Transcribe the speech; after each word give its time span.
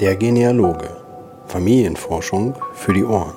Der 0.00 0.16
Genealoge. 0.16 0.96
Familienforschung 1.46 2.54
für 2.72 2.94
die 2.94 3.04
Ohren. 3.04 3.34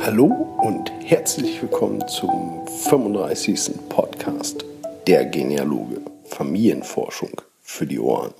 Hallo 0.00 0.28
und 0.62 0.90
herzlich 1.04 1.60
willkommen 1.60 2.08
zum 2.08 2.66
35. 2.88 3.72
Podcast 3.90 4.64
Der 5.06 5.26
Genealoge. 5.26 6.00
Familienforschung 6.24 7.32
für 7.60 7.86
die 7.86 7.98
Ohren. 7.98 8.32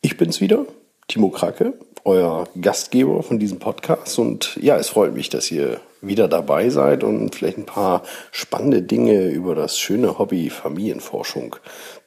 Ich 0.00 0.16
bin's 0.16 0.40
wieder, 0.40 0.64
Timo 1.08 1.28
Kracke, 1.28 1.74
euer 2.04 2.48
Gastgeber 2.58 3.22
von 3.22 3.38
diesem 3.38 3.58
Podcast. 3.58 4.18
Und 4.18 4.56
ja, 4.62 4.78
es 4.78 4.88
freut 4.88 5.12
mich, 5.12 5.28
dass 5.28 5.50
ihr 5.50 5.78
wieder 6.00 6.28
dabei 6.28 6.70
seid 6.70 7.04
und 7.04 7.34
vielleicht 7.34 7.58
ein 7.58 7.66
paar 7.66 8.02
spannende 8.30 8.82
Dinge 8.82 9.28
über 9.28 9.54
das 9.54 9.78
schöne 9.78 10.18
Hobby 10.18 10.50
Familienforschung 10.50 11.56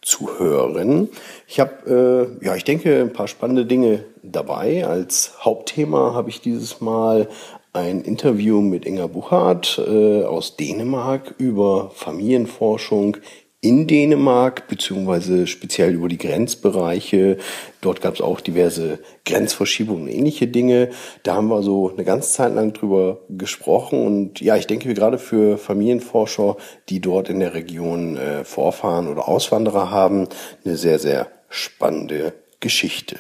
zu 0.01 0.39
hören. 0.39 1.09
Ich 1.47 1.59
habe, 1.59 2.37
äh, 2.41 2.45
ja, 2.45 2.55
ich 2.55 2.63
denke, 2.63 3.01
ein 3.01 3.13
paar 3.13 3.27
spannende 3.27 3.65
Dinge 3.65 4.05
dabei. 4.21 4.85
Als 4.85 5.33
Hauptthema 5.39 6.13
habe 6.13 6.29
ich 6.29 6.41
dieses 6.41 6.81
Mal 6.81 7.27
ein 7.73 8.01
Interview 8.01 8.61
mit 8.61 8.85
Inga 8.85 9.07
Buchhardt 9.07 9.81
äh, 9.85 10.23
aus 10.23 10.57
Dänemark 10.57 11.33
über 11.39 11.89
Familienforschung 11.95 13.17
in 13.63 13.87
Dänemark, 13.87 14.67
beziehungsweise 14.67 15.47
speziell 15.47 15.93
über 15.93 16.09
die 16.09 16.17
Grenzbereiche. 16.17 17.37
Dort 17.79 18.01
gab 18.01 18.15
es 18.15 18.21
auch 18.21 18.41
diverse 18.41 18.99
Grenzverschiebungen 19.25 20.03
und 20.03 20.09
ähnliche 20.09 20.47
Dinge. 20.47 20.89
Da 21.23 21.35
haben 21.35 21.47
wir 21.47 21.63
so 21.63 21.89
eine 21.89 22.03
ganze 22.03 22.33
Zeit 22.33 22.53
lang 22.53 22.73
drüber 22.73 23.21
gesprochen. 23.29 24.05
Und 24.05 24.41
ja, 24.41 24.57
ich 24.57 24.67
denke 24.67 24.93
gerade 24.93 25.17
für 25.17 25.57
Familienforscher, 25.57 26.57
die 26.89 26.99
dort 26.99 27.29
in 27.29 27.39
der 27.39 27.53
Region 27.53 28.17
äh, 28.17 28.43
Vorfahren 28.43 29.07
oder 29.07 29.29
Auswanderer 29.29 29.89
haben, 29.89 30.27
eine 30.65 30.75
sehr, 30.75 30.99
sehr 30.99 31.27
spannende 31.47 32.33
Geschichte. 32.59 33.17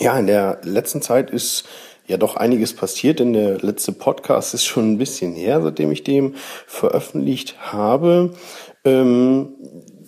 Ja, 0.00 0.18
in 0.18 0.26
der 0.26 0.60
letzten 0.64 1.02
Zeit 1.02 1.30
ist 1.30 1.68
ja 2.10 2.16
doch 2.16 2.34
einiges 2.34 2.74
passiert, 2.74 3.20
denn 3.20 3.32
der 3.32 3.58
letzte 3.58 3.92
Podcast 3.92 4.54
ist 4.54 4.64
schon 4.64 4.92
ein 4.92 4.98
bisschen 4.98 5.32
her, 5.34 5.62
seitdem 5.62 5.92
ich 5.92 6.02
den 6.02 6.34
veröffentlicht 6.66 7.72
habe. 7.72 8.34
Ähm, 8.84 9.48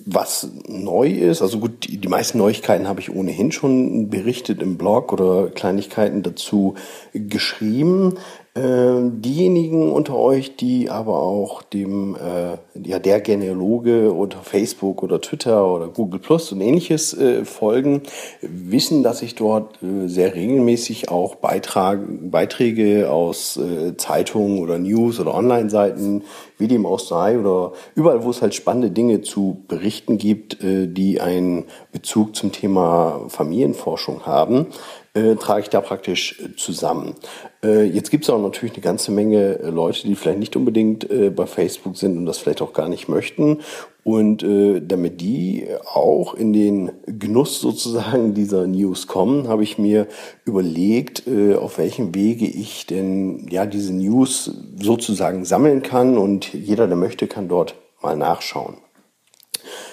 was 0.04 0.48
neu 0.66 1.08
ist, 1.08 1.42
also 1.42 1.58
gut, 1.58 1.84
die, 1.86 1.98
die 1.98 2.08
meisten 2.08 2.38
Neuigkeiten 2.38 2.88
habe 2.88 3.00
ich 3.00 3.14
ohnehin 3.14 3.52
schon 3.52 4.10
berichtet 4.10 4.60
im 4.62 4.76
Blog 4.76 5.12
oder 5.12 5.48
Kleinigkeiten 5.50 6.22
dazu 6.22 6.74
geschrieben. 7.12 8.14
Ähm, 8.55 9.22
diejenigen 9.22 9.91
unter 9.91 10.14
euch, 10.19 10.56
die 10.56 10.91
aber 10.91 11.22
auch 11.22 11.62
dem, 11.62 12.17
äh, 12.17 12.58
ja, 12.86 12.98
der 12.98 13.22
Genealoge 13.22 14.12
unter 14.12 14.41
Facebook 14.41 15.03
oder 15.03 15.22
Twitter 15.22 15.67
oder 15.67 15.89
Google 15.89 16.20
Plus 16.20 16.53
und 16.53 16.61
ähnliches 16.61 17.14
äh, 17.14 17.47
folgen, 17.47 18.03
wissen, 18.42 19.03
dass 19.03 19.23
ich 19.23 19.36
dort 19.36 19.83
äh, 19.83 20.06
sehr 20.06 20.34
regelmäßig 20.34 21.08
auch 21.08 21.36
Beitrag, 21.36 22.00
Beiträge 22.30 23.11
aus 23.11 23.56
äh, 23.56 23.97
Zeitungen 23.97 24.58
oder 24.58 24.78
News 24.78 25.19
oder 25.19 25.34
Online-Seiten, 25.34 26.23
wie 26.58 26.69
dem 26.69 26.84
auch 26.84 27.00
sei, 27.00 27.39
oder 27.39 27.73
überall, 27.95 28.23
wo 28.23 28.28
es 28.28 28.42
halt 28.42 28.55
spannende 28.55 28.91
Dinge 28.91 29.23
zu 29.23 29.62
berichten 29.67 30.19
gibt, 30.19 30.62
äh, 30.62 30.89
die 30.89 31.23
einen 31.23 31.64
Bezug 31.91 32.36
zum 32.36 32.53
Thema 32.53 33.23
Familienforschung 33.28 34.27
haben, 34.27 34.67
äh, 35.14 35.34
trage 35.36 35.62
ich 35.62 35.68
da 35.68 35.80
praktisch 35.80 36.41
äh, 36.41 36.56
zusammen. 36.56 37.14
Äh, 37.62 37.84
jetzt 37.84 38.10
gibt 38.10 38.24
es 38.24 38.30
auch 38.30 38.41
natürlich 38.41 38.74
eine 38.74 38.82
ganze 38.82 39.10
Menge 39.10 39.58
äh, 39.58 39.68
Leute, 39.68 40.06
die 40.06 40.14
vielleicht 40.14 40.38
nicht 40.38 40.56
unbedingt 40.56 41.10
äh, 41.10 41.30
bei 41.30 41.46
Facebook 41.46 41.96
sind 41.96 42.16
und 42.16 42.27
das 42.27 42.38
vielleicht 42.38 42.62
auch 42.62 42.72
gar 42.72 42.88
nicht 42.88 43.08
möchten. 43.08 43.60
Und 44.05 44.42
äh, 44.42 44.80
damit 44.80 45.20
die 45.20 45.68
auch 45.92 46.34
in 46.34 46.52
den 46.52 46.90
Genuss 47.06 47.61
sozusagen 47.61 48.34
dieser 48.34 48.67
News 48.67 49.06
kommen, 49.06 49.48
habe 49.48 49.62
ich 49.62 49.78
mir 49.78 50.08
überlegt, 50.45 51.27
äh, 51.27 51.55
auf 51.55 51.79
welchem 51.79 52.14
Wege 52.14 52.46
ich 52.46 52.86
denn 52.86 53.46
ja 53.50 53.67
diese 53.67 53.92
News 53.92 54.50
sozusagen 54.80 55.44
sammeln 55.44 55.83
kann 55.83 56.18
und 56.18 56.52
jeder, 56.52 56.89
der 56.89 56.96
möchte, 56.96 57.29
kann 57.29 57.48
dort 57.48 57.77
mal 58.00 58.17
nachschauen. 58.17 58.79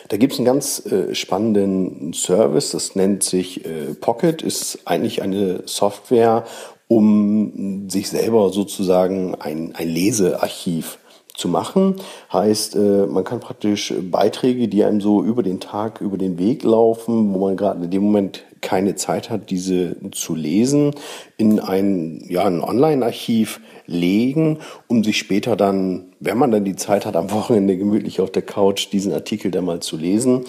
Da 0.10 0.18
gibt 0.18 0.34
es 0.34 0.40
einen 0.40 0.46
ganz 0.46 0.86
äh, 0.88 1.14
spannenden 1.14 2.14
Service, 2.14 2.72
das 2.72 2.96
nennt 2.96 3.24
sich 3.24 3.64
äh, 3.66 3.94
Pocket, 3.94 4.42
ist 4.42 4.80
eigentlich 4.86 5.22
eine 5.22 5.62
Software, 5.66 6.46
um 6.88 7.88
sich 7.90 8.10
selber 8.10 8.50
sozusagen 8.50 9.36
ein, 9.36 9.76
ein 9.76 9.88
Lesearchiv 9.88 10.98
zu 11.36 11.48
machen. 11.48 11.98
Heißt, 12.34 12.76
äh, 12.76 13.06
man 13.06 13.24
kann 13.24 13.40
praktisch 13.40 13.94
Beiträge, 14.02 14.68
die 14.68 14.84
einem 14.84 15.00
so 15.00 15.24
über 15.24 15.44
den 15.44 15.60
Tag, 15.60 16.02
über 16.02 16.18
den 16.18 16.40
Weg 16.40 16.64
laufen, 16.64 17.32
wo 17.34 17.46
man 17.46 17.56
gerade 17.56 17.86
in 17.86 17.92
dem 17.92 18.04
Moment 18.04 18.44
keine 18.62 18.96
Zeit 18.96 19.30
hat, 19.30 19.52
diese 19.52 19.96
zu 20.12 20.34
lesen, 20.34 20.96
in 21.38 21.60
ein, 21.60 22.26
ja, 22.28 22.46
ein 22.46 22.62
Online-Archiv 22.62 23.62
legen, 23.90 24.60
um 24.88 25.04
sich 25.04 25.18
später 25.18 25.56
dann, 25.56 26.14
wenn 26.20 26.38
man 26.38 26.52
dann 26.52 26.64
die 26.64 26.76
Zeit 26.76 27.06
hat, 27.06 27.16
am 27.16 27.32
Wochenende 27.32 27.76
gemütlich 27.76 28.22
auf 28.22 28.32
der 28.32 28.44
Couch 28.44 28.90
diesen 28.92 29.14
Artikel 29.14 29.52
dann 29.52 29.66
mal 29.66 29.80
zu 29.80 29.98
lesen, 29.98 30.46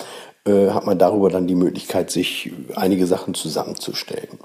äh, 0.46 0.70
hat 0.70 0.86
man 0.86 0.98
darüber 0.98 1.30
dann 1.30 1.46
die 1.46 1.54
Möglichkeit, 1.54 2.10
sich 2.10 2.52
einige 2.74 3.06
Sachen 3.06 3.34
zusammenzustellen. 3.34 4.38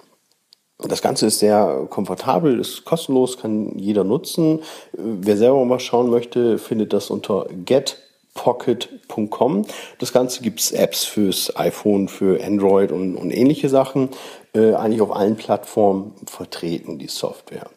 Das 0.79 1.01
Ganze 1.01 1.27
ist 1.27 1.39
sehr 1.39 1.87
komfortabel, 1.89 2.59
ist 2.59 2.85
kostenlos, 2.85 3.37
kann 3.37 3.77
jeder 3.77 4.03
nutzen. 4.03 4.61
Wer 4.91 5.37
selber 5.37 5.63
mal 5.63 5.79
schauen 5.79 6.09
möchte, 6.09 6.57
findet 6.57 6.91
das 6.91 7.09
unter 7.09 7.47
getpocket.com. 7.65 9.65
Das 9.99 10.11
Ganze 10.11 10.41
gibt's 10.41 10.71
Apps 10.71 11.05
fürs 11.05 11.55
iPhone, 11.55 12.09
für 12.09 12.43
Android 12.43 12.91
und, 12.91 13.15
und 13.15 13.31
ähnliche 13.31 13.69
Sachen. 13.69 14.09
Äh, 14.53 14.73
eigentlich 14.73 15.01
auf 15.01 15.15
allen 15.15 15.37
Plattformen 15.37 16.11
vertreten, 16.25 16.99
die 16.99 17.07
Software. 17.07 17.69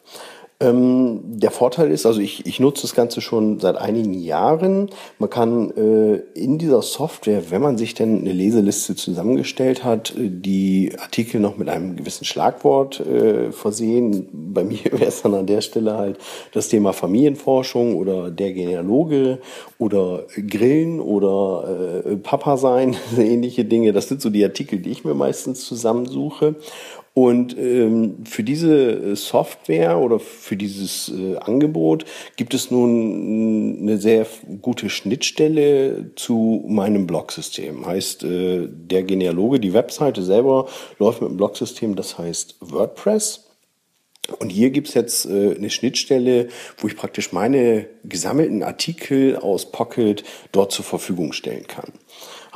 Ähm, 0.61 1.21
der 1.23 1.51
Vorteil 1.51 1.89
ist, 1.89 2.05
also 2.05 2.19
ich, 2.19 2.45
ich 2.45 2.59
nutze 2.59 2.81
das 2.81 2.93
Ganze 2.93 3.21
schon 3.21 3.61
seit 3.61 3.77
einigen 3.77 4.13
Jahren. 4.13 4.89
Man 5.17 5.29
kann 5.29 5.71
äh, 5.71 6.15
in 6.33 6.57
dieser 6.57 6.81
Software, 6.81 7.49
wenn 7.49 7.61
man 7.61 7.77
sich 7.77 7.93
denn 7.93 8.19
eine 8.19 8.33
Leseliste 8.33 8.93
zusammengestellt 8.93 9.85
hat, 9.85 10.11
äh, 10.17 10.29
die 10.29 10.91
Artikel 10.99 11.39
noch 11.39 11.55
mit 11.55 11.69
einem 11.69 11.95
gewissen 11.95 12.25
Schlagwort 12.25 12.99
äh, 12.99 13.53
versehen. 13.53 14.27
Bei 14.33 14.63
mir 14.65 14.83
wäre 14.83 15.05
es 15.05 15.21
dann 15.21 15.33
an 15.33 15.47
der 15.47 15.61
Stelle 15.61 15.95
halt 15.95 16.17
das 16.51 16.67
Thema 16.67 16.91
Familienforschung 16.91 17.95
oder 17.95 18.29
der 18.29 18.51
Genealoge 18.51 19.39
oder 19.77 20.25
Grillen 20.35 20.99
oder 20.99 22.03
äh, 22.05 22.17
Papa 22.17 22.57
sein, 22.57 22.97
ähnliche 23.17 23.63
Dinge. 23.63 23.93
Das 23.93 24.09
sind 24.09 24.21
so 24.21 24.29
die 24.29 24.43
Artikel, 24.43 24.79
die 24.79 24.91
ich 24.91 25.05
mir 25.05 25.13
meistens 25.13 25.65
zusammensuche. 25.65 26.55
Und 27.21 27.57
ähm, 27.57 28.23
für 28.23 28.43
diese 28.43 28.91
äh, 28.91 29.15
Software 29.17 29.97
oder 29.99 30.21
für 30.21 30.55
dieses 30.55 31.09
äh, 31.09 31.35
Angebot 31.35 32.05
gibt 32.37 32.53
es 32.53 32.71
nun 32.71 33.79
eine 33.81 33.97
sehr 33.97 34.25
gute 34.61 34.89
Schnittstelle 34.89 36.11
zu 36.15 36.63
meinem 36.65 37.07
Blogsystem. 37.07 37.85
Heißt, 37.85 38.23
äh, 38.23 38.69
der 38.71 39.03
Genealoge, 39.03 39.59
die 39.59 39.73
Webseite 39.73 40.23
selber 40.23 40.69
läuft 40.97 41.19
mit 41.19 41.27
einem 41.27 41.35
Blogsystem, 41.35 41.97
das 41.97 42.17
heißt 42.17 42.55
WordPress. 42.61 43.49
Und 44.37 44.49
hier 44.49 44.69
gibt's 44.69 44.93
jetzt 44.93 45.25
äh, 45.25 45.55
eine 45.57 45.69
Schnittstelle, 45.69 46.47
wo 46.77 46.87
ich 46.87 46.95
praktisch 46.95 47.33
meine 47.33 47.87
gesammelten 48.05 48.63
Artikel 48.63 49.35
aus 49.35 49.73
Pocket 49.73 50.23
dort 50.53 50.71
zur 50.71 50.85
Verfügung 50.85 51.33
stellen 51.33 51.67
kann. 51.67 51.91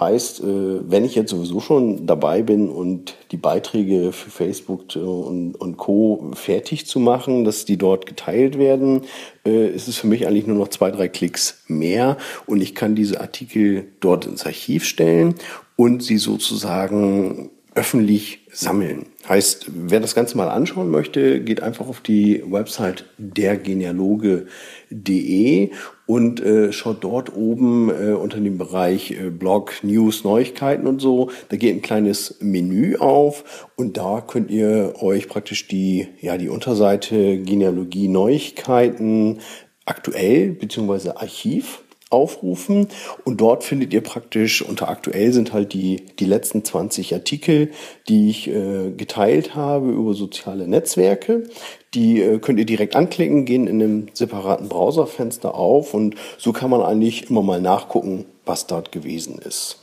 Heißt, 0.04 0.42
äh, 0.42 0.90
wenn 0.90 1.06
ich 1.06 1.16
jetzt 1.16 1.32
sowieso 1.32 1.62
schon 1.62 2.06
dabei 2.06 2.42
bin 2.42 2.70
und 2.70 3.16
die 3.32 3.38
Beiträge 3.38 4.12
für 4.12 4.30
Facebook 4.30 4.98
und, 4.98 5.56
und 5.56 5.78
Co. 5.78 6.32
fertig 6.34 6.88
zu 6.88 7.00
machen, 7.00 7.46
dass 7.46 7.64
die 7.64 7.78
dort 7.78 8.06
geteilt 8.06 8.58
werden, 8.58 9.04
äh, 9.46 9.68
ist 9.68 9.88
es 9.88 9.96
für 9.96 10.08
mich 10.08 10.28
eigentlich 10.28 10.46
nur 10.46 10.58
noch 10.58 10.68
zwei, 10.68 10.92
drei 10.92 11.08
Klicks 11.08 11.64
mehr 11.68 12.18
und 12.46 12.62
ich 12.62 12.76
kann 12.76 12.96
diese 12.96 13.22
Artikel 13.22 13.86
dort 14.02 14.26
ins 14.26 14.46
Archiv 14.46 14.84
stellen 14.84 15.36
und 15.78 16.04
sie 16.04 16.18
sozusagen 16.18 17.50
öffentlich 17.74 18.42
sammeln. 18.52 19.06
Heißt, 19.28 19.68
wer 19.74 20.02
das 20.02 20.16
Ganze 20.16 20.36
mal 20.38 20.50
anschauen 20.50 20.92
möchte, 20.92 21.42
geht 21.42 21.64
einfach 21.64 21.88
auf 21.88 22.02
die 22.02 22.44
Website 22.46 23.06
dergenealoge.de 23.18 25.72
und 26.06 26.42
äh, 26.42 26.74
schaut 26.74 27.04
dort 27.04 27.36
oben 27.36 27.90
äh, 27.90 28.14
unter 28.14 28.40
dem 28.40 28.58
Bereich 28.58 29.12
äh, 29.12 29.30
Blog, 29.30 29.84
News, 29.84 30.24
Neuigkeiten 30.24 30.88
und 30.88 31.00
so. 31.00 31.30
Da 31.50 31.58
geht 31.58 31.76
ein 31.76 31.82
kleines 31.82 32.38
Menü 32.42 32.98
auf 32.98 33.70
und 33.76 33.98
da 33.98 34.22
könnt 34.22 34.52
ihr 34.52 34.96
euch 35.02 35.28
praktisch 35.28 35.68
die, 35.68 36.08
ja, 36.20 36.38
die 36.38 36.50
Unterseite 36.50 37.38
Genealogie 37.40 38.10
Neuigkeiten 38.10 39.40
aktuell 39.86 40.52
beziehungsweise 40.52 41.18
Archiv 41.18 41.83
aufrufen 42.14 42.88
und 43.26 43.42
dort 43.42 43.64
findet 43.64 43.94
ihr 43.94 44.02
praktisch 44.02 44.62
unter 44.62 44.90
aktuell 44.90 45.34
sind 45.34 45.52
halt 45.52 45.74
die, 45.74 46.06
die 46.20 46.26
letzten 46.26 46.64
20 46.64 47.14
Artikel, 47.14 47.72
die 48.08 48.30
ich 48.30 48.48
äh, 48.48 48.92
geteilt 48.96 49.56
habe 49.56 49.92
über 49.92 50.14
soziale 50.14 50.68
Netzwerke. 50.68 51.44
Die 51.94 52.22
äh, 52.22 52.40
könnt 52.40 52.60
ihr 52.60 52.66
direkt 52.66 52.96
anklicken, 52.96 53.46
gehen 53.46 53.68
in 53.68 53.82
einem 53.82 54.08
separaten 54.14 54.70
Browserfenster 54.70 55.56
auf 55.56 55.94
und 55.94 56.16
so 56.38 56.54
kann 56.54 56.70
man 56.70 56.82
eigentlich 56.82 57.30
immer 57.30 57.42
mal 57.42 57.62
nachgucken, 57.62 58.26
was 58.46 58.68
dort 58.68 58.92
gewesen 58.92 59.40
ist. 59.40 59.80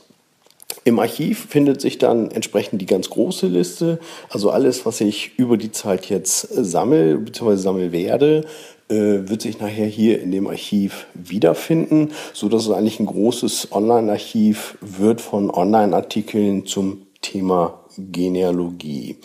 Im 0.83 0.99
Archiv 0.99 1.47
findet 1.49 1.79
sich 1.79 1.97
dann 1.97 2.31
entsprechend 2.31 2.81
die 2.81 2.87
ganz 2.87 3.09
große 3.09 3.47
Liste, 3.47 3.99
also 4.29 4.49
alles, 4.49 4.85
was 4.85 4.99
ich 5.01 5.37
über 5.37 5.57
die 5.57 5.71
Zeit 5.71 6.09
jetzt 6.09 6.41
sammle 6.41 7.17
bzw. 7.17 7.55
sammel 7.55 7.91
werde, 7.91 8.37
äh, 8.39 8.80
wird 8.91 9.41
sich 9.41 9.59
nachher 9.59 9.85
hier 9.85 10.21
in 10.21 10.31
dem 10.31 10.47
Archiv 10.47 11.07
wiederfinden, 11.13 12.11
so 12.33 12.49
dass 12.49 12.63
es 12.63 12.71
eigentlich 12.71 12.99
ein 12.99 13.05
großes 13.05 13.69
Online-Archiv 13.71 14.77
wird 14.81 15.21
von 15.21 15.49
Online-Artikeln 15.49 16.65
zum 16.65 17.07
Thema 17.21 17.85
Genealogie. 17.97 19.17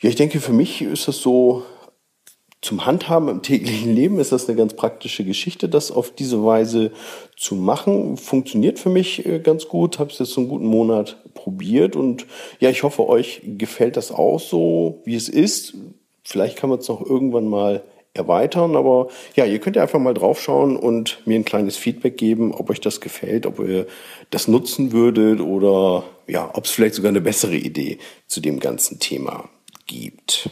Ja, 0.00 0.08
ich 0.08 0.16
denke, 0.16 0.40
für 0.40 0.52
mich 0.52 0.82
ist 0.82 1.08
das 1.08 1.18
so 1.18 1.64
zum 2.62 2.84
Handhaben 2.84 3.28
im 3.28 3.42
täglichen 3.42 3.94
Leben 3.94 4.18
ist 4.18 4.32
das 4.32 4.46
eine 4.46 4.56
ganz 4.56 4.74
praktische 4.74 5.24
Geschichte, 5.24 5.68
das 5.68 5.90
auf 5.90 6.10
diese 6.10 6.44
Weise 6.44 6.92
zu 7.36 7.54
machen. 7.54 8.18
Funktioniert 8.18 8.78
für 8.78 8.90
mich 8.90 9.24
äh, 9.24 9.38
ganz 9.38 9.68
gut, 9.68 9.98
habe 9.98 10.10
es 10.10 10.18
jetzt 10.18 10.36
einen 10.36 10.48
guten 10.48 10.66
Monat 10.66 11.16
probiert 11.32 11.96
und 11.96 12.26
ja, 12.58 12.68
ich 12.68 12.82
hoffe, 12.82 13.08
euch 13.08 13.40
gefällt 13.44 13.96
das 13.96 14.12
auch 14.12 14.38
so, 14.38 15.00
wie 15.04 15.14
es 15.14 15.30
ist. 15.30 15.74
Vielleicht 16.22 16.56
kann 16.56 16.68
man 16.68 16.80
es 16.80 16.88
noch 16.88 17.04
irgendwann 17.04 17.46
mal 17.46 17.82
erweitern. 18.14 18.76
Aber 18.76 19.08
ja, 19.34 19.44
ihr 19.44 19.58
könnt 19.58 19.76
ja 19.76 19.82
einfach 19.82 19.98
mal 19.98 20.14
draufschauen 20.14 20.76
und 20.76 21.26
mir 21.26 21.36
ein 21.36 21.44
kleines 21.44 21.76
Feedback 21.76 22.16
geben, 22.16 22.52
ob 22.52 22.70
euch 22.70 22.80
das 22.80 23.00
gefällt, 23.00 23.46
ob 23.46 23.58
ihr 23.60 23.86
das 24.30 24.48
nutzen 24.48 24.92
würdet 24.92 25.40
oder 25.40 26.04
ja, 26.26 26.50
ob 26.52 26.64
es 26.64 26.70
vielleicht 26.70 26.94
sogar 26.94 27.10
eine 27.10 27.20
bessere 27.20 27.56
Idee 27.56 27.98
zu 28.26 28.40
dem 28.40 28.60
ganzen 28.60 28.98
Thema 28.98 29.48
gibt. 29.86 30.48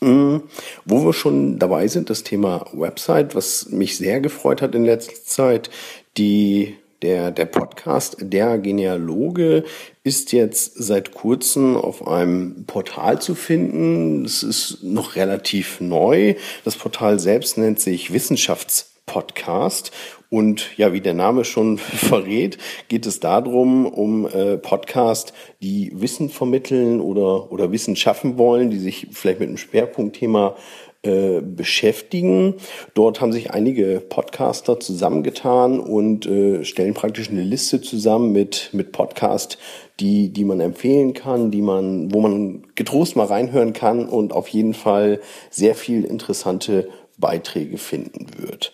Mhm. 0.00 0.42
Wo 0.84 1.04
wir 1.04 1.12
schon 1.12 1.58
dabei 1.58 1.88
sind, 1.88 2.10
das 2.10 2.22
Thema 2.22 2.66
Website, 2.72 3.34
was 3.34 3.68
mich 3.70 3.96
sehr 3.96 4.20
gefreut 4.20 4.62
hat 4.62 4.74
in 4.74 4.84
letzter 4.84 5.14
Zeit, 5.24 5.70
die 6.16 6.76
der, 7.02 7.30
der 7.30 7.46
Podcast 7.46 8.16
Der 8.20 8.58
Genealoge 8.58 9.64
ist 10.04 10.32
jetzt 10.32 10.74
seit 10.74 11.12
kurzem 11.12 11.76
auf 11.76 12.06
einem 12.06 12.64
Portal 12.66 13.20
zu 13.20 13.34
finden. 13.34 14.24
Es 14.24 14.42
ist 14.42 14.82
noch 14.82 15.16
relativ 15.16 15.80
neu. 15.80 16.34
Das 16.64 16.76
Portal 16.76 17.18
selbst 17.18 17.58
nennt 17.58 17.80
sich 17.80 18.12
Wissenschaftspodcast. 18.12 19.92
Und 20.30 20.76
ja, 20.76 20.92
wie 20.92 21.00
der 21.00 21.14
Name 21.14 21.44
schon 21.44 21.78
verrät, 21.78 22.58
geht 22.88 23.06
es 23.06 23.20
darum, 23.20 23.86
um 23.86 24.26
äh, 24.26 24.58
Podcast, 24.58 25.32
die 25.62 25.90
Wissen 25.94 26.28
vermitteln 26.28 27.00
oder, 27.00 27.50
oder 27.50 27.72
Wissen 27.72 27.96
schaffen 27.96 28.36
wollen, 28.38 28.70
die 28.70 28.78
sich 28.78 29.08
vielleicht 29.12 29.40
mit 29.40 29.48
einem 29.48 29.56
Schwerpunktthema 29.56 30.56
äh, 31.08 31.40
beschäftigen. 31.40 32.54
Dort 32.94 33.20
haben 33.20 33.32
sich 33.32 33.50
einige 33.50 34.00
Podcaster 34.06 34.78
zusammengetan 34.78 35.80
und 35.80 36.26
äh, 36.26 36.64
stellen 36.64 36.94
praktisch 36.94 37.30
eine 37.30 37.42
Liste 37.42 37.80
zusammen 37.80 38.32
mit, 38.32 38.70
mit 38.72 38.92
Podcast, 38.92 39.58
die, 40.00 40.28
die 40.28 40.44
man 40.44 40.60
empfehlen 40.60 41.14
kann, 41.14 41.50
die 41.50 41.62
man, 41.62 42.12
wo 42.12 42.20
man 42.20 42.66
getrost 42.74 43.16
mal 43.16 43.26
reinhören 43.26 43.72
kann 43.72 44.06
und 44.06 44.32
auf 44.32 44.48
jeden 44.48 44.74
Fall 44.74 45.20
sehr 45.50 45.74
viel 45.74 46.04
interessante 46.04 46.88
Beiträge 47.16 47.78
finden 47.78 48.26
wird. 48.36 48.72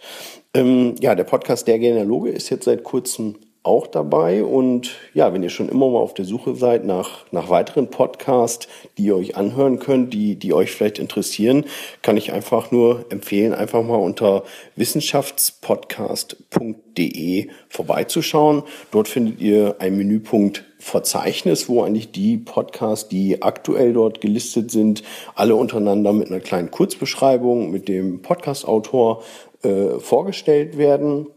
Ähm, 0.53 0.97
ja, 1.01 1.15
der 1.15 1.25
Podcast 1.25 1.69
Der 1.69 1.79
Genealoge 1.79 2.31
ist 2.31 2.51
jetzt 2.51 2.65
seit 2.65 2.83
kurzem 2.85 3.37
auch 3.65 3.89
dabei. 3.89 4.45
Und 4.45 4.93
ja, 5.15 5.33
wenn 5.33 5.43
ihr 5.43 5.49
schon 5.49 5.69
immer 5.69 5.89
mal 5.89 5.99
auf 5.99 6.15
der 6.15 6.25
Suche 6.25 6.55
seid 6.55 6.85
nach, 6.85 7.25
nach 7.33 7.49
weiteren 7.49 7.89
Podcasts, 7.89 8.69
die 8.97 9.07
ihr 9.07 9.17
euch 9.17 9.37
anhören 9.37 9.81
könnt, 9.81 10.15
die, 10.15 10.37
die 10.37 10.53
euch 10.53 10.71
vielleicht 10.71 11.01
interessieren, 11.01 11.65
kann 12.03 12.17
ich 12.17 12.33
einfach 12.33 12.71
nur 12.71 13.07
empfehlen, 13.09 13.53
einfach 13.55 13.83
mal 13.83 13.97
unter 13.97 14.45
wissenschaftspodcast.de 14.77 17.49
vorbeizuschauen. 17.71 18.63
Dort 18.93 19.09
findet 19.09 19.41
ihr 19.41 19.75
einen 19.79 19.97
Menüpunkt 19.97 20.65
Verzeichnis, 20.79 21.69
wo 21.71 21.83
eigentlich 21.83 22.13
die 22.13 22.37
Podcasts, 22.37 23.09
die 23.09 23.41
aktuell 23.41 23.95
dort 23.95 24.21
gelistet 24.21 24.71
sind, 24.71 25.03
alle 25.35 25.57
untereinander 25.57 26.13
mit 26.13 26.29
einer 26.29 26.41
kleinen 26.41 26.71
Kurzbeschreibung 26.71 27.71
mit 27.71 27.89
dem 27.89 28.21
Podcastautor 28.21 29.23
äh, 29.63 29.99
vorgestellt 29.99 30.77
werden 30.77 31.29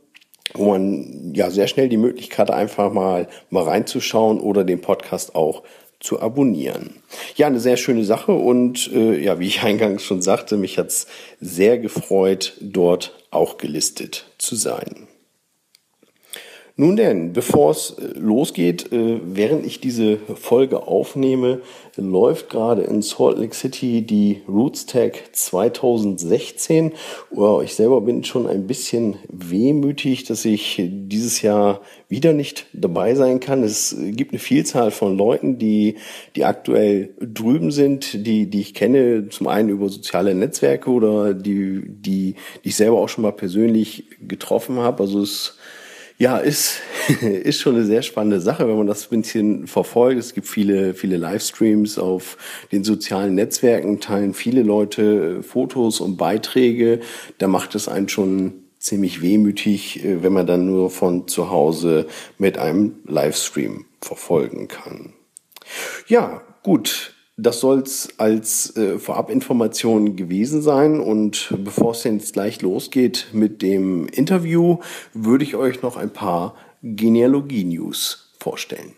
wo 0.53 0.71
man 0.71 1.33
ja 1.33 1.49
sehr 1.49 1.67
schnell 1.67 1.89
die 1.89 1.97
Möglichkeit 1.97 2.51
einfach 2.51 2.91
mal, 2.91 3.27
mal 3.49 3.63
reinzuschauen 3.63 4.39
oder 4.39 4.63
den 4.63 4.81
Podcast 4.81 5.35
auch 5.35 5.63
zu 5.99 6.19
abonnieren. 6.19 7.01
Ja, 7.35 7.47
eine 7.47 7.59
sehr 7.59 7.77
schöne 7.77 8.05
Sache 8.05 8.31
und 8.31 8.91
äh, 8.93 9.19
ja, 9.19 9.39
wie 9.39 9.47
ich 9.47 9.61
eingangs 9.63 10.03
schon 10.03 10.21
sagte, 10.21 10.57
mich 10.57 10.77
hat's 10.77 11.07
sehr 11.41 11.77
gefreut, 11.77 12.53
dort 12.61 13.15
auch 13.31 13.57
gelistet 13.57 14.25
zu 14.37 14.55
sein. 14.55 15.07
Nun 16.79 16.95
denn, 16.95 17.33
bevor 17.33 17.71
es 17.71 17.95
äh, 17.97 18.19
losgeht, 18.19 18.91
äh, 18.91 19.19
während 19.23 19.65
ich 19.65 19.81
diese 19.81 20.17
Folge 20.35 20.85
aufnehme, 20.85 21.61
läuft 21.95 22.51
gerade 22.51 22.83
in 22.83 23.01
Salt 23.01 23.39
Lake 23.39 23.55
City 23.55 24.03
die 24.03 24.43
RootsTag 24.47 25.29
2016. 25.31 26.93
Ich 27.63 27.73
selber 27.73 28.01
bin 28.01 28.23
schon 28.23 28.45
ein 28.45 28.67
bisschen 28.67 29.15
wehmütig, 29.27 30.25
dass 30.25 30.45
ich 30.45 30.79
dieses 30.87 31.41
Jahr 31.41 31.81
wieder 32.09 32.33
nicht 32.33 32.67
dabei 32.73 33.15
sein 33.15 33.39
kann. 33.39 33.63
Es 33.63 33.95
gibt 33.99 34.31
eine 34.31 34.39
Vielzahl 34.39 34.91
von 34.91 35.17
Leuten, 35.17 35.57
die, 35.57 35.95
die 36.35 36.45
aktuell 36.45 37.15
drüben 37.19 37.71
sind, 37.71 38.25
die, 38.27 38.47
die 38.47 38.61
ich 38.61 38.75
kenne, 38.75 39.29
zum 39.29 39.47
einen 39.47 39.69
über 39.69 39.89
soziale 39.89 40.35
Netzwerke 40.35 40.91
oder 40.91 41.33
die, 41.33 41.81
die, 41.87 42.35
die 42.63 42.69
ich 42.69 42.75
selber 42.75 42.99
auch 42.99 43.09
schon 43.09 43.23
mal 43.23 43.31
persönlich 43.31 44.05
getroffen 44.21 44.77
habe. 44.77 45.01
Also 45.01 45.21
es 45.21 45.56
ja, 46.17 46.37
ist, 46.37 46.81
ist 47.21 47.61
schon 47.61 47.75
eine 47.75 47.85
sehr 47.85 48.01
spannende 48.01 48.41
Sache, 48.41 48.67
wenn 48.67 48.77
man 48.77 48.87
das 48.87 49.11
ein 49.11 49.21
bisschen 49.21 49.67
verfolgt. 49.67 50.19
Es 50.19 50.33
gibt 50.33 50.47
viele, 50.47 50.93
viele 50.93 51.17
Livestreams 51.17 51.99
auf 51.99 52.37
den 52.71 52.83
sozialen 52.83 53.35
Netzwerken, 53.35 53.99
teilen 53.99 54.33
viele 54.33 54.63
Leute 54.63 55.39
äh, 55.39 55.43
Fotos 55.43 55.99
und 55.99 56.17
Beiträge. 56.17 57.01
Da 57.37 57.47
macht 57.47 57.75
es 57.75 57.87
einen 57.87 58.09
schon 58.09 58.53
ziemlich 58.79 59.21
wehmütig, 59.21 60.03
äh, 60.03 60.23
wenn 60.23 60.33
man 60.33 60.47
dann 60.47 60.65
nur 60.65 60.89
von 60.89 61.27
zu 61.27 61.51
Hause 61.51 62.07
mit 62.37 62.57
einem 62.57 62.95
Livestream 63.05 63.85
verfolgen 64.01 64.67
kann. 64.67 65.13
Ja, 66.07 66.41
gut. 66.63 67.13
Das 67.39 67.59
soll's 67.59 68.09
als 68.17 68.75
äh, 68.77 68.97
Vorabinformation 68.97 70.15
gewesen 70.15 70.63
sein. 70.63 70.99
Und 70.99 71.53
bevor 71.63 71.91
es 71.91 72.03
jetzt 72.03 72.33
gleich 72.33 72.63
losgeht 72.63 73.27
mit 73.31 73.61
dem 73.61 74.07
Interview, 74.07 74.79
würde 75.13 75.43
ich 75.43 75.55
euch 75.55 75.83
noch 75.83 75.97
ein 75.97 76.09
paar 76.09 76.55
Genealogie-News 76.81 78.33
vorstellen. 78.39 78.93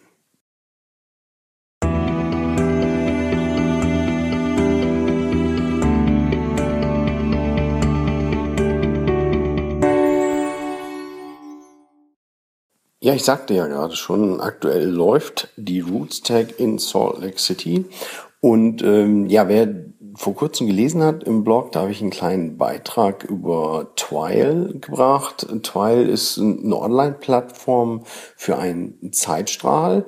Ja, 13.02 13.14
ich 13.16 13.24
sagte 13.24 13.54
ja 13.54 13.68
gerade 13.68 13.96
schon, 13.96 14.40
aktuell 14.40 14.86
läuft 14.86 15.50
die 15.58 15.80
Roots 15.80 16.22
Tag 16.22 16.60
in 16.60 16.78
Salt 16.80 17.20
Lake 17.20 17.40
City 17.40 17.86
und 18.42 18.82
ähm, 18.84 19.28
ja, 19.28 19.48
wer 19.48 19.68
vor 20.16 20.36
kurzem 20.36 20.68
gelesen 20.68 21.04
hat 21.04 21.24
im 21.24 21.44
Blog, 21.44 21.72
da 21.72 21.82
habe 21.82 21.92
ich 21.92 22.02
einen 22.02 22.10
kleinen 22.10 22.58
Beitrag 22.58 23.24
über 23.24 23.92
Twile 23.96 24.78
gebracht. 24.80 25.48
Twile 25.64 26.04
ist 26.04 26.38
eine 26.38 26.76
Online-Plattform 26.76 28.04
für 28.36 28.58
einen 28.58 29.12
Zeitstrahl. 29.14 30.06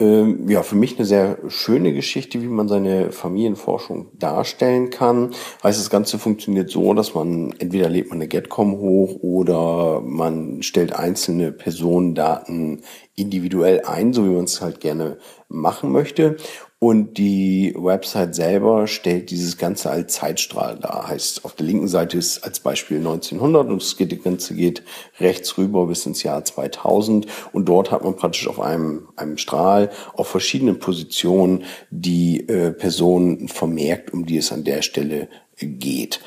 Ähm, 0.00 0.48
ja, 0.48 0.62
für 0.62 0.76
mich 0.76 0.96
eine 0.96 1.04
sehr 1.06 1.38
schöne 1.48 1.92
Geschichte, 1.92 2.40
wie 2.40 2.46
man 2.46 2.68
seine 2.68 3.10
Familienforschung 3.10 4.16
darstellen 4.16 4.90
kann. 4.90 5.34
Heißt, 5.64 5.80
das 5.80 5.90
Ganze 5.90 6.20
funktioniert 6.20 6.70
so, 6.70 6.94
dass 6.94 7.14
man 7.14 7.52
entweder 7.58 7.88
lädt 7.88 8.10
man 8.10 8.18
eine 8.18 8.28
Getcom 8.28 8.78
hoch 8.78 9.16
oder 9.22 10.00
man 10.00 10.62
stellt 10.62 10.92
einzelne 10.92 11.50
Personendaten 11.50 12.82
individuell 13.16 13.82
ein, 13.86 14.12
so 14.12 14.24
wie 14.24 14.30
man 14.30 14.44
es 14.44 14.60
halt 14.60 14.78
gerne 14.78 15.18
machen 15.48 15.90
möchte. 15.90 16.36
Und 16.80 17.18
die 17.18 17.74
Website 17.76 18.36
selber 18.36 18.86
stellt 18.86 19.32
dieses 19.32 19.58
Ganze 19.58 19.90
als 19.90 20.14
Zeitstrahl 20.14 20.78
dar. 20.78 21.08
Heißt, 21.08 21.44
auf 21.44 21.54
der 21.54 21.66
linken 21.66 21.88
Seite 21.88 22.16
ist 22.16 22.44
als 22.44 22.60
Beispiel 22.60 22.98
1900 22.98 23.68
und 23.68 23.82
das 23.82 23.96
Ganze 24.22 24.54
geht 24.54 24.84
rechts 25.18 25.58
rüber 25.58 25.88
bis 25.88 26.06
ins 26.06 26.22
Jahr 26.22 26.44
2000. 26.44 27.26
Und 27.52 27.68
dort 27.68 27.90
hat 27.90 28.04
man 28.04 28.14
praktisch 28.14 28.46
auf 28.46 28.60
einem, 28.60 29.08
einem 29.16 29.38
Strahl 29.38 29.90
auf 30.14 30.28
verschiedenen 30.28 30.78
Positionen 30.78 31.64
die 31.90 32.48
äh, 32.48 32.70
Personen 32.70 33.48
vermerkt, 33.48 34.12
um 34.12 34.24
die 34.24 34.36
es 34.36 34.52
an 34.52 34.62
der 34.62 34.82
Stelle 34.82 35.28
geht. 35.56 36.20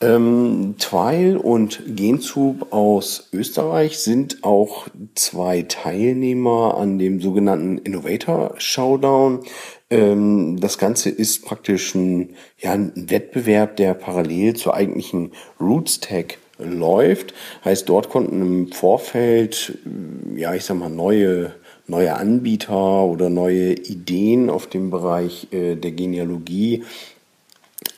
Ähm, 0.00 0.74
Twile 0.78 1.38
und 1.38 1.82
Genzub 1.86 2.72
aus 2.72 3.28
Österreich 3.32 3.98
sind 3.98 4.42
auch 4.42 4.88
zwei 5.14 5.62
Teilnehmer 5.62 6.76
an 6.76 6.98
dem 6.98 7.20
sogenannten 7.20 7.78
Innovator 7.78 8.54
Showdown. 8.58 9.40
Ähm, 9.94 10.58
das 10.60 10.78
Ganze 10.78 11.08
ist 11.08 11.44
praktisch 11.44 11.94
ein, 11.94 12.30
ja, 12.58 12.72
ein 12.72 12.92
Wettbewerb, 12.94 13.76
der 13.76 13.94
parallel 13.94 14.54
zur 14.54 14.74
eigentlichen 14.74 15.32
Roots 15.60 16.00
Tech 16.00 16.38
läuft. 16.58 17.34
Heißt, 17.64 17.88
dort 17.88 18.10
konnten 18.10 18.40
im 18.40 18.72
Vorfeld, 18.72 19.78
ja, 20.36 20.54
ich 20.54 20.64
sag 20.64 20.78
mal, 20.78 20.90
neue 20.90 21.54
neue 21.86 22.14
Anbieter 22.14 23.04
oder 23.04 23.28
neue 23.28 23.74
Ideen 23.74 24.48
auf 24.48 24.66
dem 24.66 24.90
Bereich 24.90 25.48
äh, 25.52 25.74
der 25.74 25.92
Genealogie 25.92 26.82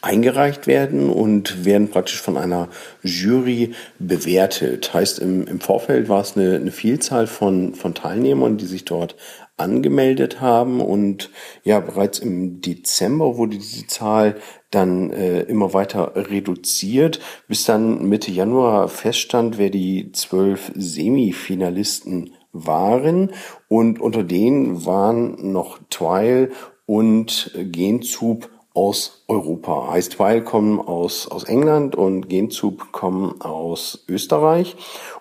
eingereicht 0.02 0.66
werden 0.66 1.08
und 1.08 1.64
werden 1.64 1.88
praktisch 1.88 2.20
von 2.20 2.36
einer 2.36 2.68
Jury 3.02 3.74
bewertet. 3.98 4.92
Heißt, 4.92 5.20
im, 5.20 5.46
im 5.46 5.60
Vorfeld 5.60 6.08
war 6.08 6.20
es 6.20 6.36
eine, 6.36 6.56
eine 6.56 6.72
Vielzahl 6.72 7.26
von, 7.26 7.74
von 7.74 7.94
Teilnehmern, 7.94 8.56
die 8.56 8.66
sich 8.66 8.84
dort 8.84 9.16
angemeldet 9.56 10.40
haben 10.40 10.80
und 10.80 11.30
ja, 11.64 11.80
bereits 11.80 12.18
im 12.18 12.60
Dezember 12.60 13.36
wurde 13.36 13.56
diese 13.56 13.86
Zahl 13.86 14.36
dann 14.70 15.10
äh, 15.10 15.40
immer 15.42 15.72
weiter 15.72 16.12
reduziert, 16.14 17.20
bis 17.48 17.64
dann 17.64 18.08
Mitte 18.08 18.30
Januar 18.30 18.88
feststand, 18.88 19.56
wer 19.58 19.70
die 19.70 20.12
zwölf 20.12 20.72
Semifinalisten 20.74 22.32
waren. 22.52 23.32
Und 23.68 24.00
unter 24.00 24.24
denen 24.24 24.84
waren 24.84 25.52
noch 25.52 25.78
Twile 25.88 26.50
und 26.84 27.50
Genzub 27.56 28.50
aus 28.76 29.24
Europa. 29.26 29.88
Heißt, 29.90 30.18
Weil 30.20 30.44
kommen 30.44 30.78
aus, 30.78 31.26
aus 31.28 31.44
England 31.44 31.96
und 31.96 32.28
Genzub 32.28 32.92
kommen 32.92 33.40
aus 33.40 34.04
Österreich. 34.06 34.76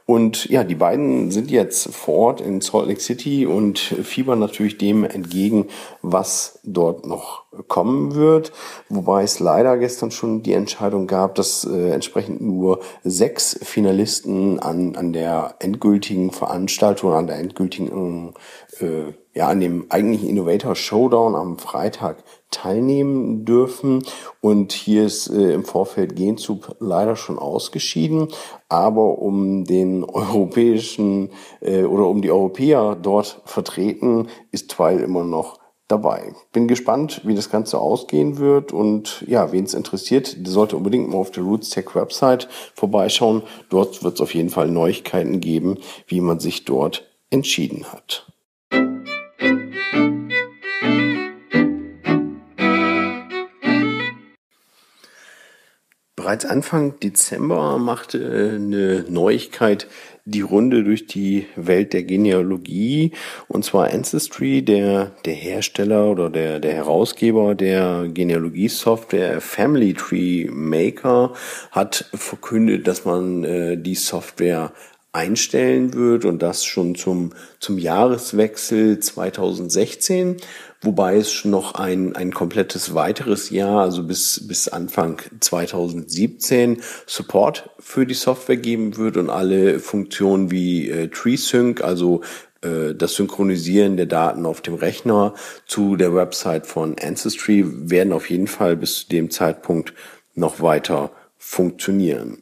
Und 0.05 0.45
ja, 0.49 0.63
die 0.63 0.75
beiden 0.75 1.31
sind 1.31 1.49
jetzt 1.49 1.91
vor 1.95 2.15
Ort 2.15 2.41
in 2.41 2.61
Salt 2.61 2.87
Lake 2.87 2.99
City 2.99 3.47
und 3.47 3.79
fiebern 3.79 4.39
natürlich 4.39 4.77
dem 4.77 5.03
entgegen, 5.03 5.67
was 6.03 6.59
dort 6.63 7.07
noch 7.07 7.45
kommen 7.67 8.13
wird. 8.13 8.51
Wobei 8.89 9.23
es 9.23 9.39
leider 9.39 9.77
gestern 9.77 10.11
schon 10.11 10.43
die 10.43 10.53
Entscheidung 10.53 11.07
gab, 11.07 11.35
dass 11.35 11.63
äh, 11.63 11.91
entsprechend 11.91 12.41
nur 12.41 12.81
sechs 13.03 13.57
Finalisten 13.63 14.59
an, 14.59 14.95
an 14.95 15.13
der 15.13 15.55
endgültigen 15.59 16.31
Veranstaltung, 16.31 17.13
an 17.13 17.27
der 17.27 17.37
endgültigen, 17.37 18.33
äh, 18.79 19.13
ja, 19.35 19.49
an 19.49 19.59
dem 19.59 19.85
eigentlichen 19.89 20.29
Innovator 20.29 20.75
Showdown 20.75 21.35
am 21.35 21.57
Freitag 21.59 22.23
teilnehmen 22.51 23.43
dürfen. 23.43 24.03
Und 24.39 24.71
hier 24.71 25.05
ist 25.05 25.27
äh, 25.27 25.53
im 25.53 25.65
Vorfeld 25.65 26.15
Genzub 26.15 26.77
leider 26.79 27.17
schon 27.17 27.37
ausgeschieden. 27.37 28.29
Aber 28.69 29.19
um 29.19 29.65
den 29.65 30.03
europäischen 30.09 31.31
äh, 31.59 31.83
oder 31.83 32.07
um 32.07 32.21
die 32.21 32.31
Europäer 32.31 32.95
dort 32.95 33.41
vertreten, 33.43 34.29
ist 34.51 34.71
Twile 34.71 35.03
immer 35.03 35.25
noch 35.25 35.59
dabei. 35.89 36.33
Bin 36.53 36.69
gespannt, 36.69 37.21
wie 37.25 37.35
das 37.35 37.51
Ganze 37.51 37.77
ausgehen 37.77 38.37
wird 38.37 38.71
und 38.71 39.23
ja, 39.27 39.51
wen 39.51 39.65
es 39.65 39.73
interessiert, 39.73 40.35
der 40.45 40.51
sollte 40.51 40.77
unbedingt 40.77 41.09
mal 41.09 41.17
auf 41.17 41.29
der 41.31 41.43
Roots 41.43 41.69
Tech 41.69 41.93
Website 41.93 42.47
vorbeischauen. 42.73 43.43
Dort 43.69 44.03
wird 44.03 44.15
es 44.15 44.21
auf 44.21 44.33
jeden 44.33 44.49
Fall 44.49 44.71
Neuigkeiten 44.71 45.41
geben, 45.41 45.77
wie 46.07 46.21
man 46.21 46.39
sich 46.39 46.65
dort 46.65 47.05
entschieden 47.29 47.91
hat. 47.91 48.34
Bereits 56.25 56.45
Anfang 56.45 56.99
Dezember 56.99 57.77
machte 57.77 58.17
äh, 58.17 58.55
eine 58.55 59.05
Neuigkeit 59.07 59.87
die 60.25 60.41
Runde 60.41 60.83
durch 60.83 61.05
die 61.05 61.45
Welt 61.55 61.93
der 61.93 62.01
Genealogie. 62.01 63.11
Und 63.47 63.63
zwar 63.63 63.91
Ancestry, 63.93 64.63
der, 64.63 65.11
der 65.23 65.35
Hersteller 65.35 66.09
oder 66.09 66.31
der, 66.31 66.59
der 66.59 66.73
Herausgeber 66.73 67.53
der 67.53 68.07
Genealogie-Software 68.11 69.39
Family 69.39 69.93
Tree 69.93 70.47
Maker 70.49 71.33
hat 71.69 72.09
verkündet, 72.15 72.87
dass 72.87 73.05
man 73.05 73.43
äh, 73.43 73.77
die 73.77 73.93
Software 73.93 74.73
einstellen 75.15 75.93
wird 75.93 76.25
und 76.25 76.41
das 76.41 76.65
schon 76.65 76.95
zum, 76.95 77.33
zum 77.59 77.77
Jahreswechsel 77.77 78.99
2016 78.99 80.37
wobei 80.85 81.17
es 81.17 81.43
noch 81.45 81.75
ein, 81.75 82.15
ein 82.15 82.33
komplettes 82.33 82.93
weiteres 82.93 83.49
Jahr, 83.49 83.81
also 83.81 84.03
bis, 84.03 84.47
bis 84.47 84.67
Anfang 84.67 85.21
2017, 85.39 86.81
Support 87.05 87.69
für 87.79 88.05
die 88.05 88.13
Software 88.13 88.57
geben 88.57 88.97
wird 88.97 89.17
und 89.17 89.29
alle 89.29 89.79
Funktionen 89.79 90.51
wie 90.51 90.89
äh, 90.89 91.07
TreeSync, 91.09 91.83
also 91.83 92.21
äh, 92.61 92.93
das 92.93 93.15
Synchronisieren 93.15 93.97
der 93.97 94.05
Daten 94.05 94.45
auf 94.45 94.61
dem 94.61 94.75
Rechner 94.75 95.33
zu 95.65 95.95
der 95.95 96.15
Website 96.15 96.67
von 96.67 96.95
Ancestry 97.01 97.65
werden 97.65 98.13
auf 98.13 98.29
jeden 98.29 98.47
Fall 98.47 98.77
bis 98.77 99.01
zu 99.01 99.09
dem 99.09 99.31
Zeitpunkt 99.31 99.93
noch 100.35 100.61
weiter 100.61 101.11
funktionieren. 101.37 102.37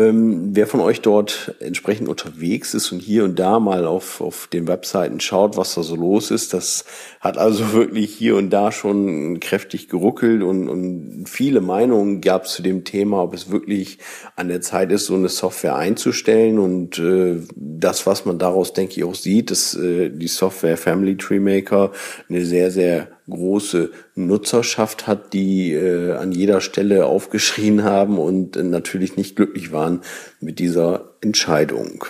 Ähm, 0.00 0.50
wer 0.54 0.68
von 0.68 0.78
euch 0.78 1.00
dort 1.00 1.56
entsprechend 1.58 2.08
unterwegs 2.08 2.72
ist 2.72 2.92
und 2.92 3.00
hier 3.00 3.24
und 3.24 3.36
da 3.36 3.58
mal 3.58 3.84
auf, 3.84 4.20
auf 4.20 4.46
den 4.46 4.68
Webseiten 4.68 5.18
schaut, 5.18 5.56
was 5.56 5.74
da 5.74 5.82
so 5.82 5.96
los 5.96 6.30
ist, 6.30 6.54
das 6.54 6.84
hat 7.18 7.36
also 7.36 7.72
wirklich 7.72 8.14
hier 8.14 8.36
und 8.36 8.50
da 8.50 8.70
schon 8.70 9.40
kräftig 9.40 9.88
geruckelt 9.88 10.44
und, 10.44 10.68
und 10.68 11.24
viele 11.26 11.60
Meinungen 11.60 12.20
gab 12.20 12.44
es 12.44 12.52
zu 12.52 12.62
dem 12.62 12.84
Thema, 12.84 13.24
ob 13.24 13.34
es 13.34 13.50
wirklich 13.50 13.98
an 14.36 14.46
der 14.46 14.60
Zeit 14.60 14.92
ist, 14.92 15.06
so 15.06 15.16
eine 15.16 15.28
Software 15.28 15.74
einzustellen. 15.74 16.60
Und 16.60 17.00
äh, 17.00 17.40
das, 17.56 18.06
was 18.06 18.24
man 18.24 18.38
daraus, 18.38 18.72
denke 18.72 18.94
ich, 18.98 19.04
auch 19.04 19.16
sieht, 19.16 19.50
dass 19.50 19.74
äh, 19.74 20.10
die 20.10 20.28
Software 20.28 20.76
Family 20.76 21.16
Tree 21.16 21.40
Maker 21.40 21.90
eine 22.28 22.44
sehr, 22.44 22.70
sehr 22.70 23.17
große 23.28 23.90
Nutzerschaft 24.14 25.06
hat, 25.06 25.32
die 25.32 25.72
äh, 25.72 26.12
an 26.12 26.32
jeder 26.32 26.60
Stelle 26.60 27.06
aufgeschrien 27.06 27.84
haben 27.84 28.18
und 28.18 28.56
äh, 28.56 28.62
natürlich 28.62 29.16
nicht 29.16 29.36
glücklich 29.36 29.72
waren 29.72 30.02
mit 30.40 30.58
dieser 30.58 31.14
Entscheidung. 31.20 32.04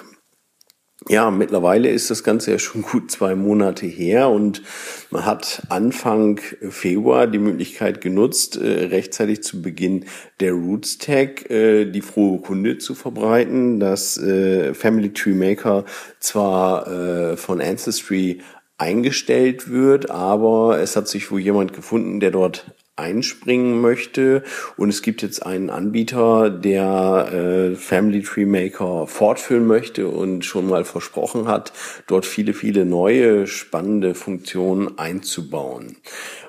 Ja, 1.10 1.30
mittlerweile 1.30 1.88
ist 1.88 2.10
das 2.10 2.22
Ganze 2.22 2.50
ja 2.50 2.58
schon 2.58 2.82
gut 2.82 3.10
zwei 3.10 3.34
Monate 3.34 3.86
her 3.86 4.28
und 4.28 4.62
man 5.10 5.24
hat 5.24 5.62
Anfang 5.70 6.38
Februar 6.68 7.26
die 7.26 7.38
Möglichkeit 7.38 8.02
genutzt, 8.02 8.56
äh, 8.56 8.86
rechtzeitig 8.86 9.42
zu 9.42 9.62
Beginn 9.62 10.04
der 10.40 10.52
Roots 10.52 10.98
Tag 10.98 11.48
äh, 11.50 11.86
die 11.86 12.02
frohe 12.02 12.40
Kunde 12.40 12.76
zu 12.76 12.94
verbreiten, 12.94 13.80
dass 13.80 14.18
äh, 14.18 14.74
Family 14.74 15.12
Tree 15.12 15.32
Maker 15.32 15.86
zwar 16.18 16.86
äh, 16.88 17.36
von 17.38 17.62
Ancestry 17.62 18.42
eingestellt 18.78 19.70
wird, 19.70 20.10
aber 20.10 20.78
es 20.80 20.96
hat 20.96 21.08
sich 21.08 21.30
wohl 21.30 21.40
jemand 21.40 21.72
gefunden, 21.72 22.20
der 22.20 22.30
dort 22.30 22.64
einspringen 22.98 23.80
möchte. 23.80 24.42
Und 24.76 24.88
es 24.88 25.02
gibt 25.02 25.22
jetzt 25.22 25.44
einen 25.44 25.70
Anbieter, 25.70 26.50
der 26.50 27.28
äh, 27.32 27.76
Family 27.76 28.22
Tree 28.22 28.46
Maker 28.46 29.06
fortführen 29.06 29.66
möchte 29.66 30.08
und 30.08 30.44
schon 30.44 30.68
mal 30.68 30.84
versprochen 30.84 31.48
hat, 31.48 31.72
dort 32.06 32.26
viele, 32.26 32.54
viele 32.54 32.84
neue 32.84 33.46
spannende 33.46 34.14
Funktionen 34.14 34.98
einzubauen. 34.98 35.96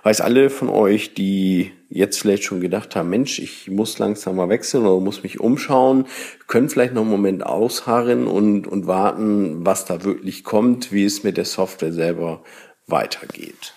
Weiß 0.04 0.22
alle 0.22 0.50
von 0.50 0.70
euch, 0.70 1.14
die 1.14 1.72
jetzt 1.90 2.20
vielleicht 2.20 2.44
schon 2.44 2.62
gedacht 2.62 2.96
haben, 2.96 3.10
Mensch, 3.10 3.40
ich 3.40 3.70
muss 3.70 4.00
langsam 4.00 4.36
mal 4.36 4.50
wechseln 4.50 4.86
oder 4.86 5.04
muss 5.04 5.24
mich 5.24 5.40
umschauen, 5.40 6.06
können 6.48 6.70
vielleicht 6.70 6.94
noch 6.94 7.02
einen 7.02 7.12
Moment 7.12 7.46
ausharren 7.46 8.28
und, 8.28 8.68
und 8.68 8.88
warten, 8.88 9.66
was 9.66 9.86
da 9.86 10.04
wirklich 10.04 10.44
kommt, 10.44 10.92
wie 10.92 11.06
es 11.06 11.24
mit 11.24 11.38
der 11.38 11.46
Software 11.46 11.94
selber 11.94 12.44
weitergeht. 12.88 13.74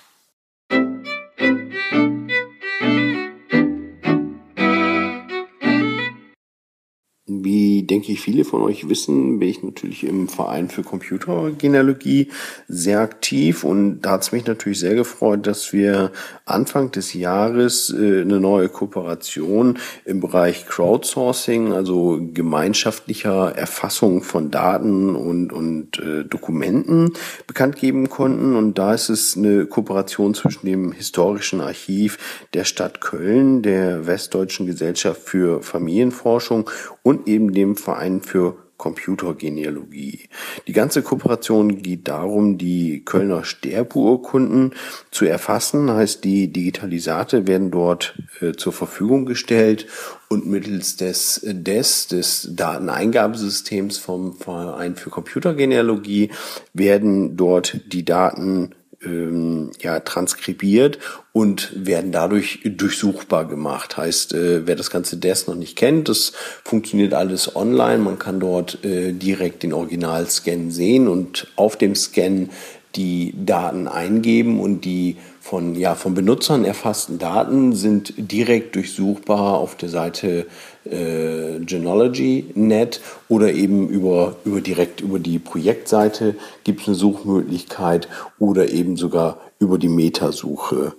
Denke 7.93 8.13
ich 8.13 8.23
viele 8.23 8.47
von 8.47 8.63
euch 8.63 8.89
wissen, 8.89 9.39
bin 9.39 9.51
ich 9.51 9.63
natürlich 9.63 10.05
im 10.05 10.27
Verein 10.27 10.71
für 10.71 10.83
Computergenealogie 10.83 12.29
sehr 12.67 13.01
aktiv 13.01 13.65
und 13.65 14.01
da 14.01 14.13
hat 14.13 14.23
es 14.23 14.33
mich 14.33 14.47
natürlich 14.47 14.81
sehr 14.81 14.95
gefreut, 14.95 15.47
dass 15.47 15.75
wir 15.75 16.11
Anfang 16.47 16.91
des 16.91 17.13
Jahres 17.13 17.91
äh, 17.91 18.23
eine 18.23 18.41
neue 18.41 18.71
Kooperation 18.71 19.79
im 20.07 20.21
Bereich 20.21 20.67
Crowdsourcing, 20.67 21.75
also 21.75 22.19
gemeinschaftlicher 22.33 23.55
Erfassung 23.55 24.23
von 24.23 24.51
Daten 24.51 25.15
und, 25.15 25.53
und 25.53 25.99
äh, 25.99 26.25
Dokumenten 26.25 27.13
bekannt 27.47 27.77
geben 27.77 28.09
konnten. 28.09 28.57
Und 28.57 28.79
da 28.79 28.95
ist 28.95 29.11
es 29.11 29.37
eine 29.37 29.67
Kooperation 29.67 30.33
zwischen 30.33 30.65
dem 30.65 30.93
Historischen 30.93 31.61
Archiv 31.61 32.47
der 32.55 32.65
Stadt 32.65 33.03
Köln, 33.03 33.61
der 33.61 34.07
Westdeutschen 34.07 34.65
Gesellschaft 34.65 35.21
für 35.21 35.63
Familienforschung 35.63 36.71
und 37.03 37.29
eben 37.29 37.53
dem 37.53 37.77
Verein 37.83 38.23
für 38.23 38.57
Computergenealogie. 38.83 40.29
Die 40.67 40.73
ganze 40.73 41.03
Kooperation 41.03 41.83
geht 41.83 42.09
darum, 42.09 42.59
die 42.59 43.05
Kölner 43.05 43.45
Sterbeurkunden 43.45 44.75
zu 45.13 45.25
erfassen, 45.25 45.89
heißt 45.89 46.25
die 46.25 46.49
Digitalisate 46.49 47.47
werden 47.47 47.71
dort 47.71 48.19
äh, 48.41 48.55
zur 48.55 48.73
Verfügung 48.73 49.25
gestellt 49.25 49.87
und 50.29 50.47
mittels 50.47 50.97
des 50.97 51.43
DES, 51.45 52.09
des 52.09 52.49
Dateneingabesystems 52.57 53.99
vom 53.99 54.35
Verein 54.35 54.97
für 54.97 55.11
Computergenealogie, 55.11 56.33
werden 56.73 57.37
dort 57.37 57.81
die 57.93 58.05
Daten 58.05 58.75
ähm, 59.05 59.71
ja, 59.81 60.01
transkribiert 60.01 60.99
und 61.33 61.73
werden 61.75 62.13
dadurch 62.13 62.61
durchsuchbar 62.65 63.47
gemacht. 63.47 63.97
Heißt, 63.97 64.35
äh, 64.35 64.67
wer 64.67 64.77
das 64.77 64.91
ganze 64.91 65.17
DES 65.17 65.47
noch 65.47 65.55
nicht 65.55 65.77
kennt, 65.77 66.09
das 66.09 66.33
funktioniert 66.65 67.15
alles 67.15 67.57
online. 67.57 67.99
Man 67.99 68.19
kann 68.19 68.41
dort 68.41 68.85
äh, 68.85 69.13
direkt 69.13 69.63
den 69.63 69.73
Originalscan 69.73 70.71
sehen 70.71 71.09
und 71.09 71.49
auf 71.57 71.77
dem 71.77 71.95
Scan 71.95 72.49
die 72.97 73.35
Daten 73.37 73.89
eingeben 73.89 74.61
und 74.61 74.85
die 74.85 75.17
von, 75.41 75.75
ja, 75.75 75.95
von 75.95 76.15
Benutzern 76.15 76.65
erfassten 76.65 77.19
Daten 77.19 77.75
sind 77.75 78.15
direkt 78.17 78.77
durchsuchbar 78.77 79.59
auf 79.59 79.77
der 79.77 79.89
Seite 79.89 80.47
äh, 80.85 81.59
Genealogy.net 81.61 83.01
oder 83.29 83.53
eben 83.53 83.89
über, 83.89 84.37
über 84.45 84.61
direkt 84.61 85.01
über 85.01 85.19
die 85.19 85.39
Projektseite 85.39 86.35
gibt 86.65 86.83
es 86.83 86.89
eine 86.89 86.97
Suchmöglichkeit 86.97 88.09
oder 88.39 88.71
eben 88.71 88.97
sogar 88.97 89.39
über 89.59 89.79
die 89.79 89.89
Metasuche 89.89 90.95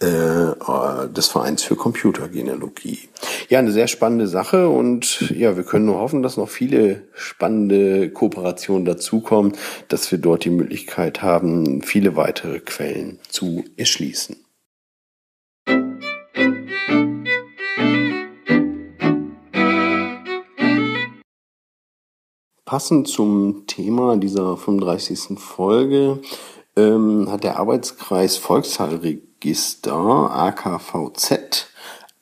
äh, 0.00 1.08
des 1.08 1.28
Vereins 1.28 1.62
für 1.62 1.76
Computergenealogie. 1.76 2.98
Ja, 3.48 3.58
eine 3.60 3.72
sehr 3.72 3.88
spannende 3.88 4.26
Sache 4.26 4.68
und 4.68 5.30
ja, 5.30 5.56
wir 5.56 5.64
können 5.64 5.86
nur 5.86 6.00
hoffen, 6.00 6.22
dass 6.22 6.36
noch 6.36 6.48
viele 6.48 7.02
spannende 7.14 8.10
Kooperationen 8.10 8.84
dazukommen, 8.84 9.52
dass 9.88 10.10
wir 10.10 10.18
dort 10.18 10.44
die 10.44 10.50
Möglichkeit 10.50 11.22
haben, 11.22 11.82
viele 11.82 12.16
weitere 12.16 12.60
Quellen 12.60 13.18
zu 13.28 13.64
erschließen. 13.76 14.36
Passend 22.66 23.06
zum 23.06 23.68
Thema 23.68 24.16
dieser 24.16 24.56
35. 24.56 25.38
Folge 25.38 26.18
ähm, 26.74 27.30
hat 27.30 27.44
der 27.44 27.60
Arbeitskreis 27.60 28.38
Volkszahlregister 28.38 29.94
AKVZ 29.94 31.68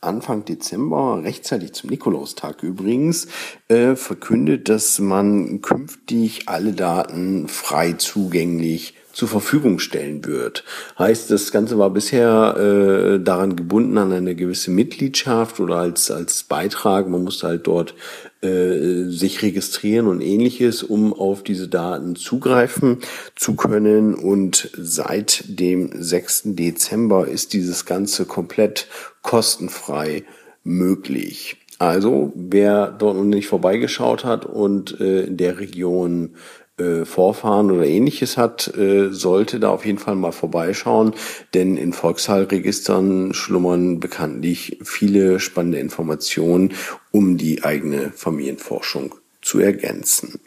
Anfang 0.02 0.44
Dezember, 0.44 1.22
rechtzeitig 1.24 1.72
zum 1.72 1.88
Nikolaustag 1.88 2.62
übrigens, 2.62 3.28
äh, 3.68 3.96
verkündet, 3.96 4.68
dass 4.68 4.98
man 4.98 5.62
künftig 5.62 6.46
alle 6.46 6.74
Daten 6.74 7.48
frei 7.48 7.94
zugänglich 7.94 8.92
zur 9.14 9.28
Verfügung 9.28 9.78
stellen 9.78 10.24
wird. 10.24 10.64
Heißt, 10.98 11.30
das 11.30 11.52
Ganze 11.52 11.78
war 11.78 11.90
bisher 11.90 12.56
äh, 12.56 13.20
daran 13.20 13.56
gebunden 13.56 13.96
an 13.96 14.12
eine 14.12 14.34
gewisse 14.34 14.70
Mitgliedschaft 14.70 15.60
oder 15.60 15.76
als, 15.76 16.10
als 16.10 16.42
Beitrag. 16.42 17.08
Man 17.08 17.24
musste 17.24 17.46
halt 17.46 17.66
dort 17.66 17.94
äh, 18.42 19.04
sich 19.04 19.40
registrieren 19.42 20.08
und 20.08 20.20
ähnliches, 20.20 20.82
um 20.82 21.14
auf 21.14 21.42
diese 21.42 21.68
Daten 21.68 22.16
zugreifen 22.16 22.98
zu 23.36 23.54
können. 23.54 24.14
Und 24.14 24.70
seit 24.76 25.44
dem 25.46 25.90
6. 25.94 26.42
Dezember 26.46 27.28
ist 27.28 27.52
dieses 27.52 27.86
Ganze 27.86 28.24
komplett 28.26 28.88
kostenfrei 29.22 30.24
möglich. 30.64 31.58
Also, 31.78 32.32
wer 32.34 32.88
dort 32.88 33.16
noch 33.16 33.24
nicht 33.24 33.48
vorbeigeschaut 33.48 34.24
hat 34.24 34.46
und 34.46 35.00
äh, 35.00 35.24
in 35.24 35.36
der 35.36 35.58
Region 35.58 36.36
äh, 36.78 37.04
Vorfahren 37.04 37.70
oder 37.70 37.86
ähnliches 37.86 38.36
hat, 38.36 38.76
äh, 38.76 39.12
sollte 39.12 39.60
da 39.60 39.70
auf 39.70 39.86
jeden 39.86 39.98
Fall 39.98 40.16
mal 40.16 40.32
vorbeischauen, 40.32 41.14
denn 41.54 41.76
in 41.76 41.92
Volkszahlregistern 41.92 43.32
schlummern 43.32 44.00
bekanntlich 44.00 44.78
viele 44.82 45.38
spannende 45.40 45.78
Informationen, 45.78 46.74
um 47.12 47.36
die 47.36 47.62
eigene 47.62 48.10
Familienforschung 48.10 49.14
zu 49.40 49.60
ergänzen. 49.60 50.40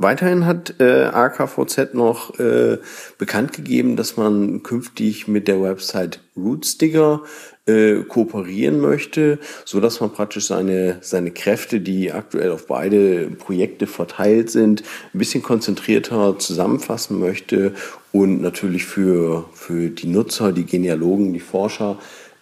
Weiterhin 0.00 0.46
hat 0.46 0.76
äh, 0.78 1.06
AKVZ 1.06 1.92
noch 1.94 2.38
äh, 2.38 2.78
bekannt 3.18 3.52
gegeben, 3.52 3.96
dass 3.96 4.16
man 4.16 4.62
künftig 4.62 5.26
mit 5.26 5.48
der 5.48 5.60
Website 5.60 6.20
Rootsdigger 6.36 7.24
äh, 7.68 8.02
kooperieren 8.02 8.80
möchte, 8.80 9.38
so 9.64 9.80
dass 9.80 10.00
man 10.00 10.10
praktisch 10.10 10.46
seine 10.46 10.98
seine 11.00 11.30
Kräfte, 11.30 11.80
die 11.80 12.12
aktuell 12.12 12.50
auf 12.50 12.66
beide 12.66 13.30
Projekte 13.30 13.86
verteilt 13.86 14.50
sind, 14.50 14.82
ein 15.14 15.18
bisschen 15.18 15.42
konzentrierter 15.42 16.38
zusammenfassen 16.38 17.18
möchte 17.18 17.74
und 18.12 18.40
natürlich 18.40 18.84
für 18.86 19.44
für 19.52 19.90
die 19.90 20.08
Nutzer, 20.08 20.52
die 20.52 20.66
Genealogen, 20.66 21.32
die 21.32 21.40
Forscher 21.40 21.98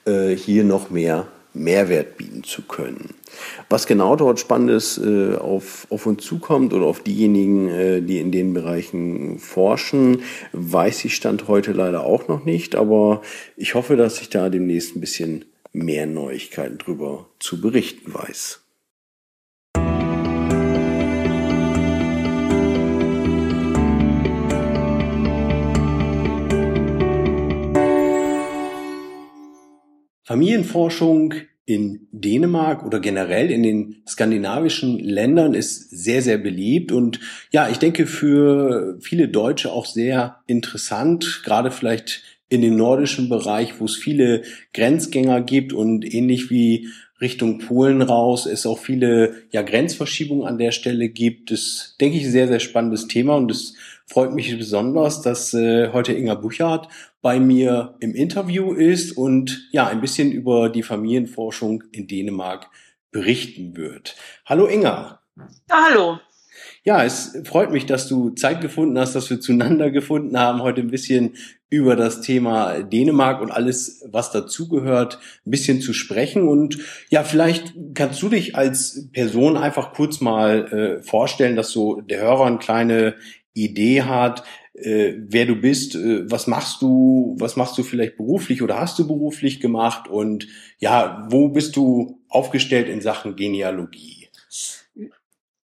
äh, 0.06 0.30
hier 0.30 0.64
noch 0.64 0.90
mehr 0.90 1.26
Mehrwert 1.56 2.16
bieten 2.16 2.44
zu 2.44 2.62
können. 2.62 3.14
Was 3.68 3.86
genau 3.86 4.16
dort 4.16 4.38
Spannendes 4.38 4.98
äh, 4.98 5.36
auf, 5.36 5.86
auf 5.90 6.06
uns 6.06 6.24
zukommt 6.24 6.72
oder 6.72 6.86
auf 6.86 7.00
diejenigen, 7.00 7.68
äh, 7.68 8.02
die 8.02 8.20
in 8.20 8.30
den 8.30 8.54
Bereichen 8.54 9.38
forschen, 9.38 10.22
weiß 10.52 11.04
ich 11.04 11.16
Stand 11.16 11.48
heute 11.48 11.72
leider 11.72 12.04
auch 12.04 12.28
noch 12.28 12.44
nicht, 12.44 12.76
aber 12.76 13.22
ich 13.56 13.74
hoffe, 13.74 13.96
dass 13.96 14.20
ich 14.20 14.30
da 14.30 14.48
demnächst 14.48 14.96
ein 14.96 15.00
bisschen 15.00 15.44
mehr 15.72 16.06
Neuigkeiten 16.06 16.78
drüber 16.78 17.28
zu 17.38 17.60
berichten 17.60 18.12
weiß. 18.14 18.65
Familienforschung 30.26 31.34
in 31.66 32.08
Dänemark 32.10 32.84
oder 32.84 32.98
generell 32.98 33.50
in 33.50 33.62
den 33.62 34.02
skandinavischen 34.08 34.98
Ländern 34.98 35.54
ist 35.54 35.90
sehr, 35.90 36.20
sehr 36.20 36.38
beliebt 36.38 36.90
und 36.90 37.20
ja, 37.52 37.68
ich 37.68 37.78
denke 37.78 38.06
für 38.06 38.98
viele 39.00 39.28
Deutsche 39.28 39.72
auch 39.72 39.86
sehr 39.86 40.40
interessant, 40.46 41.42
gerade 41.44 41.70
vielleicht 41.70 42.22
in 42.48 42.60
den 42.60 42.76
nordischen 42.76 43.28
Bereich, 43.28 43.80
wo 43.80 43.84
es 43.84 43.96
viele 43.96 44.42
Grenzgänger 44.74 45.40
gibt 45.40 45.72
und 45.72 46.04
ähnlich 46.04 46.50
wie 46.50 46.88
Richtung 47.20 47.58
Polen 47.58 48.02
raus 48.02 48.46
es 48.46 48.66
auch 48.66 48.78
viele 48.78 49.44
ja, 49.50 49.62
Grenzverschiebungen 49.62 50.46
an 50.46 50.58
der 50.58 50.70
Stelle 50.70 51.08
gibt. 51.08 51.50
Das 51.50 51.96
denke 52.00 52.18
ich 52.18 52.24
ein 52.24 52.30
sehr, 52.30 52.48
sehr 52.48 52.60
spannendes 52.60 53.08
Thema 53.08 53.36
und 53.36 53.50
es 53.50 53.74
freut 54.06 54.32
mich 54.32 54.56
besonders, 54.56 55.22
dass 55.22 55.52
äh, 55.54 55.90
heute 55.92 56.12
Inga 56.12 56.34
Buchert 56.34 56.88
bei 57.22 57.40
mir 57.40 57.96
im 58.00 58.14
Interview 58.14 58.72
ist 58.72 59.16
und 59.16 59.68
ja, 59.72 59.86
ein 59.88 60.00
bisschen 60.00 60.30
über 60.30 60.68
die 60.68 60.82
Familienforschung 60.82 61.82
in 61.92 62.06
Dänemark 62.06 62.70
berichten 63.10 63.76
wird. 63.76 64.16
Hallo 64.44 64.66
Inga. 64.66 65.20
Ja, 65.68 65.88
hallo. 65.90 66.18
Ja, 66.84 67.04
es 67.04 67.36
freut 67.44 67.72
mich, 67.72 67.86
dass 67.86 68.06
du 68.06 68.30
Zeit 68.30 68.60
gefunden 68.60 68.96
hast, 68.98 69.14
dass 69.14 69.28
wir 69.28 69.40
zueinander 69.40 69.90
gefunden 69.90 70.38
haben, 70.38 70.62
heute 70.62 70.82
ein 70.82 70.90
bisschen 70.90 71.34
über 71.68 71.96
das 71.96 72.20
Thema 72.20 72.80
Dänemark 72.82 73.40
und 73.40 73.50
alles, 73.50 74.04
was 74.08 74.30
dazugehört, 74.30 75.18
ein 75.44 75.50
bisschen 75.50 75.80
zu 75.80 75.92
sprechen. 75.92 76.46
Und 76.46 76.78
ja, 77.10 77.24
vielleicht 77.24 77.74
kannst 77.94 78.22
du 78.22 78.28
dich 78.28 78.54
als 78.54 79.08
Person 79.12 79.56
einfach 79.56 79.94
kurz 79.94 80.20
mal 80.20 81.00
äh, 81.00 81.02
vorstellen, 81.02 81.56
dass 81.56 81.72
so 81.72 82.00
der 82.00 82.20
Hörer 82.20 82.46
eine 82.46 82.58
kleine 82.58 83.16
Idee 83.56 84.02
hat, 84.02 84.44
äh, 84.74 85.14
wer 85.16 85.46
du 85.46 85.56
bist, 85.56 85.94
äh, 85.94 86.30
was 86.30 86.46
machst 86.46 86.82
du, 86.82 87.34
was 87.38 87.56
machst 87.56 87.78
du 87.78 87.82
vielleicht 87.82 88.16
beruflich 88.16 88.62
oder 88.62 88.78
hast 88.78 88.98
du 88.98 89.06
beruflich 89.06 89.60
gemacht 89.60 90.08
und 90.08 90.46
ja, 90.78 91.26
wo 91.30 91.48
bist 91.48 91.76
du 91.76 92.22
aufgestellt 92.28 92.88
in 92.88 93.00
Sachen 93.00 93.36
Genealogie? 93.36 94.28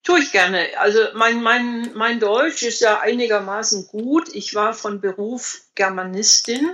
Tue 0.04 0.20
ich 0.20 0.32
gerne. 0.32 0.66
Also 0.80 1.00
mein, 1.16 1.42
mein, 1.44 1.92
mein 1.94 2.20
Deutsch 2.20 2.64
ist 2.64 2.82
ja 2.82 3.00
einigermaßen 3.00 3.88
gut. 3.88 4.34
Ich 4.34 4.56
war 4.56 4.74
von 4.74 5.02
Beruf 5.02 5.62
Germanistin 5.76 6.72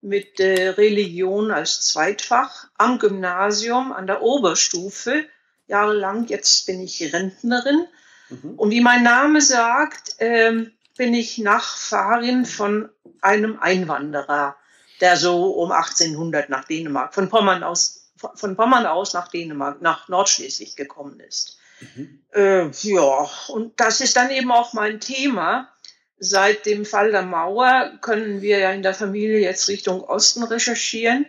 mit 0.00 0.40
äh, 0.40 0.70
Religion 0.70 1.52
als 1.52 1.82
Zweitfach 1.82 2.68
am 2.76 2.98
Gymnasium 2.98 3.92
an 3.92 4.06
der 4.06 4.22
Oberstufe 4.22 5.26
jahrelang. 5.68 6.26
Jetzt 6.26 6.66
bin 6.66 6.80
ich 6.80 7.12
Rentnerin. 7.12 7.86
Mhm. 8.32 8.54
Und 8.56 8.70
wie 8.70 8.80
mein 8.80 9.02
Name 9.02 9.40
sagt, 9.40 10.16
ähm, 10.18 10.72
bin 10.96 11.14
ich 11.14 11.38
Nachfahrin 11.38 12.44
von 12.44 12.88
einem 13.20 13.58
Einwanderer, 13.58 14.56
der 15.00 15.16
so 15.16 15.50
um 15.52 15.72
1800 15.72 16.48
nach 16.48 16.64
Dänemark, 16.64 17.14
von 17.14 17.28
Pommern 17.28 17.62
aus, 17.62 18.12
von 18.34 18.56
Pommern 18.56 18.86
aus 18.86 19.14
nach 19.14 19.28
Dänemark, 19.28 19.82
nach 19.82 20.08
Nordschleswig 20.08 20.76
gekommen 20.76 21.20
ist. 21.20 21.58
Mhm. 21.80 22.20
Äh, 22.32 22.68
ja, 22.68 23.30
und 23.48 23.78
das 23.80 24.00
ist 24.00 24.16
dann 24.16 24.30
eben 24.30 24.52
auch 24.52 24.72
mein 24.72 25.00
Thema. 25.00 25.68
Seit 26.18 26.66
dem 26.66 26.84
Fall 26.84 27.10
der 27.10 27.22
Mauer 27.22 27.98
können 28.00 28.42
wir 28.42 28.58
ja 28.58 28.70
in 28.70 28.82
der 28.82 28.94
Familie 28.94 29.40
jetzt 29.40 29.68
Richtung 29.68 30.04
Osten 30.04 30.44
recherchieren. 30.44 31.26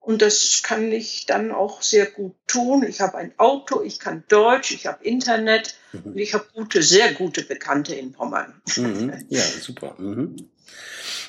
Und 0.00 0.22
das 0.22 0.62
kann 0.62 0.90
ich 0.90 1.26
dann 1.26 1.52
auch 1.52 1.82
sehr 1.82 2.06
gut 2.06 2.34
tun. 2.46 2.84
Ich 2.88 3.00
habe 3.00 3.18
ein 3.18 3.32
Auto, 3.36 3.82
ich 3.82 3.98
kann 3.98 4.24
Deutsch, 4.28 4.72
ich 4.72 4.86
habe 4.86 5.04
Internet 5.04 5.76
mhm. 5.92 6.12
und 6.12 6.18
ich 6.18 6.34
habe 6.34 6.46
gute, 6.54 6.82
sehr 6.82 7.12
gute 7.12 7.42
Bekannte 7.42 7.94
in 7.94 8.12
Pommern. 8.12 8.54
Mhm. 8.76 9.12
Ja, 9.28 9.42
super. 9.42 9.94
Mhm. 9.98 10.36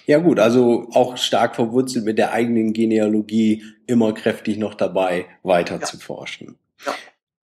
Ja 0.06 0.20
gut, 0.20 0.40
also 0.40 0.88
auch 0.94 1.18
stark 1.18 1.56
verwurzelt 1.56 2.06
mit 2.06 2.18
der 2.18 2.32
eigenen 2.32 2.74
Genealogie, 2.74 3.64
immer 3.86 4.14
kräftig 4.14 4.58
noch 4.58 4.74
dabei, 4.74 5.26
weiter 5.44 5.80
ja. 5.80 5.82
zu 5.82 5.98
forschen. 6.00 6.58
Ja. 6.86 6.96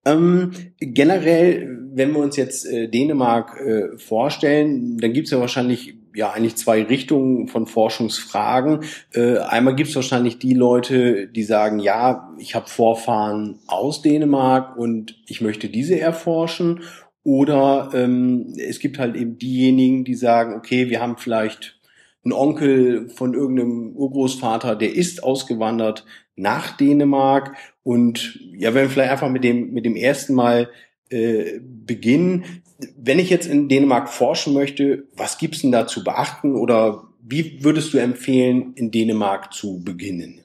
Ähm, 0.05 0.51
generell, 0.79 1.67
wenn 1.93 2.13
wir 2.13 2.19
uns 2.19 2.35
jetzt 2.37 2.65
äh, 2.65 2.87
Dänemark 2.87 3.59
äh, 3.59 3.97
vorstellen, 3.97 4.97
dann 4.97 5.13
gibt 5.13 5.27
es 5.27 5.31
ja 5.31 5.39
wahrscheinlich 5.39 5.96
ja 6.15 6.31
eigentlich 6.31 6.55
zwei 6.55 6.83
Richtungen 6.83 7.47
von 7.47 7.67
Forschungsfragen. 7.67 8.81
Äh, 9.13 9.37
einmal 9.39 9.75
gibt 9.75 9.89
es 9.89 9.95
wahrscheinlich 9.95 10.39
die 10.39 10.53
Leute, 10.53 11.27
die 11.27 11.43
sagen, 11.43 11.79
ja, 11.79 12.33
ich 12.37 12.55
habe 12.55 12.67
Vorfahren 12.67 13.59
aus 13.67 14.01
Dänemark 14.01 14.77
und 14.77 15.15
ich 15.27 15.41
möchte 15.41 15.69
diese 15.69 15.99
erforschen. 15.99 16.81
Oder 17.23 17.91
ähm, 17.93 18.53
es 18.57 18.79
gibt 18.79 18.99
halt 18.99 19.15
eben 19.15 19.37
diejenigen, 19.37 20.05
die 20.05 20.15
sagen, 20.15 20.55
okay, 20.55 20.89
wir 20.89 21.01
haben 21.01 21.17
vielleicht 21.17 21.77
einen 22.23 22.33
Onkel 22.33 23.09
von 23.09 23.33
irgendeinem 23.33 23.95
Urgroßvater, 23.95 24.75
der 24.75 24.95
ist 24.95 25.23
ausgewandert 25.23 26.05
nach 26.35 26.77
Dänemark. 26.77 27.55
Und 27.83 28.39
ja, 28.53 28.73
wenn 28.73 28.83
wir 28.83 28.89
vielleicht 28.89 29.11
einfach 29.11 29.29
mit 29.29 29.43
dem, 29.43 29.73
mit 29.73 29.85
dem 29.85 29.95
ersten 29.95 30.33
Mal 30.33 30.69
äh, 31.09 31.59
beginnen, 31.61 32.63
wenn 32.95 33.19
ich 33.19 33.29
jetzt 33.29 33.47
in 33.47 33.69
Dänemark 33.69 34.09
forschen 34.09 34.53
möchte, 34.53 35.07
was 35.15 35.37
gibt's 35.37 35.61
denn 35.61 35.71
da 35.71 35.87
zu 35.87 36.03
beachten 36.03 36.55
oder 36.55 37.07
wie 37.19 37.63
würdest 37.63 37.93
du 37.93 37.97
empfehlen, 37.97 38.73
in 38.75 38.91
Dänemark 38.91 39.53
zu 39.53 39.83
beginnen? 39.83 40.43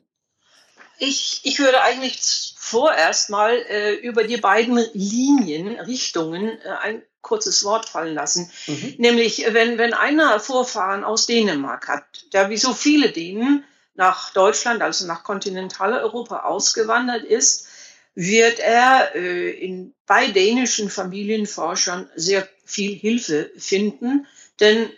Ich, 0.98 1.40
ich 1.44 1.58
würde 1.58 1.82
eigentlich 1.82 2.54
vorerst 2.56 3.30
mal 3.30 3.54
äh, 3.68 3.94
über 3.94 4.24
die 4.24 4.36
beiden 4.36 4.78
Linien, 4.94 5.78
Richtungen 5.80 6.58
äh, 6.64 6.68
ein 6.82 7.02
kurzes 7.20 7.64
Wort 7.64 7.88
fallen 7.88 8.14
lassen. 8.14 8.50
Mhm. 8.66 8.94
Nämlich, 8.98 9.44
wenn, 9.50 9.78
wenn 9.78 9.94
einer 9.94 10.40
Vorfahren 10.40 11.04
aus 11.04 11.26
Dänemark 11.26 11.88
hat, 11.88 12.04
der 12.32 12.50
wie 12.50 12.56
so 12.56 12.72
viele 12.72 13.10
Dänen 13.10 13.64
nach 13.94 14.30
Deutschland, 14.32 14.82
also 14.82 15.06
nach 15.06 15.22
Kontinentaleuropa 15.22 16.40
ausgewandert 16.40 17.24
ist, 17.24 17.68
wird 18.14 18.58
er 18.58 19.14
äh, 19.14 19.50
in, 19.50 19.94
bei 20.06 20.26
dänischen 20.28 20.90
Familienforschern 20.90 22.10
sehr 22.14 22.46
viel 22.64 22.94
Hilfe 22.94 23.50
finden, 23.56 24.26
denn 24.60 24.90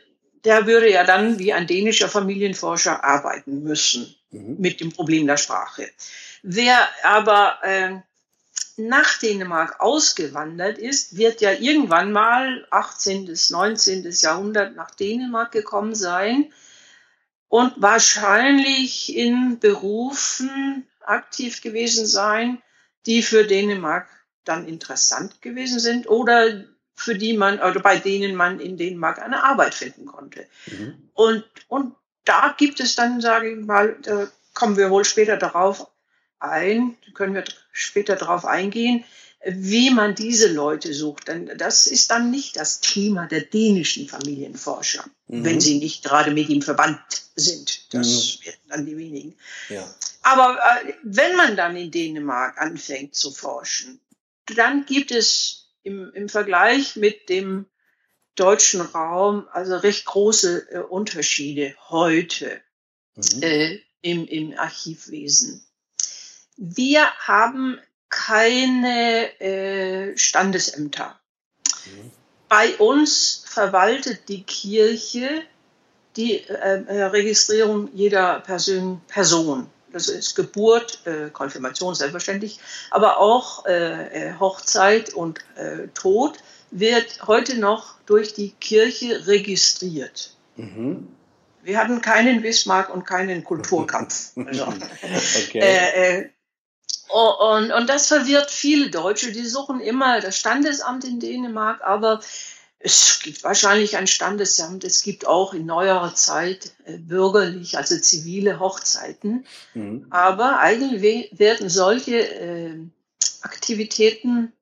der 0.44 0.66
würde 0.66 0.90
ja 0.90 1.04
dann 1.04 1.38
wie 1.38 1.52
ein 1.52 1.66
dänischer 1.66 2.08
Familienforscher 2.08 3.04
arbeiten 3.04 3.62
müssen 3.62 4.14
mhm. 4.30 4.56
mit 4.58 4.80
dem 4.80 4.92
Problem 4.92 5.26
der 5.26 5.36
Sprache. 5.36 5.88
Wer 6.42 6.88
aber 7.02 7.58
äh, 7.62 7.96
nach 8.76 9.18
Dänemark 9.18 9.80
ausgewandert 9.80 10.78
ist, 10.78 11.16
wird 11.16 11.40
ja 11.40 11.52
irgendwann 11.52 12.12
mal 12.12 12.66
18. 12.70 13.26
bis 13.26 13.50
19. 13.50 14.10
Jahrhundert 14.10 14.74
nach 14.74 14.90
Dänemark 14.90 15.52
gekommen 15.52 15.94
sein 15.94 16.52
und 17.48 17.72
wahrscheinlich 17.76 19.14
in 19.14 19.60
Berufen 19.60 20.86
aktiv 21.00 21.62
gewesen 21.62 22.06
sein, 22.06 22.60
die 23.06 23.22
für 23.22 23.44
Dänemark 23.44 24.08
dann 24.44 24.66
interessant 24.66 25.42
gewesen 25.42 25.78
sind 25.78 26.08
oder 26.08 26.64
für 26.94 27.16
die 27.16 27.36
man 27.36 27.58
oder 27.58 27.80
bei 27.80 27.98
denen 27.98 28.34
man 28.34 28.60
in 28.60 28.76
Dänemark 28.76 29.20
eine 29.20 29.42
Arbeit 29.42 29.74
finden 29.74 30.06
konnte. 30.06 30.46
Mhm. 30.66 31.10
Und, 31.12 31.44
und 31.68 31.94
da 32.24 32.54
gibt 32.56 32.80
es 32.80 32.94
dann, 32.94 33.20
sage 33.20 33.50
ich 33.50 33.64
mal, 33.64 33.96
da 34.02 34.28
kommen 34.54 34.76
wir 34.76 34.90
wohl 34.90 35.04
später 35.04 35.36
darauf 35.36 35.88
ein, 36.38 36.96
können 37.14 37.34
wir 37.34 37.44
später 37.72 38.16
darauf 38.16 38.44
eingehen, 38.44 39.04
wie 39.46 39.90
man 39.90 40.14
diese 40.14 40.52
Leute 40.52 40.94
sucht. 40.94 41.28
Denn 41.28 41.50
das 41.56 41.86
ist 41.86 42.10
dann 42.10 42.30
nicht 42.30 42.56
das 42.56 42.80
Thema 42.80 43.26
der 43.26 43.42
dänischen 43.42 44.08
Familienforscher, 44.08 45.04
mhm. 45.28 45.44
wenn 45.44 45.60
sie 45.60 45.78
nicht 45.78 46.04
gerade 46.04 46.30
mit 46.30 46.48
ihm 46.48 46.62
verwandt 46.62 47.00
sind. 47.36 47.92
Das 47.92 48.06
mhm. 48.06 48.46
werden 48.46 48.60
dann 48.68 48.86
die 48.86 48.96
wenigen. 48.96 49.36
Ja. 49.68 49.94
Aber 50.22 50.58
äh, 50.58 50.94
wenn 51.02 51.36
man 51.36 51.56
dann 51.56 51.76
in 51.76 51.90
Dänemark 51.90 52.58
anfängt 52.58 53.14
zu 53.14 53.30
forschen, 53.30 54.00
dann 54.56 54.86
gibt 54.86 55.10
es 55.10 55.66
im, 55.82 56.12
im 56.14 56.28
Vergleich 56.28 56.96
mit 56.96 57.28
dem 57.28 57.66
deutschen 58.34 58.80
Raum 58.80 59.46
also 59.52 59.76
recht 59.76 60.06
große 60.06 60.70
äh, 60.70 60.78
Unterschiede 60.78 61.74
heute 61.88 62.60
mhm. 63.14 63.42
äh, 63.42 63.80
im, 64.00 64.26
im 64.26 64.58
Archivwesen. 64.58 65.64
Wir 66.56 67.10
haben 67.18 67.78
keine 68.14 69.40
äh, 69.40 70.16
Standesämter. 70.16 71.18
Mhm. 71.86 72.10
Bei 72.48 72.74
uns 72.76 73.44
verwaltet 73.46 74.28
die 74.28 74.44
Kirche 74.44 75.42
die 76.16 76.38
äh, 76.48 76.84
äh, 76.84 77.02
Registrierung 77.04 77.90
jeder 77.92 78.38
Person. 78.40 79.00
Person. 79.08 79.66
Das 79.92 80.08
ist 80.08 80.34
Geburt, 80.34 81.04
äh, 81.06 81.30
Konfirmation 81.30 81.94
selbstverständlich, 81.94 82.58
aber 82.90 83.18
auch 83.18 83.64
äh, 83.66 84.30
äh, 84.30 84.34
Hochzeit 84.38 85.12
und 85.14 85.40
äh, 85.56 85.88
Tod 85.94 86.38
wird 86.70 87.26
heute 87.26 87.58
noch 87.58 87.94
durch 88.06 88.34
die 88.34 88.50
Kirche 88.50 89.26
registriert. 89.26 90.34
Mhm. 90.56 91.08
Wir 91.62 91.78
hatten 91.78 92.00
keinen 92.00 92.42
Bismarck 92.42 92.92
und 92.92 93.04
keinen 93.04 93.42
Kulturkampf. 93.42 94.32
Also, 94.46 94.66
okay. 94.66 96.30
Oh, 96.30 96.43
und, 97.08 97.70
und 97.70 97.88
das 97.88 98.06
verwirrt 98.06 98.50
viele 98.50 98.90
Deutsche. 98.90 99.32
Die 99.32 99.46
suchen 99.46 99.80
immer 99.80 100.20
das 100.20 100.38
Standesamt 100.38 101.04
in 101.04 101.20
Dänemark, 101.20 101.82
aber 101.82 102.20
es 102.78 103.20
gibt 103.22 103.44
wahrscheinlich 103.44 103.96
ein 103.96 104.06
Standesamt. 104.06 104.84
Es 104.84 105.02
gibt 105.02 105.26
auch 105.26 105.54
in 105.54 105.64
neuerer 105.64 106.14
Zeit 106.14 106.72
äh, 106.84 106.98
bürgerlich, 106.98 107.78
also 107.78 107.98
zivile 107.98 108.60
Hochzeiten. 108.60 109.46
Mhm. 109.72 110.06
Aber 110.10 110.58
eigentlich 110.58 111.30
werden 111.38 111.70
solche 111.70 112.18
äh, 112.18 112.76
Aktivitäten 113.42 114.52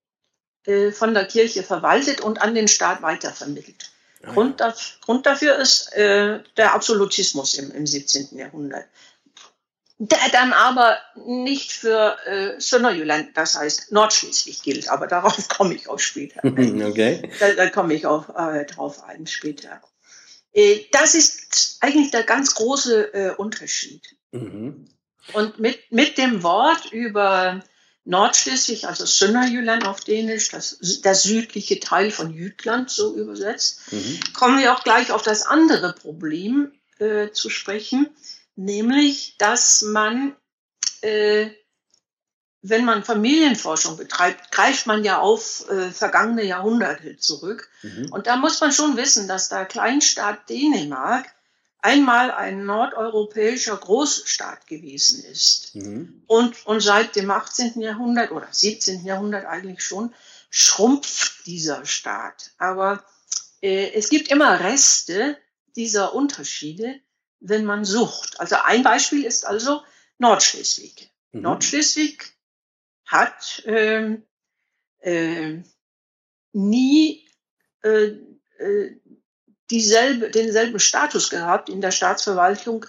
äh, 0.66 0.92
von 0.92 1.14
der 1.14 1.24
Kirche 1.24 1.62
verwaltet 1.62 2.20
und 2.20 2.40
an 2.40 2.55
den 2.55 2.68
Staat 2.68 3.02
weitervermittelt. 3.02 3.90
Ah, 4.24 4.33
Grund, 4.33 5.26
dafür 5.26 5.57
ist 5.57 5.92
äh, 5.94 6.40
der 6.57 6.74
Absolutismus 6.74 7.55
im, 7.55 7.72
im 7.72 7.87
17. 7.88 8.38
Jahrhundert 8.38 8.85
der 8.85 8.88
dann 10.08 10.52
aber 10.52 10.96
nicht 11.14 11.72
für 11.72 12.16
äh, 12.26 12.60
Sönderjylland, 12.60 13.36
das 13.36 13.56
heißt 13.56 13.92
Nordschleswig 13.92 14.62
gilt. 14.62 14.88
Aber 14.88 15.06
darauf 15.06 15.48
komme 15.56 15.74
ich 15.74 15.88
auch 15.88 15.98
später. 15.98 16.40
okay. 16.44 17.30
Da, 17.38 17.52
da 17.54 17.70
komme 17.70 17.94
ich 17.94 18.06
auch 18.06 18.28
äh, 18.36 18.64
drauf 18.66 19.04
ein 19.04 19.26
später. 19.26 19.80
Äh, 20.52 20.80
das 20.90 21.14
ist 21.14 21.78
eigentlich 21.80 22.10
der 22.10 22.24
ganz 22.24 22.54
große 22.54 23.14
äh, 23.14 23.34
Unterschied. 23.36 24.16
Mhm. 24.32 24.86
Und 25.34 25.60
mit, 25.60 25.78
mit 25.92 26.18
dem 26.18 26.42
Wort 26.42 26.90
über 26.90 27.62
Nordschleswig, 28.04 28.88
also 28.88 29.06
Sönderjylland 29.06 29.86
auf 29.86 30.00
Dänisch, 30.00 30.48
das, 30.48 30.78
der 31.04 31.14
südliche 31.14 31.78
Teil 31.78 32.10
von 32.10 32.34
Jütland 32.34 32.90
so 32.90 33.14
übersetzt, 33.14 33.92
mhm. 33.92 34.18
kommen 34.34 34.58
wir 34.58 34.74
auch 34.74 34.82
gleich 34.82 35.12
auf 35.12 35.22
das 35.22 35.46
andere 35.46 35.92
Problem 35.92 36.72
äh, 36.98 37.30
zu 37.30 37.50
sprechen 37.50 38.08
nämlich 38.56 39.36
dass 39.38 39.82
man, 39.82 40.36
äh, 41.00 41.50
wenn 42.62 42.84
man 42.84 43.04
Familienforschung 43.04 43.96
betreibt, 43.96 44.52
greift 44.52 44.86
man 44.86 45.04
ja 45.04 45.18
auf 45.18 45.68
äh, 45.68 45.90
vergangene 45.90 46.44
Jahrhunderte 46.44 47.16
zurück. 47.16 47.68
Mhm. 47.82 48.12
Und 48.12 48.26
da 48.26 48.36
muss 48.36 48.60
man 48.60 48.72
schon 48.72 48.96
wissen, 48.96 49.26
dass 49.26 49.48
der 49.48 49.66
Kleinstaat 49.66 50.48
Dänemark 50.48 51.26
einmal 51.82 52.30
ein 52.30 52.64
nordeuropäischer 52.64 53.76
Großstaat 53.76 54.68
gewesen 54.68 55.24
ist. 55.24 55.74
Mhm. 55.74 56.22
Und, 56.28 56.64
und 56.64 56.80
seit 56.80 57.16
dem 57.16 57.30
18. 57.30 57.80
Jahrhundert 57.80 58.30
oder 58.30 58.46
17. 58.50 59.04
Jahrhundert 59.04 59.44
eigentlich 59.44 59.82
schon 59.82 60.14
schrumpft 60.48 61.46
dieser 61.46 61.84
Staat. 61.84 62.52
Aber 62.58 63.04
äh, 63.60 63.90
es 63.94 64.08
gibt 64.10 64.28
immer 64.28 64.60
Reste 64.60 65.36
dieser 65.74 66.14
Unterschiede, 66.14 67.00
wenn 67.42 67.64
man 67.64 67.85
sucht. 67.85 68.40
Also 68.40 68.57
ein 68.64 68.83
Beispiel 68.83 69.24
ist 69.24 69.46
also 69.46 69.83
Nordschleswig. 70.18 71.11
Mhm. 71.33 71.42
Nordschleswig 71.42 72.33
hat 73.05 73.64
äh, 73.66 74.16
äh, 75.00 75.62
nie 76.52 77.28
äh, 77.83 78.12
äh, 78.59 78.96
dieselbe, 79.70 80.31
denselben 80.31 80.78
Status 80.78 81.31
gehabt 81.31 81.68
in 81.68 81.81
der 81.81 81.90
Staatsverwaltung, 81.90 82.87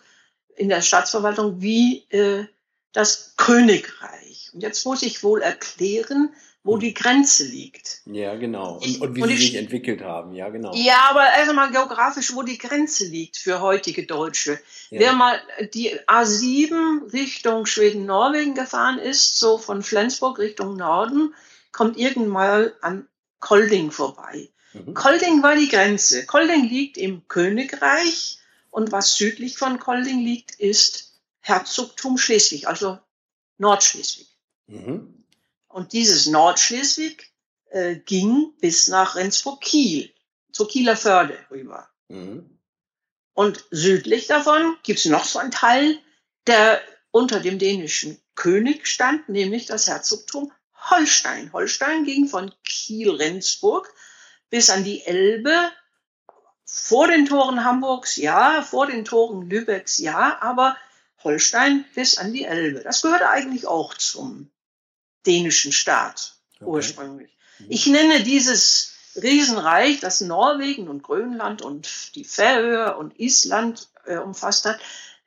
in 0.55 0.69
der 0.69 0.81
Staatsverwaltung 0.81 1.61
wie 1.61 2.05
äh, 2.09 2.45
das 2.91 3.33
Königreich. 3.37 4.51
Und 4.53 4.61
jetzt 4.61 4.85
muss 4.85 5.01
ich 5.01 5.23
wohl 5.23 5.41
erklären, 5.41 6.33
wo 6.65 6.77
die 6.77 6.93
Grenze 6.93 7.45
liegt. 7.45 8.01
Ja, 8.05 8.35
genau. 8.35 8.75
Und, 8.77 9.01
und 9.01 9.15
wie 9.15 9.21
und 9.21 9.27
sie 9.29 9.33
ich- 9.35 9.39
sich 9.41 9.55
entwickelt 9.55 10.01
haben. 10.01 10.33
Ja, 10.33 10.49
genau. 10.49 10.73
Ja, 10.75 11.09
aber 11.09 11.23
erstmal 11.25 11.71
geografisch, 11.71 12.33
wo 12.33 12.41
die 12.41 12.57
Grenze 12.57 13.05
liegt 13.05 13.35
für 13.37 13.59
heutige 13.59 14.05
Deutsche. 14.05 14.59
Ja. 14.89 14.99
Wer 15.01 15.13
mal 15.13 15.41
die 15.73 15.99
A7 16.07 17.11
Richtung 17.11 17.65
Schweden-Norwegen 17.65 18.55
gefahren 18.55 18.97
ist, 18.99 19.37
so 19.39 19.57
von 19.57 19.83
Flensburg 19.83 20.39
Richtung 20.39 20.77
Norden, 20.77 21.33
kommt 21.71 21.97
irgendwann 21.97 22.29
mal 22.31 22.73
an 22.81 23.07
Kolding 23.39 23.91
vorbei. 23.91 24.49
Mhm. 24.73 24.93
Kolding 24.93 25.43
war 25.43 25.55
die 25.55 25.67
Grenze. 25.67 26.25
Kolding 26.25 26.67
liegt 26.69 26.97
im 26.97 27.27
Königreich 27.27 28.39
und 28.71 28.91
was 28.93 29.17
südlich 29.17 29.57
von 29.57 29.79
Kolding 29.79 30.19
liegt, 30.19 30.55
ist 30.59 31.19
Herzogtum 31.41 32.17
Schleswig, 32.17 32.67
also 32.67 32.99
Nordschleswig. 33.57 34.27
Mhm. 34.67 35.22
Und 35.73 35.91
dieses 35.91 36.27
Nordschleswig 36.27 37.33
äh, 37.71 37.95
ging 37.95 38.53
bis 38.61 38.87
nach 38.89 39.15
Rendsburg-Kiel, 39.15 40.13
zur 40.51 40.67
Kieler 40.67 40.95
Förde 40.95 41.35
rüber. 41.49 41.89
Mhm. 42.09 42.59
Und 43.33 43.65
südlich 43.71 44.27
davon 44.27 44.77
gibt's 44.83 45.05
noch 45.05 45.25
so 45.25 45.39
einen 45.39 45.49
Teil, 45.49 45.97
der 46.45 46.79
unter 47.09 47.39
dem 47.39 47.57
dänischen 47.57 48.21
König 48.35 48.85
stand, 48.85 49.29
nämlich 49.29 49.65
das 49.65 49.87
Herzogtum 49.87 50.51
Holstein. 50.91 51.51
Holstein 51.53 52.05
ging 52.05 52.27
von 52.27 52.53
Kiel-Rendsburg 52.63 53.91
bis 54.51 54.69
an 54.69 54.83
die 54.83 55.03
Elbe, 55.03 55.71
vor 56.65 57.07
den 57.07 57.25
Toren 57.25 57.65
Hamburgs, 57.65 58.17
ja, 58.17 58.61
vor 58.61 58.85
den 58.85 59.05
Toren 59.05 59.49
Lübecks, 59.49 59.97
ja, 59.97 60.39
aber 60.39 60.77
Holstein 61.23 61.83
bis 61.95 62.19
an 62.19 62.31
die 62.31 62.43
Elbe. 62.43 62.81
Das 62.81 63.01
gehörte 63.01 63.29
eigentlich 63.29 63.65
auch 63.65 63.95
zum 63.95 64.51
dänischen 65.25 65.71
Staat 65.71 66.35
Okay. 66.55 66.65
ursprünglich. 66.65 67.29
Ich 67.67 67.87
nenne 67.87 68.23
dieses 68.23 68.91
Riesenreich, 69.21 69.99
das 69.99 70.21
Norwegen 70.21 70.87
und 70.87 71.03
Grönland 71.03 71.61
und 71.61 72.15
die 72.15 72.23
Färöer 72.23 72.97
und 72.97 73.19
Island 73.19 73.89
äh, 74.05 74.17
umfasst 74.17 74.65
hat, 74.65 74.79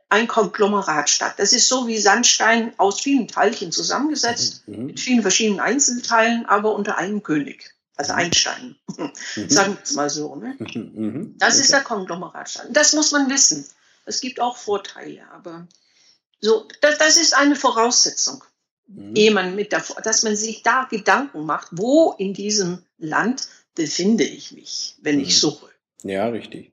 ein 0.08 0.28
Konglomeratstaat. 0.28 1.38
Das 1.38 1.52
ist 1.52 1.68
so 1.68 1.86
wie 1.86 1.98
Sandstein 1.98 2.72
aus 2.78 3.00
vielen 3.00 3.28
Teilchen 3.28 3.70
zusammengesetzt, 3.72 4.66
Mhm. 4.66 4.86
mit 4.86 5.00
vielen 5.00 5.22
verschiedenen 5.22 5.60
Einzelteilen, 5.60 6.46
aber 6.46 6.74
unter 6.74 6.96
einem 6.98 7.22
König. 7.22 7.74
Also 7.96 8.12
Mhm. 8.12 8.18
Einstein. 8.18 8.76
Mhm. 8.96 9.12
Sagen 9.48 9.74
wir 9.74 9.82
es 9.82 9.92
mal 9.92 10.10
so. 10.10 10.34
Ne? 10.36 10.56
Mhm. 10.58 11.34
Das 11.38 11.56
ist 11.56 11.64
Okay. 11.70 11.72
der 11.72 11.82
Konglomeratstaat. 11.84 12.66
Das 12.70 12.92
muss 12.92 13.10
man 13.12 13.28
wissen. 13.30 13.66
Es 14.04 14.20
gibt 14.20 14.40
auch 14.40 14.56
Vorteile, 14.56 15.22
aber 15.32 15.66
so, 16.40 16.68
das, 16.82 16.98
das 16.98 17.16
ist 17.16 17.34
eine 17.34 17.56
Voraussetzung 17.56 18.44
Mhm. 18.86 19.16
ehe 19.16 19.30
man 19.30 19.54
mit 19.54 19.72
der, 19.72 19.82
dass 20.02 20.22
man 20.22 20.36
sich 20.36 20.62
da 20.62 20.84
Gedanken 20.84 21.44
macht, 21.44 21.68
wo 21.72 22.14
in 22.18 22.34
diesem 22.34 22.82
Land 22.98 23.48
befinde 23.74 24.24
ich 24.24 24.52
mich, 24.52 24.96
wenn 25.02 25.20
ich 25.20 25.28
Mhm. 25.28 25.38
suche. 25.40 25.70
Ja, 26.02 26.28
richtig. 26.28 26.72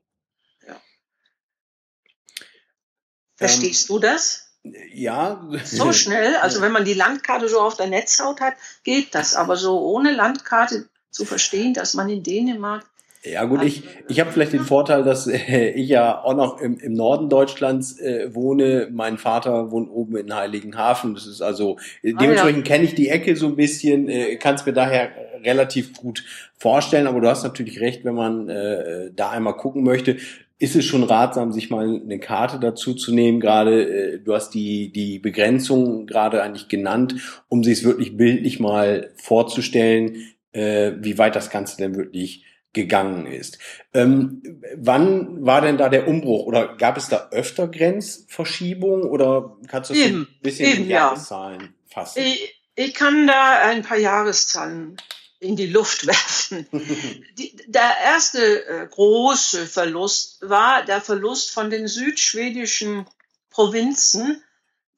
Verstehst 3.36 3.88
du 3.88 3.98
das? 3.98 4.48
Ja. 4.92 5.44
So 5.64 5.92
schnell, 5.92 6.36
also 6.36 6.60
wenn 6.60 6.72
man 6.72 6.84
die 6.84 6.94
Landkarte 6.94 7.48
so 7.48 7.60
auf 7.60 7.76
der 7.76 7.88
Netzhaut 7.88 8.40
hat, 8.40 8.54
geht 8.84 9.14
das. 9.14 9.34
Aber 9.34 9.56
so 9.56 9.80
ohne 9.80 10.12
Landkarte 10.12 10.88
zu 11.10 11.24
verstehen, 11.24 11.74
dass 11.74 11.94
man 11.94 12.08
in 12.08 12.22
Dänemark 12.22 12.84
Ja 13.24 13.44
gut, 13.44 13.62
ich, 13.62 13.82
ich 14.08 14.20
habe 14.20 14.30
vielleicht 14.30 14.52
den 14.52 14.64
Vorteil, 14.64 15.02
dass 15.02 15.26
äh, 15.26 15.70
ich 15.70 15.88
ja 15.88 16.22
auch 16.22 16.34
noch 16.34 16.60
im, 16.60 16.78
im 16.78 16.92
Norden 16.92 17.30
Deutschlands 17.30 17.98
äh, 17.98 18.34
wohne. 18.34 18.88
Mein 18.92 19.16
Vater 19.16 19.70
wohnt 19.70 19.90
oben 19.90 20.16
in 20.16 20.34
Heiligenhafen. 20.34 21.14
Das 21.14 21.26
ist 21.26 21.40
also 21.40 21.78
äh, 22.02 22.12
Ah, 22.14 22.18
dementsprechend 22.20 22.66
kenne 22.66 22.84
ich 22.84 22.94
die 22.94 23.08
Ecke 23.08 23.34
so 23.34 23.46
ein 23.46 23.56
bisschen, 23.56 24.10
äh, 24.10 24.36
kann 24.36 24.56
es 24.56 24.66
mir 24.66 24.74
daher 24.74 25.08
relativ 25.42 25.94
gut 25.94 26.22
vorstellen. 26.58 27.06
Aber 27.06 27.22
du 27.22 27.28
hast 27.28 27.44
natürlich 27.44 27.80
recht, 27.80 28.04
wenn 28.04 28.14
man 28.14 28.50
äh, 28.50 29.10
da 29.16 29.30
einmal 29.30 29.56
gucken 29.56 29.84
möchte, 29.84 30.18
ist 30.58 30.76
es 30.76 30.84
schon 30.84 31.02
ratsam, 31.02 31.50
sich 31.50 31.70
mal 31.70 32.02
eine 32.04 32.18
Karte 32.18 32.58
dazu 32.60 32.92
zu 32.92 33.14
nehmen. 33.14 33.40
Gerade 33.40 33.88
äh, 33.88 34.18
du 34.18 34.34
hast 34.34 34.50
die 34.50 34.92
die 34.92 35.18
Begrenzung 35.18 36.06
gerade 36.06 36.42
eigentlich 36.42 36.68
genannt, 36.68 37.14
um 37.48 37.64
sich 37.64 37.78
es 37.78 37.84
wirklich 37.84 38.18
bildlich 38.18 38.60
mal 38.60 39.12
vorzustellen, 39.16 40.16
äh, 40.52 40.92
wie 41.00 41.16
weit 41.16 41.36
das 41.36 41.48
Ganze 41.48 41.78
denn 41.78 41.96
wirklich 41.96 42.44
gegangen 42.74 43.26
ist. 43.26 43.58
Ähm, 43.94 44.60
wann 44.76 45.46
war 45.46 45.62
denn 45.62 45.78
da 45.78 45.88
der 45.88 46.06
Umbruch 46.06 46.46
oder 46.46 46.76
gab 46.76 46.96
es 46.98 47.08
da 47.08 47.28
öfter 47.30 47.68
Grenzverschiebungen 47.68 49.08
oder 49.08 49.56
kannst 49.68 49.90
du 49.90 49.94
Eben, 49.94 50.22
ein 50.22 50.42
bisschen 50.42 50.72
eben, 50.72 50.88
ja. 50.88 51.08
Jahreszahlen 51.08 51.74
fassen? 51.86 52.22
Ich, 52.22 52.60
ich 52.74 52.94
kann 52.94 53.26
da 53.26 53.60
ein 53.62 53.82
paar 53.82 53.96
Jahreszahlen 53.96 54.96
in 55.40 55.56
die 55.56 55.66
Luft 55.66 56.06
werfen. 56.06 56.66
Die, 57.38 57.56
der 57.66 57.96
erste 58.04 58.66
äh, 58.66 58.86
große 58.88 59.66
Verlust 59.66 60.38
war 60.42 60.84
der 60.84 61.00
Verlust 61.00 61.52
von 61.52 61.70
den 61.70 61.86
südschwedischen 61.86 63.06
Provinzen, 63.50 64.42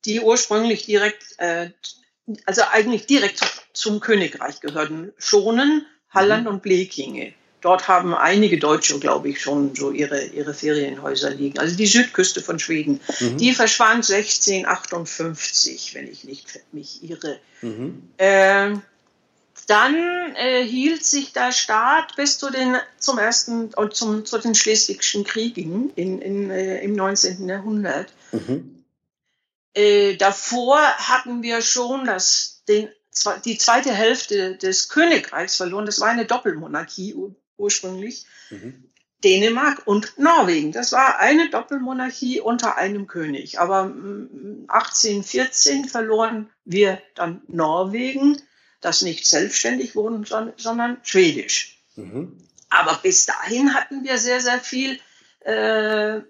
die 0.04 0.20
ursprünglich 0.20 0.86
direkt, 0.86 1.38
äh, 1.38 1.70
also 2.46 2.62
eigentlich 2.72 3.06
direkt 3.06 3.40
zum 3.72 4.00
Königreich 4.00 4.60
gehörten. 4.60 5.12
Schonen, 5.18 5.86
Halland 6.08 6.46
und 6.46 6.62
Blekinge. 6.62 7.34
Dort 7.60 7.88
haben 7.88 8.14
einige 8.14 8.58
Deutsche, 8.58 8.98
glaube 8.98 9.30
ich, 9.30 9.40
schon 9.40 9.74
so 9.74 9.90
ihre, 9.90 10.24
ihre 10.26 10.54
Ferienhäuser 10.54 11.30
liegen. 11.30 11.58
Also 11.58 11.76
die 11.76 11.86
Südküste 11.86 12.42
von 12.42 12.58
Schweden. 12.58 13.00
Mhm. 13.18 13.38
Die 13.38 13.52
verschwand 13.54 14.08
1658, 14.08 15.94
wenn 15.94 16.06
ich 16.06 16.24
nicht 16.24 16.60
mich 16.72 17.02
irre. 17.02 17.38
Mhm. 17.62 18.10
Ähm, 18.18 18.82
dann 19.66 19.96
äh, 20.36 20.64
hielt 20.64 21.04
sich 21.04 21.32
der 21.32 21.50
Staat 21.50 22.14
bis 22.14 22.38
zu 22.38 22.50
den 22.50 22.76
zum 22.98 23.18
ersten 23.18 23.74
und 23.74 23.94
zum 23.94 24.24
zu 24.24 24.38
den 24.38 24.54
Schleswigschen 24.54 25.24
Kriegen 25.24 25.90
in, 25.96 26.20
in, 26.20 26.50
äh, 26.50 26.80
im 26.82 26.94
19. 26.94 27.48
Jahrhundert. 27.48 28.12
Mhm. 28.32 28.84
Äh, 29.74 30.16
davor 30.16 30.78
hatten 30.80 31.42
wir 31.42 31.62
schon 31.62 32.04
das, 32.04 32.62
den, 32.68 32.88
die 33.44 33.58
zweite 33.58 33.92
Hälfte 33.92 34.56
des 34.56 34.88
Königreichs 34.88 35.56
verloren. 35.56 35.86
Das 35.86 36.00
war 36.00 36.08
eine 36.08 36.26
Doppelmonarchie 36.26 37.14
ursprünglich. 37.56 38.26
Mhm. 38.50 38.84
Dänemark 39.24 39.86
und 39.86 40.18
Norwegen. 40.18 40.72
Das 40.72 40.92
war 40.92 41.18
eine 41.18 41.48
Doppelmonarchie 41.48 42.40
unter 42.40 42.76
einem 42.76 43.06
König. 43.06 43.58
Aber 43.58 43.84
mm, 43.86 44.66
1814 44.68 45.86
verloren 45.88 46.50
wir 46.64 47.00
dann 47.14 47.40
Norwegen, 47.48 48.40
das 48.82 49.00
nicht 49.02 49.26
selbstständig 49.26 49.96
wurde, 49.96 50.24
son- 50.26 50.52
sondern 50.58 50.98
schwedisch. 51.02 51.78
Mhm. 51.96 52.36
Aber 52.68 52.94
bis 53.02 53.24
dahin 53.26 53.74
hatten 53.74 54.04
wir 54.04 54.18
sehr, 54.18 54.40
sehr 54.40 54.60
viel 54.60 55.00
äh, 55.40 56.20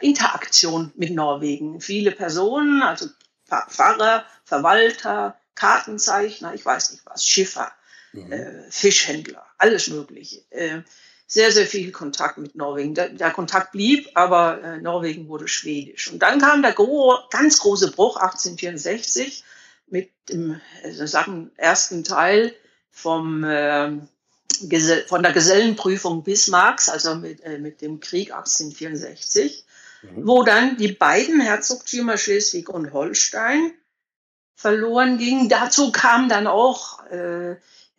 Interaktion 0.00 0.92
mit 0.96 1.12
Norwegen. 1.14 1.80
Viele 1.80 2.10
Personen, 2.12 2.82
also 2.82 3.06
Pfarr- 3.48 3.68
Pfarrer, 3.70 4.24
Verwalter, 4.44 5.38
Kartenzeichner, 5.54 6.54
ich 6.54 6.64
weiß 6.64 6.92
nicht 6.92 7.04
was, 7.06 7.24
Schiffer, 7.26 7.72
Mhm. 8.12 8.32
äh, 8.32 8.70
Fischhändler, 8.70 9.44
alles 9.58 9.88
Mögliche. 9.88 10.42
Äh, 10.50 10.82
sehr, 11.26 11.52
sehr 11.52 11.66
viel 11.66 11.92
Kontakt 11.92 12.38
mit 12.38 12.54
Norwegen. 12.54 12.94
Der, 12.94 13.10
der 13.10 13.30
Kontakt 13.30 13.72
blieb, 13.72 14.08
aber 14.14 14.62
äh, 14.62 14.78
Norwegen 14.78 15.28
wurde 15.28 15.46
schwedisch. 15.46 16.10
Und 16.10 16.20
dann 16.20 16.40
kam 16.40 16.62
der 16.62 16.72
gro 16.72 17.18
ganz 17.30 17.58
große 17.58 17.90
Bruch 17.90 18.16
1864 18.16 19.44
mit 19.88 20.10
dem 20.30 20.58
äh, 20.82 21.06
sagen, 21.06 21.50
ersten 21.56 22.02
Teil 22.02 22.54
vom, 22.90 23.44
äh, 23.44 23.90
von 25.06 25.22
der 25.22 25.32
Gesellenprüfung 25.32 26.24
Bismarcks, 26.24 26.88
also 26.88 27.14
mit, 27.14 27.42
äh, 27.44 27.58
mit 27.58 27.82
dem 27.82 28.00
Krieg 28.00 28.32
1864, 28.32 29.64
Mhm. 30.02 30.26
wo 30.28 30.44
dann 30.44 30.76
die 30.76 30.92
beiden 30.92 31.40
Herzogtümer 31.40 32.18
Schleswig 32.18 32.68
und 32.68 32.92
Holstein 32.92 33.72
verloren 34.54 35.18
gingen. 35.18 35.48
Dazu 35.48 35.90
kam 35.92 36.28
dann 36.28 36.46
auch 36.46 37.00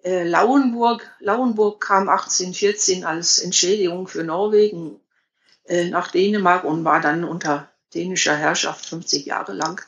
äh, 0.04 0.24
Lauenburg. 0.24 1.10
Lauenburg 1.20 1.82
kam 1.82 2.10
1814 2.10 3.06
als 3.06 3.40
Entschädigung 3.40 4.08
für 4.08 4.24
Norwegen 4.24 5.00
äh, 5.66 5.90
nach 5.90 6.12
Dänemark 6.12 6.64
und 6.64 6.84
war 6.84 7.02
dann 7.02 7.24
unter 7.24 7.72
dänischer 7.94 8.36
Herrschaft 8.36 8.86
50 8.86 9.26
Jahre 9.26 9.54
lang, 9.54 9.82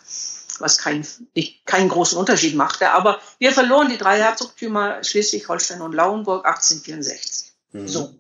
was 0.60 0.78
kein, 0.78 1.06
nicht, 1.36 1.66
keinen 1.66 1.90
großen 1.90 2.18
Unterschied 2.18 2.56
machte. 2.56 2.92
Aber 2.92 3.22
wir 3.40 3.52
verloren 3.52 3.90
die 3.90 3.98
drei 3.98 4.18
Herzogtümer 4.18 5.04
Schleswig, 5.04 5.48
Holstein 5.48 5.82
und 5.82 5.94
Lauenburg 5.94 6.46
1864. 6.46 7.52
Mhm. 7.72 7.88
So. 7.88 8.16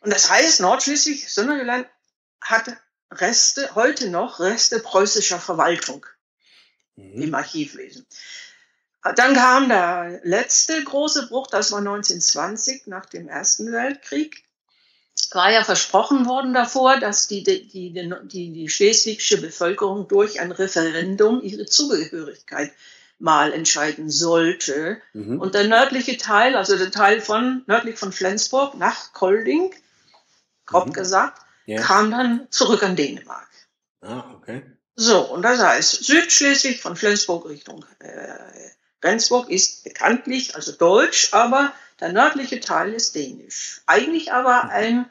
Und 0.00 0.12
das 0.12 0.30
heißt, 0.30 0.60
Nordschleswig, 0.60 1.32
Sonnenland 1.32 1.86
hat 2.40 2.76
Reste, 3.10 3.74
heute 3.74 4.08
noch 4.10 4.40
Reste 4.40 4.80
preußischer 4.80 5.38
Verwaltung 5.38 6.06
Mhm. 6.96 7.22
im 7.22 7.34
Archivwesen. 7.34 8.06
Dann 9.14 9.34
kam 9.34 9.68
der 9.68 10.20
letzte 10.24 10.82
große 10.82 11.28
Bruch, 11.28 11.46
das 11.46 11.70
war 11.70 11.78
1920 11.78 12.86
nach 12.86 13.06
dem 13.06 13.28
Ersten 13.28 13.70
Weltkrieg. 13.72 14.44
War 15.32 15.50
ja 15.50 15.64
versprochen 15.64 16.26
worden 16.26 16.54
davor, 16.54 16.98
dass 16.98 17.28
die, 17.28 17.42
die, 17.42 17.66
die, 17.68 17.92
die, 17.92 18.52
die 18.52 18.68
schleswigsche 18.68 19.40
Bevölkerung 19.40 20.08
durch 20.08 20.40
ein 20.40 20.52
Referendum 20.52 21.42
ihre 21.42 21.66
Zugehörigkeit 21.66 22.72
mal 23.18 23.52
entscheiden 23.52 24.10
sollte. 24.10 25.00
Mhm. 25.14 25.40
Und 25.40 25.54
der 25.54 25.64
nördliche 25.68 26.16
Teil, 26.16 26.56
also 26.56 26.76
der 26.76 26.90
Teil 26.90 27.20
von 27.20 27.62
nördlich 27.66 27.98
von 27.98 28.12
Flensburg 28.12 28.74
nach 28.76 29.12
Kolding, 29.12 29.74
grob 30.66 30.88
mhm. 30.88 30.92
gesagt, 30.92 31.40
ja. 31.64 31.80
kam 31.80 32.10
dann 32.10 32.46
zurück 32.50 32.82
an 32.82 32.96
Dänemark. 32.96 33.48
Ah, 34.02 34.24
okay. 34.36 34.62
So, 34.94 35.20
und 35.30 35.42
das 35.42 35.60
heißt, 35.60 36.04
Südschleswig 36.04 36.80
von 36.80 36.96
Flensburg 36.96 37.48
Richtung 37.48 37.84
äh, 37.98 38.70
Rendsburg 39.02 39.50
ist 39.50 39.84
bekanntlich, 39.84 40.54
also 40.54 40.72
deutsch, 40.72 41.32
aber 41.32 41.72
der 42.00 42.12
nördliche 42.12 42.60
Teil 42.60 42.92
ist 42.92 43.14
dänisch. 43.14 43.82
Eigentlich 43.86 44.32
aber 44.32 44.64
mhm. 44.64 44.70
ein, 44.70 45.06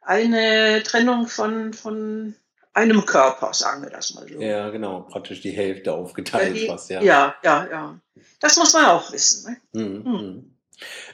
eine 0.00 0.82
Trennung 0.82 1.26
von, 1.26 1.72
von 1.72 2.34
einem 2.72 3.06
Körper, 3.06 3.54
sagen 3.54 3.82
wir 3.82 3.90
das 3.90 4.14
mal 4.14 4.26
so. 4.28 4.40
Ja, 4.40 4.70
genau, 4.70 5.02
praktisch 5.02 5.40
die 5.40 5.52
Hälfte 5.52 5.92
aufgeteilt 5.92 6.54
ja, 6.54 6.60
die, 6.60 6.66
fast, 6.66 6.90
ja. 6.90 7.02
Ja, 7.02 7.34
ja, 7.42 7.68
ja. 7.70 8.00
Das 8.40 8.56
muss 8.56 8.72
man 8.72 8.86
auch 8.86 9.12
wissen. 9.12 9.56
Ne? 9.72 9.82
Mhm. 9.82 10.04
Hm. 10.04 10.50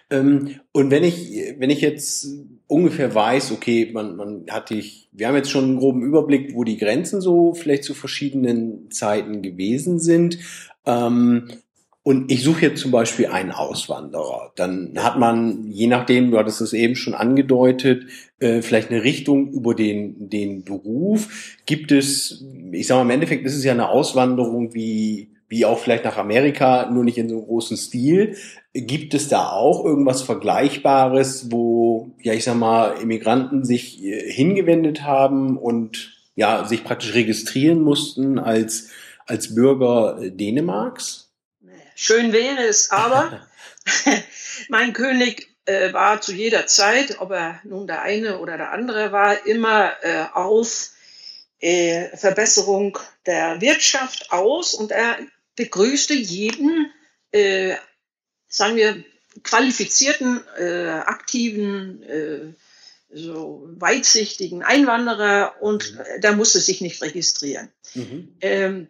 Ähm, 0.08 0.60
und 0.72 0.90
wenn 0.90 1.04
ich, 1.04 1.54
wenn 1.58 1.70
ich 1.70 1.82
jetzt 1.82 2.26
ungefähr 2.66 3.14
weiß, 3.14 3.52
okay, 3.52 3.90
man, 3.92 4.16
man 4.16 4.46
hat 4.48 4.70
dich, 4.70 5.08
wir 5.12 5.28
haben 5.28 5.36
jetzt 5.36 5.50
schon 5.50 5.64
einen 5.64 5.78
groben 5.78 6.02
Überblick, 6.02 6.54
wo 6.54 6.64
die 6.64 6.78
Grenzen 6.78 7.20
so 7.20 7.54
vielleicht 7.54 7.84
zu 7.84 7.94
verschiedenen 7.94 8.90
Zeiten 8.90 9.42
gewesen 9.42 10.00
sind. 10.00 10.38
Ähm, 10.86 11.48
und 12.10 12.32
ich 12.32 12.42
suche 12.42 12.62
jetzt 12.62 12.80
zum 12.80 12.90
Beispiel 12.90 13.26
einen 13.26 13.52
Auswanderer. 13.52 14.50
Dann 14.56 14.94
hat 14.98 15.16
man, 15.16 15.68
je 15.68 15.86
nachdem, 15.86 16.32
du 16.32 16.38
hattest 16.38 16.60
es 16.60 16.72
eben 16.72 16.96
schon 16.96 17.14
angedeutet, 17.14 18.06
äh, 18.40 18.62
vielleicht 18.62 18.90
eine 18.90 19.04
Richtung 19.04 19.52
über 19.52 19.76
den, 19.76 20.28
den 20.28 20.64
Beruf. 20.64 21.56
Gibt 21.66 21.92
es, 21.92 22.44
ich 22.72 22.88
sage 22.88 22.98
mal, 22.98 23.04
im 23.04 23.10
Endeffekt 23.10 23.46
ist 23.46 23.54
es 23.54 23.62
ja 23.62 23.70
eine 23.70 23.90
Auswanderung 23.90 24.74
wie, 24.74 25.36
wie 25.46 25.64
auch 25.64 25.78
vielleicht 25.78 26.04
nach 26.04 26.16
Amerika, 26.16 26.90
nur 26.90 27.04
nicht 27.04 27.16
in 27.16 27.28
so 27.28 27.36
einem 27.36 27.44
großen 27.44 27.76
Stil. 27.76 28.34
Gibt 28.74 29.14
es 29.14 29.28
da 29.28 29.50
auch 29.50 29.84
irgendwas 29.84 30.22
Vergleichbares, 30.22 31.52
wo, 31.52 32.10
ja, 32.20 32.32
ich 32.32 32.42
sag 32.42 32.56
mal, 32.56 32.96
Immigranten 33.00 33.62
sich 33.62 34.02
äh, 34.02 34.32
hingewendet 34.32 35.04
haben 35.04 35.56
und 35.56 36.18
ja, 36.34 36.64
sich 36.64 36.82
praktisch 36.82 37.14
registrieren 37.14 37.82
mussten 37.82 38.40
als, 38.40 38.88
als 39.28 39.54
Bürger 39.54 40.18
Dänemarks? 40.28 41.29
Schön 42.02 42.32
wäre 42.32 42.64
es 42.64 42.90
aber, 42.92 43.46
mein 44.70 44.94
König 44.94 45.54
äh, 45.66 45.92
war 45.92 46.22
zu 46.22 46.32
jeder 46.32 46.66
Zeit, 46.66 47.20
ob 47.20 47.30
er 47.30 47.60
nun 47.62 47.86
der 47.86 48.00
eine 48.00 48.38
oder 48.38 48.56
der 48.56 48.70
andere 48.70 49.12
war, 49.12 49.46
immer 49.46 49.92
äh, 50.02 50.24
auf 50.32 50.92
äh, 51.58 52.16
Verbesserung 52.16 52.98
der 53.26 53.60
Wirtschaft 53.60 54.32
aus 54.32 54.72
und 54.72 54.92
er 54.92 55.18
begrüßte 55.56 56.14
jeden, 56.14 56.90
äh, 57.32 57.74
sagen 58.48 58.76
wir, 58.76 59.04
qualifizierten, 59.42 60.42
äh, 60.58 61.02
aktiven, 61.04 62.02
äh, 62.04 62.54
so 63.10 63.68
weitsichtigen 63.72 64.62
Einwanderer 64.62 65.56
und 65.60 65.92
mhm. 65.92 66.20
der 66.22 66.32
musste 66.32 66.60
sich 66.60 66.80
nicht 66.80 67.02
registrieren. 67.02 67.68
Mhm. 67.92 68.36
Ähm, 68.40 68.88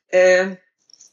äh, 0.08 0.56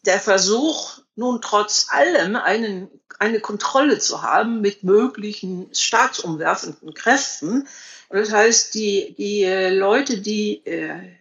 der 0.04 0.20
Versuch, 0.20 0.98
nun 1.14 1.40
trotz 1.40 1.86
allem 1.90 2.36
einen, 2.36 2.90
eine 3.18 3.40
Kontrolle 3.40 3.98
zu 3.98 4.22
haben 4.22 4.60
mit 4.60 4.84
möglichen 4.84 5.74
staatsumwerfenden 5.74 6.92
Kräften. 6.94 7.66
Und 8.08 8.18
das 8.18 8.32
heißt, 8.32 8.74
die, 8.74 9.14
die 9.16 9.42
äh, 9.42 9.70
Leute, 9.70 10.20
die 10.20 10.64
äh, 10.66 11.16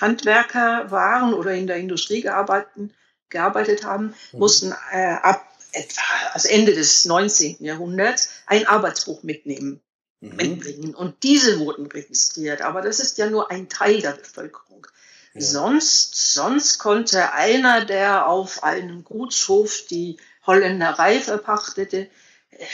Handwerker 0.00 0.90
waren 0.90 1.34
oder 1.34 1.52
in 1.52 1.66
der 1.66 1.76
Industrie 1.76 2.20
gearbeitet, 2.20 2.90
gearbeitet 3.28 3.84
haben, 3.84 4.14
mhm. 4.32 4.38
mussten 4.38 4.74
äh, 4.92 5.16
ab 5.22 5.46
etwa 5.72 6.02
also 6.32 6.48
Ende 6.48 6.74
des 6.74 7.04
19. 7.04 7.56
Jahrhunderts 7.60 8.30
ein 8.46 8.66
Arbeitsbuch 8.66 9.22
mitnehmen, 9.22 9.80
mhm. 10.20 10.36
mitbringen. 10.36 10.94
Und 10.94 11.22
diese 11.22 11.58
wurden 11.58 11.86
registriert. 11.86 12.62
Aber 12.62 12.80
das 12.80 13.00
ist 13.00 13.18
ja 13.18 13.28
nur 13.28 13.50
ein 13.50 13.68
Teil 13.68 14.00
der 14.00 14.12
Bevölkerung. 14.12 14.86
Ja. 15.34 15.40
Sonst, 15.40 16.32
sonst 16.32 16.78
konnte 16.78 17.32
einer, 17.32 17.84
der 17.84 18.28
auf 18.28 18.62
einem 18.62 19.02
Gutshof 19.02 19.84
die 19.90 20.16
Holländerei 20.46 21.20
verpachtete, 21.20 22.08
äh, 22.50 22.66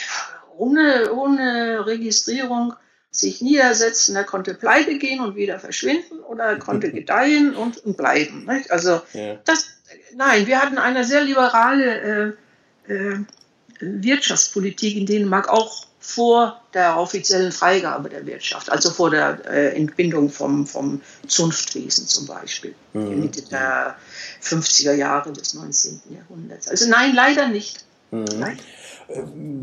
ohne, 0.57 1.11
ohne 1.13 1.85
Registrierung 1.87 2.75
sich 3.11 3.41
niedersetzen, 3.41 4.15
er 4.15 4.23
konnte 4.23 4.53
pleite 4.53 4.97
gehen 4.97 5.19
und 5.19 5.35
wieder 5.35 5.59
verschwinden 5.59 6.19
oder 6.19 6.45
er 6.45 6.59
konnte 6.59 6.91
gedeihen 6.93 7.55
und, 7.55 7.77
und 7.85 7.97
bleiben. 7.97 8.45
Nicht? 8.45 8.71
Also 8.71 9.01
ja. 9.13 9.35
das, 9.45 9.67
nein, 10.15 10.47
wir 10.47 10.61
hatten 10.61 10.77
eine 10.77 11.03
sehr 11.03 11.23
liberale 11.23 12.35
äh, 12.87 12.93
äh, 12.93 13.19
Wirtschaftspolitik 13.81 14.95
in 14.95 15.05
Dänemark 15.05 15.49
auch 15.49 15.85
vor 15.99 16.59
der 16.73 16.97
offiziellen 16.97 17.51
Freigabe 17.51 18.09
der 18.09 18.25
Wirtschaft, 18.25 18.71
also 18.71 18.89
vor 18.89 19.11
der 19.11 19.45
äh, 19.45 19.75
Entbindung 19.75 20.31
vom, 20.31 20.65
vom 20.65 21.01
Zunftwesen 21.27 22.07
zum 22.07 22.25
Beispiel, 22.25 22.73
mhm. 22.93 23.19
Mitte 23.19 23.43
der 23.43 23.95
50er 24.41 24.93
Jahre 24.93 25.31
des 25.31 25.53
19. 25.53 26.01
Jahrhunderts. 26.09 26.67
Also 26.67 26.89
nein, 26.89 27.13
leider 27.13 27.49
nicht. 27.49 27.85
Mhm. 28.09 28.25
Leider. 28.39 28.63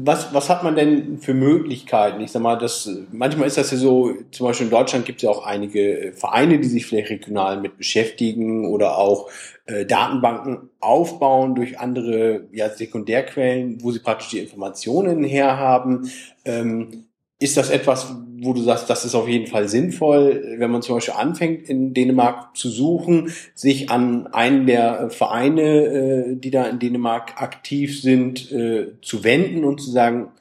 Was, 0.04 0.32
was 0.32 0.48
hat 0.48 0.62
man 0.62 0.76
denn 0.76 1.18
für 1.18 1.34
Möglichkeiten? 1.34 2.20
Ich 2.20 2.32
sag 2.32 2.42
mal, 2.42 2.56
das, 2.56 2.90
manchmal 3.12 3.46
ist 3.46 3.56
das 3.56 3.70
ja 3.70 3.76
so, 3.76 4.12
zum 4.30 4.46
Beispiel 4.46 4.66
in 4.66 4.70
Deutschland 4.70 5.04
gibt 5.04 5.18
es 5.18 5.22
ja 5.22 5.30
auch 5.30 5.44
einige 5.44 6.12
Vereine, 6.14 6.58
die 6.58 6.68
sich 6.68 6.86
vielleicht 6.86 7.10
regional 7.10 7.60
mit 7.60 7.76
beschäftigen 7.76 8.66
oder 8.66 8.98
auch 8.98 9.30
äh, 9.66 9.84
Datenbanken 9.86 10.70
aufbauen 10.80 11.54
durch 11.54 11.78
andere 11.78 12.48
ja, 12.52 12.70
Sekundärquellen, 12.70 13.82
wo 13.82 13.90
sie 13.90 14.00
praktisch 14.00 14.30
die 14.30 14.38
Informationen 14.38 15.24
herhaben. 15.24 16.10
Ähm, 16.44 17.04
ist 17.38 17.56
das 17.56 17.70
etwas, 17.70 18.14
wo 18.40 18.52
du 18.52 18.62
sagst, 18.62 18.88
das 18.88 19.04
ist 19.04 19.14
auf 19.14 19.28
jeden 19.28 19.46
Fall 19.46 19.68
sinnvoll, 19.68 20.56
wenn 20.58 20.70
man 20.70 20.82
zum 20.82 20.96
Beispiel 20.96 21.14
anfängt, 21.14 21.68
in 21.68 21.94
Dänemark 21.94 22.56
zu 22.56 22.68
suchen, 22.68 23.32
sich 23.54 23.90
an 23.90 24.26
einen 24.28 24.66
der 24.66 25.10
Vereine, 25.10 25.62
äh, 25.62 26.36
die 26.36 26.50
da 26.50 26.66
in 26.66 26.78
Dänemark 26.78 27.40
aktiv 27.40 28.00
sind, 28.00 28.50
äh, 28.52 28.92
zu 29.02 29.24
wenden 29.24 29.64
und 29.64 29.80
zu 29.80 29.90
sagen, 29.90 30.32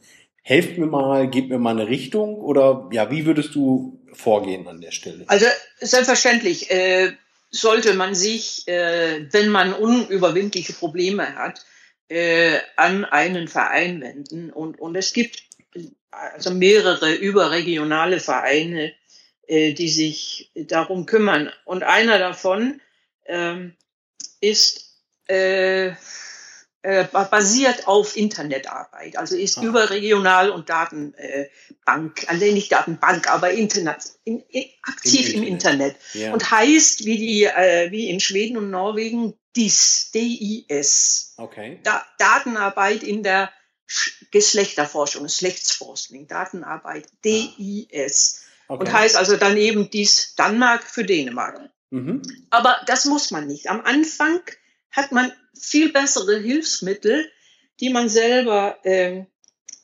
helft 0.42 0.78
mir 0.78 0.88
mal, 0.88 1.30
gebt 1.30 1.50
mir 1.50 1.60
mal 1.60 1.72
eine 1.72 1.88
Richtung? 1.88 2.36
Oder 2.36 2.90
ja, 2.92 3.12
wie 3.12 3.26
würdest 3.26 3.54
du 3.56 4.00
vorgehen 4.14 4.68
an 4.68 4.82
der 4.82 4.92
Stelle? 4.92 5.26
Also 5.28 5.46
selbstverständlich 5.80 6.72
äh, 6.72 7.12
sollte 7.52 7.94
man 7.94 8.16
sich, 8.16 8.68
äh, 8.68 9.26
wenn 9.32 9.50
man 9.50 9.74
unüberwindliche 9.74 10.74
Probleme 10.74 11.36
hat, 11.36 11.66
äh, 12.10 12.60
an 12.76 13.06
einen 13.06 13.48
Verein 13.48 14.02
wenden. 14.02 14.50
Und, 14.50 14.80
und 14.80 14.96
es 14.96 15.14
gibt 15.14 15.44
also 16.12 16.52
mehrere 16.52 17.14
überregionale 17.14 18.20
Vereine, 18.20 18.94
äh, 19.48 19.74
die 19.74 19.90
sich 19.90 20.52
darum 20.56 21.06
kümmern. 21.06 21.52
Und 21.66 21.84
einer 21.84 22.20
davon 22.20 22.82
ähm, 23.26 23.76
ist 24.42 24.98
äh, 25.28 25.88
äh, 26.84 27.04
basiert 27.12 27.88
auf 27.88 28.16
Internetarbeit, 28.16 29.18
also 29.18 29.36
ist 29.36 29.58
ah. 29.58 29.64
überregional 29.64 30.50
und 30.50 30.70
Datenbank, 30.70 32.26
also 32.28 32.46
nicht 32.46 32.72
Datenbank, 32.72 33.30
aber 33.30 33.52
Internet, 33.52 33.98
in, 34.24 34.40
in, 34.50 34.66
aktiv 34.84 35.34
Im, 35.34 35.44
im 35.44 35.48
Internet, 35.50 35.96
Internet. 35.96 36.14
Ja. 36.14 36.34
und 36.34 36.50
heißt 36.50 37.06
wie 37.06 37.18
die 37.18 37.42
wie 37.92 38.10
in 38.10 38.22
Schweden 38.22 38.58
und 38.58 38.70
Norwegen 38.70 39.34
DIS, 39.58 40.12
DIS, 40.14 41.34
okay. 41.38 41.80
da, 41.84 42.06
Datenarbeit 42.20 43.04
in 43.04 43.24
der 43.24 43.52
Geschlechterforschung, 44.32 45.24
Geschlechtsforschung, 45.24 46.28
Datenarbeit, 46.28 47.08
DIS. 47.24 48.44
Okay. 48.68 48.82
Und 48.82 48.92
heißt 48.92 49.16
also 49.16 49.38
dann 49.38 49.58
eben 49.58 49.90
dies 49.90 50.36
Danmark 50.36 50.84
für 50.84 51.06
Dänemark. 51.06 51.70
Mhm. 51.90 52.22
Aber 52.50 52.78
das 52.86 53.06
muss 53.06 53.32
man 53.32 53.48
nicht. 53.48 53.70
Am 53.70 53.82
Anfang 53.82 54.42
hat 54.92 55.12
man 55.12 55.32
viel 55.58 55.92
bessere 55.92 56.40
Hilfsmittel, 56.40 57.32
die 57.80 57.90
man 57.90 58.10
selber 58.10 58.78
äh, 58.84 59.24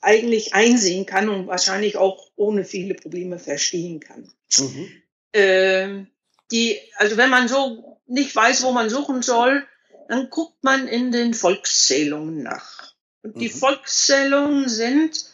eigentlich 0.01 0.53
einsehen 0.53 1.05
kann 1.05 1.29
und 1.29 1.47
wahrscheinlich 1.47 1.97
auch 1.97 2.29
ohne 2.35 2.65
viele 2.65 2.93
Probleme 2.93 3.39
verstehen 3.39 4.01
kann. 4.01 4.29
Mhm. 4.57 4.91
Äh, 5.31 6.05
die, 6.51 6.79
also 6.97 7.15
wenn 7.17 7.29
man 7.29 7.47
so 7.47 8.01
nicht 8.05 8.35
weiß, 8.35 8.63
wo 8.63 8.71
man 8.71 8.89
suchen 8.89 9.21
soll, 9.21 9.65
dann 10.09 10.29
guckt 10.29 10.61
man 10.63 10.87
in 10.87 11.11
den 11.11 11.33
Volkszählungen 11.33 12.43
nach. 12.43 12.92
Und 13.23 13.39
die 13.39 13.47
mhm. 13.47 13.53
Volkszählungen 13.53 14.69
sind 14.69 15.25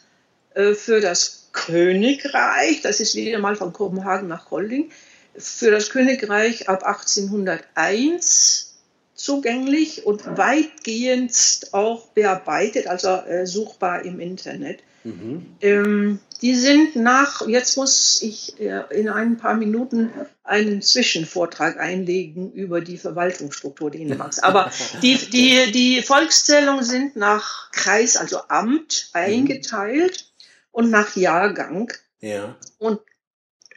äh, 0.54 0.74
für 0.74 1.00
das 1.00 1.48
Königreich, 1.52 2.80
das 2.80 3.00
ist 3.00 3.16
wieder 3.16 3.40
mal 3.40 3.56
von 3.56 3.72
Kopenhagen 3.72 4.28
nach 4.28 4.46
Kolding, 4.46 4.90
für 5.36 5.70
das 5.70 5.90
Königreich 5.90 6.68
ab 6.68 6.84
1801 6.84 8.78
zugänglich 9.14 10.06
und 10.06 10.24
weitgehend 10.38 11.68
auch 11.72 12.06
bearbeitet, 12.08 12.86
also 12.86 13.08
äh, 13.08 13.46
suchbar 13.46 14.04
im 14.04 14.20
Internet. 14.20 14.80
Mhm. 15.04 15.56
Ähm, 15.60 16.18
die 16.42 16.54
sind 16.54 16.96
nach, 16.96 17.46
jetzt 17.46 17.76
muss 17.76 18.22
ich 18.22 18.58
äh, 18.60 18.82
in 18.90 19.08
ein 19.08 19.36
paar 19.36 19.54
Minuten 19.54 20.10
einen 20.42 20.82
Zwischenvortrag 20.82 21.78
einlegen 21.78 22.52
über 22.52 22.80
die 22.80 22.98
Verwaltungsstruktur 22.98 23.90
Dänemarks. 23.90 24.38
Aber 24.38 24.70
die, 25.02 25.16
die, 25.16 25.72
die 25.72 26.02
Volkszählungen 26.02 26.84
sind 26.84 27.16
nach 27.16 27.70
Kreis, 27.72 28.16
also 28.16 28.40
Amt, 28.48 29.10
eingeteilt 29.12 30.24
mhm. 30.24 30.44
und 30.72 30.90
nach 30.90 31.16
Jahrgang. 31.16 31.92
Ja. 32.20 32.56
Und 32.78 33.00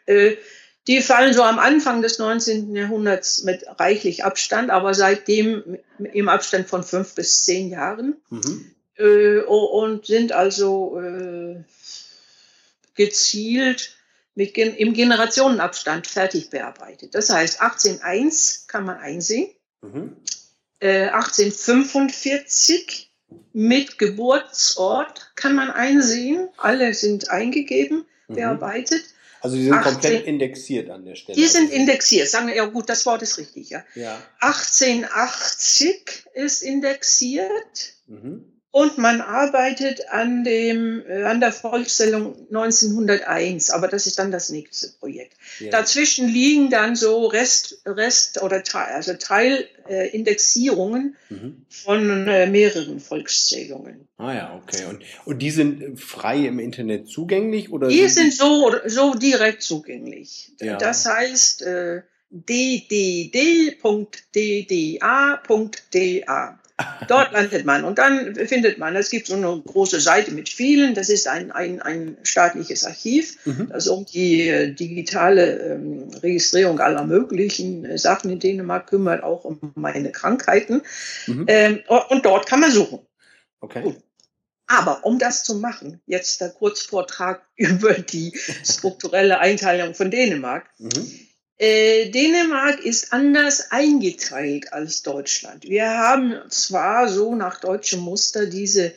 äh, 0.05 0.35
die 0.87 1.01
fallen 1.01 1.33
so 1.33 1.43
am 1.43 1.59
Anfang 1.59 2.01
des 2.01 2.19
19. 2.19 2.75
Jahrhunderts 2.75 3.43
mit 3.43 3.63
reichlich 3.79 4.25
Abstand, 4.25 4.69
aber 4.69 4.93
seitdem 4.93 5.77
im 5.97 6.27
Abstand 6.27 6.67
von 6.67 6.83
fünf 6.83 7.15
bis 7.15 7.45
zehn 7.45 7.69
Jahren. 7.69 8.15
Mhm. 8.29 8.73
Äh, 8.97 9.39
und 9.39 10.05
sind 10.05 10.31
also 10.31 10.99
äh, 10.99 11.63
gezielt 12.95 13.95
mit, 14.35 14.57
im 14.57 14.93
Generationenabstand 14.93 16.07
fertig 16.07 16.49
bearbeitet. 16.49 17.15
Das 17.15 17.29
heißt, 17.29 17.61
1801 17.61 18.65
kann 18.67 18.85
man 18.85 18.97
einsehen, 18.97 19.49
mhm. 19.81 20.15
äh, 20.79 21.07
1845 21.07 23.11
mit 23.51 23.97
Geburtsort 23.97 25.31
kann 25.35 25.55
man 25.55 25.71
einsehen, 25.71 26.49
alle 26.57 26.93
sind 26.93 27.31
eingegeben, 27.31 28.05
mhm. 28.27 28.35
bearbeitet. 28.35 29.03
Also 29.41 29.57
die 29.57 29.63
sind 29.63 29.73
18, 29.73 29.91
komplett 29.91 30.25
indexiert 30.25 30.89
an 30.89 31.03
der 31.03 31.15
Stelle. 31.15 31.35
Die 31.35 31.47
sind 31.47 31.71
indexiert, 31.71 32.29
sagen 32.29 32.47
wir, 32.47 32.55
ja 32.55 32.65
gut, 32.65 32.89
das 32.89 33.05
Wort 33.07 33.23
ist 33.23 33.39
richtig, 33.39 33.71
ja. 33.71 33.83
ja. 33.95 34.21
1880 34.39 36.27
ist 36.33 36.61
indexiert. 36.61 37.95
Mhm. 38.07 38.53
Und 38.75 38.97
man 38.97 39.21
arbeitet 39.21 40.09
an, 40.09 40.43
dem, 40.43 41.03
äh, 41.07 41.25
an 41.25 41.39
der 41.39 41.51
Volkszählung 41.51 42.35
1901, 42.47 43.69
aber 43.69 43.87
das 43.87 44.07
ist 44.07 44.17
dann 44.17 44.31
das 44.31 44.49
nächste 44.49 44.87
Projekt. 44.99 45.33
Ja. 45.59 45.69
Dazwischen 45.69 46.27
liegen 46.27 46.71
dann 46.71 46.95
so 46.95 47.27
Rest, 47.27 47.83
Rest 47.85 48.41
oder 48.41 48.63
Teil, 48.63 48.95
also 48.95 49.13
Teilindexierungen 49.13 51.15
äh, 51.29 51.33
mhm. 51.35 51.65
von 51.69 52.27
äh, 52.27 52.47
mehreren 52.47 52.99
Volkszählungen. 52.99 54.07
Ah 54.17 54.33
ja, 54.33 54.55
okay. 54.55 54.85
Und, 54.89 55.03
und 55.25 55.37
die 55.37 55.51
sind 55.51 56.01
frei 56.01 56.47
im 56.47 56.57
Internet 56.57 57.07
zugänglich? 57.07 57.71
Oder 57.71 57.89
die 57.89 58.07
sind, 58.07 58.31
sind 58.31 58.33
so, 58.33 58.73
so 58.87 59.13
direkt 59.13 59.61
zugänglich. 59.61 60.51
Ja. 60.59 60.77
Das 60.77 61.05
heißt 61.05 61.61
äh, 61.61 62.01
ddd.dda.da. 62.31 64.23
Dort 67.07 67.33
landet 67.33 67.65
man 67.65 67.83
und 67.83 67.99
dann 67.99 68.33
findet 68.33 68.79
man, 68.79 68.95
es 68.95 69.11
gibt 69.11 69.27
so 69.27 69.35
eine 69.35 69.61
große 69.63 69.99
Seite 69.99 70.31
mit 70.31 70.49
vielen, 70.49 70.95
das 70.95 71.09
ist 71.09 71.27
ein, 71.27 71.51
ein, 71.51 71.81
ein 71.81 72.17
staatliches 72.23 72.83
Archiv, 72.83 73.37
mhm. 73.45 73.69
das 73.69 73.87
um 73.87 74.05
die 74.05 74.47
äh, 74.47 74.73
digitale 74.73 75.73
ähm, 75.73 76.09
Registrierung 76.23 76.79
aller 76.79 77.03
möglichen 77.05 77.85
äh, 77.85 77.97
Sachen 77.99 78.31
in 78.31 78.39
Dänemark 78.39 78.87
kümmert, 78.87 79.23
auch 79.23 79.43
um 79.43 79.59
meine 79.75 80.11
Krankheiten. 80.11 80.81
Mhm. 81.27 81.45
Ähm, 81.47 81.79
und 82.09 82.25
dort 82.25 82.47
kann 82.47 82.59
man 82.59 82.71
suchen. 82.71 82.99
Okay. 83.59 83.83
Gut. 83.83 83.97
Aber 84.65 85.05
um 85.05 85.19
das 85.19 85.43
zu 85.43 85.55
machen, 85.55 86.01
jetzt 86.07 86.41
der 86.41 86.49
Kurzvortrag 86.49 87.45
über 87.55 87.93
die 87.93 88.35
strukturelle 88.63 89.37
Einteilung 89.39 89.93
von 89.93 90.09
Dänemark. 90.09 90.65
Mhm 90.79 91.27
äh, 91.63 92.09
Dänemark 92.09 92.81
ist 92.81 93.13
anders 93.13 93.71
eingeteilt 93.71 94.73
als 94.73 95.01
Deutschland. 95.01 95.63
Wir 95.63 95.89
haben 95.89 96.35
zwar 96.49 97.07
so 97.07 97.35
nach 97.35 97.61
deutschem 97.61 98.01
Muster 98.01 98.47
diese 98.47 98.93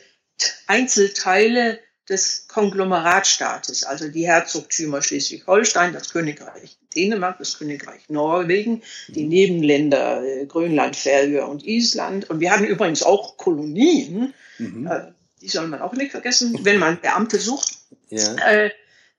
Einzelteile 0.67 1.79
des 2.09 2.45
Konglomeratstaates, 2.49 3.85
also 3.85 4.09
die 4.09 4.27
Herzogtümer 4.27 5.01
Schleswig-Holstein, 5.01 5.93
das 5.93 6.11
Königreich 6.11 6.77
Dänemark, 6.93 7.37
das 7.37 7.57
Königreich 7.57 8.09
Norwegen, 8.09 8.81
die 9.07 9.23
mhm. 9.23 9.29
Nebenländer 9.29 10.23
äh, 10.23 10.45
Grönland, 10.45 10.97
Färöer 10.97 11.47
und 11.47 11.65
Island. 11.65 12.29
Und 12.29 12.41
wir 12.41 12.51
haben 12.51 12.65
übrigens 12.65 13.01
auch 13.01 13.37
Kolonien, 13.37 14.33
mhm. 14.57 14.87
äh, 14.87 15.11
die 15.41 15.47
soll 15.47 15.67
man 15.67 15.81
auch 15.81 15.93
nicht 15.93 16.11
vergessen, 16.11 16.59
wenn 16.63 16.79
man 16.79 16.99
Beamte 16.99 17.39
sucht. 17.39 17.77
Ja. 18.09 18.35
Äh, 18.35 18.71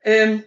ähm, 0.04 0.44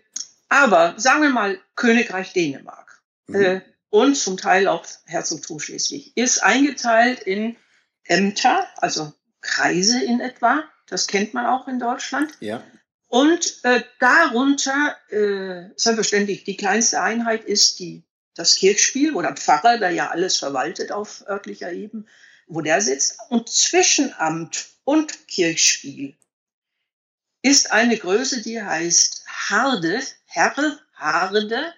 aber 0.49 0.93
sagen 0.97 1.23
wir 1.23 1.29
mal 1.29 1.59
Königreich 1.75 2.33
Dänemark 2.33 2.90
mhm. 3.31 3.43
äh, 3.43 3.61
und 3.89 4.15
zum 4.15 4.37
Teil 4.37 4.67
auch 4.67 4.85
Herzogtum 5.05 5.59
Schleswig 5.59 6.15
ist 6.15 6.43
eingeteilt 6.43 7.19
in 7.21 7.57
Ämter, 8.05 8.65
also 8.77 9.13
Kreise 9.41 10.03
in 10.03 10.21
etwa. 10.21 10.63
Das 10.87 11.07
kennt 11.07 11.33
man 11.33 11.45
auch 11.45 11.67
in 11.67 11.79
Deutschland. 11.79 12.31
Ja. 12.39 12.63
Und 13.07 13.59
äh, 13.63 13.83
darunter, 13.99 14.95
äh, 15.09 15.69
selbstverständlich, 15.75 16.45
die 16.45 16.55
kleinste 16.55 17.01
Einheit 17.01 17.43
ist 17.43 17.79
die, 17.79 18.03
das 18.35 18.55
Kirchspiel 18.55 19.13
oder 19.15 19.33
Pfarrer, 19.33 19.77
der 19.77 19.91
ja 19.91 20.09
alles 20.09 20.37
verwaltet 20.37 20.93
auf 20.93 21.25
örtlicher 21.27 21.73
Ebene, 21.73 22.05
wo 22.47 22.61
der 22.61 22.81
sitzt. 22.81 23.19
Und 23.29 23.49
zwischen 23.49 24.13
Amt 24.17 24.67
und 24.85 25.27
Kirchspiel 25.27 26.15
ist 27.41 27.71
eine 27.71 27.97
Größe, 27.97 28.41
die 28.41 28.61
heißt 28.61 29.25
Harde, 29.27 30.01
Herre, 30.25 30.79
Harde. 30.93 31.73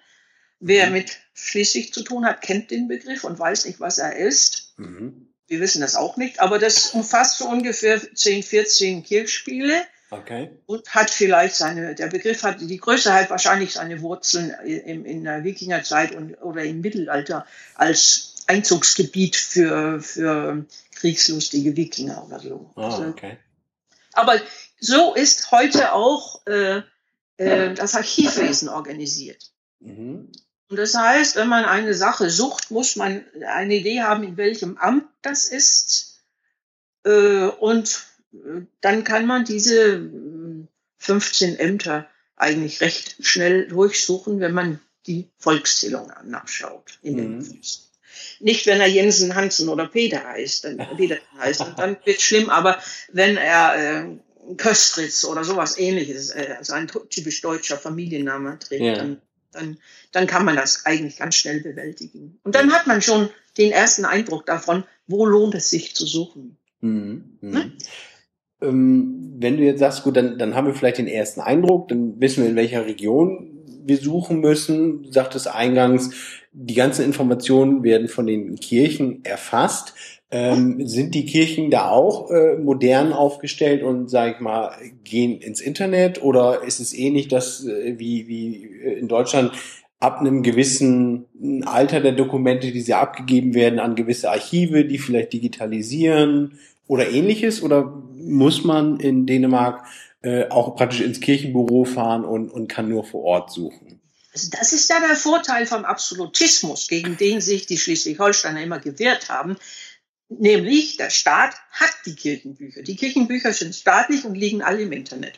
Wer 0.60 0.86
mhm. 0.86 0.92
mit 0.92 1.18
Schleswig 1.34 1.92
zu 1.92 2.02
tun 2.02 2.24
hat, 2.24 2.42
kennt 2.42 2.70
den 2.70 2.88
Begriff 2.88 3.24
und 3.24 3.38
weiß 3.38 3.66
nicht, 3.66 3.80
was 3.80 3.98
er 3.98 4.16
ist. 4.16 4.74
Mhm. 4.76 5.28
Wir 5.46 5.60
wissen 5.60 5.80
das 5.80 5.94
auch 5.94 6.16
nicht, 6.16 6.40
aber 6.40 6.58
das 6.58 6.88
umfasst 6.88 7.38
so 7.38 7.48
ungefähr 7.48 8.00
10, 8.14 8.42
14 8.42 9.02
Kirchspiele. 9.02 9.84
Okay. 10.10 10.50
Und 10.66 10.94
hat 10.94 11.10
vielleicht 11.10 11.56
seine, 11.56 11.94
der 11.94 12.06
Begriff 12.06 12.42
hat, 12.44 12.60
die 12.60 12.76
Größe 12.76 13.12
hat 13.12 13.30
wahrscheinlich 13.30 13.72
seine 13.72 14.00
Wurzeln 14.00 14.50
in, 14.64 15.04
in 15.04 15.24
der 15.24 15.44
Wikingerzeit 15.44 16.14
und, 16.14 16.34
oder 16.36 16.62
im 16.62 16.80
Mittelalter 16.80 17.46
als 17.74 18.34
Einzugsgebiet 18.46 19.36
für, 19.36 20.00
für 20.00 20.64
kriegslustige 20.94 21.76
Wikinger 21.76 22.24
oder 22.26 22.38
so. 22.38 22.70
Oh, 22.76 23.04
okay. 23.08 23.38
Aber 24.12 24.40
so 24.78 25.14
ist 25.14 25.50
heute 25.50 25.92
auch 25.92 26.46
äh, 26.46 26.82
äh, 27.36 27.74
das 27.74 27.94
Archivwesen 27.94 28.68
organisiert. 28.68 29.50
Mhm. 29.84 30.32
Und 30.68 30.76
das 30.76 30.94
heißt, 30.94 31.36
wenn 31.36 31.48
man 31.48 31.64
eine 31.64 31.94
Sache 31.94 32.30
sucht, 32.30 32.70
muss 32.70 32.96
man 32.96 33.24
eine 33.46 33.76
Idee 33.76 34.02
haben, 34.02 34.24
in 34.24 34.36
welchem 34.36 34.76
Amt 34.78 35.06
das 35.22 35.46
ist. 35.46 36.24
Äh, 37.04 37.46
und 37.46 38.06
äh, 38.32 38.62
dann 38.80 39.04
kann 39.04 39.26
man 39.26 39.44
diese 39.44 40.10
15 40.98 41.56
äh, 41.56 41.62
Ämter 41.62 42.08
eigentlich 42.36 42.80
recht 42.80 43.16
schnell 43.20 43.68
durchsuchen, 43.68 44.40
wenn 44.40 44.52
man 44.52 44.80
die 45.06 45.30
Volkszählung 45.38 46.10
nachschaut 46.24 46.98
in 47.02 47.16
den 47.16 47.38
mhm. 47.38 47.60
Nicht, 48.40 48.66
wenn 48.66 48.80
er 48.80 48.86
Jensen, 48.86 49.34
Hansen 49.34 49.68
oder 49.68 49.86
Peter 49.86 50.24
heißt, 50.24 50.64
dann, 50.64 50.76
Peter 50.96 51.18
heißt, 51.38 51.64
dann 51.76 51.96
wird 52.04 52.18
es 52.18 52.22
schlimm, 52.22 52.48
aber 52.48 52.80
wenn 53.12 53.36
er 53.36 54.04
äh, 54.04 54.54
Köstritz 54.56 55.24
oder 55.24 55.44
sowas 55.44 55.78
ähnliches, 55.78 56.30
äh, 56.30 56.54
also 56.58 56.72
ein 56.72 56.88
typisch 57.10 57.40
deutscher 57.40 57.78
Familienname 57.78 58.58
trägt, 58.58 58.82
ja. 58.82 58.94
dann, 58.96 59.20
dann, 59.54 59.78
dann 60.12 60.26
kann 60.26 60.44
man 60.44 60.56
das 60.56 60.86
eigentlich 60.86 61.16
ganz 61.16 61.36
schnell 61.36 61.60
bewältigen. 61.60 62.38
Und 62.42 62.54
dann 62.54 62.72
hat 62.72 62.86
man 62.86 63.02
schon 63.02 63.30
den 63.56 63.72
ersten 63.72 64.04
Eindruck 64.04 64.46
davon, 64.46 64.84
wo 65.06 65.26
lohnt 65.26 65.54
es 65.54 65.70
sich 65.70 65.94
zu 65.94 66.06
suchen. 66.06 66.56
Mhm. 66.80 67.38
Mhm. 67.40 67.50
Ne? 67.50 67.72
Ähm, 68.62 69.34
wenn 69.38 69.56
du 69.56 69.62
jetzt 69.62 69.80
sagst, 69.80 70.02
gut, 70.02 70.16
dann, 70.16 70.38
dann 70.38 70.54
haben 70.54 70.66
wir 70.66 70.74
vielleicht 70.74 70.98
den 70.98 71.08
ersten 71.08 71.40
Eindruck, 71.40 71.88
dann 71.88 72.20
wissen 72.20 72.42
wir, 72.42 72.50
in 72.50 72.56
welcher 72.56 72.86
Region 72.86 73.50
wir 73.84 73.98
suchen 73.98 74.40
müssen. 74.40 75.02
Du 75.02 75.12
sagtest 75.12 75.48
eingangs, 75.48 76.10
die 76.52 76.74
ganzen 76.74 77.04
Informationen 77.04 77.82
werden 77.82 78.08
von 78.08 78.26
den 78.26 78.56
Kirchen 78.56 79.24
erfasst. 79.24 79.94
Ähm, 80.34 80.88
sind 80.88 81.14
die 81.14 81.26
Kirchen 81.26 81.70
da 81.70 81.90
auch 81.90 82.28
äh, 82.28 82.56
modern 82.56 83.12
aufgestellt 83.12 83.84
und, 83.84 84.10
sag 84.10 84.34
ich 84.34 84.40
mal, 84.40 84.74
gehen 85.04 85.40
ins 85.40 85.60
Internet? 85.60 86.24
Oder 86.24 86.64
ist 86.64 86.80
es 86.80 86.92
ähnlich, 86.92 87.28
dass 87.28 87.64
äh, 87.64 88.00
wie, 88.00 88.26
wie 88.26 88.64
in 88.98 89.06
Deutschland 89.06 89.52
ab 90.00 90.18
einem 90.18 90.42
gewissen 90.42 91.26
Alter 91.66 92.00
der 92.00 92.10
Dokumente, 92.10 92.72
die 92.72 92.80
sie 92.80 92.94
abgegeben 92.94 93.54
werden, 93.54 93.78
an 93.78 93.94
gewisse 93.94 94.28
Archive, 94.28 94.84
die 94.84 94.98
vielleicht 94.98 95.32
digitalisieren 95.32 96.58
oder 96.88 97.08
ähnliches? 97.08 97.62
Oder 97.62 98.02
muss 98.16 98.64
man 98.64 98.98
in 98.98 99.26
Dänemark 99.26 99.86
äh, 100.22 100.48
auch 100.48 100.74
praktisch 100.74 101.02
ins 101.02 101.20
Kirchenbüro 101.20 101.84
fahren 101.84 102.24
und, 102.24 102.50
und 102.50 102.66
kann 102.66 102.88
nur 102.88 103.04
vor 103.04 103.22
Ort 103.22 103.52
suchen? 103.52 104.00
Also 104.32 104.48
das 104.50 104.72
ist 104.72 104.90
ja 104.90 104.96
der 104.98 105.14
Vorteil 105.14 105.64
vom 105.64 105.84
Absolutismus, 105.84 106.88
gegen 106.88 107.16
den 107.16 107.40
sich 107.40 107.66
die 107.66 107.78
Schleswig-Holsteiner 107.78 108.64
immer 108.64 108.80
gewehrt 108.80 109.28
haben. 109.28 109.56
Nämlich, 110.28 110.96
der 110.96 111.10
Staat 111.10 111.54
hat 111.70 111.92
die 112.06 112.14
Kirchenbücher. 112.14 112.82
Die 112.82 112.96
Kirchenbücher 112.96 113.52
sind 113.52 113.74
staatlich 113.74 114.24
und 114.24 114.34
liegen 114.34 114.62
alle 114.62 114.82
im 114.82 114.92
Internet. 114.92 115.34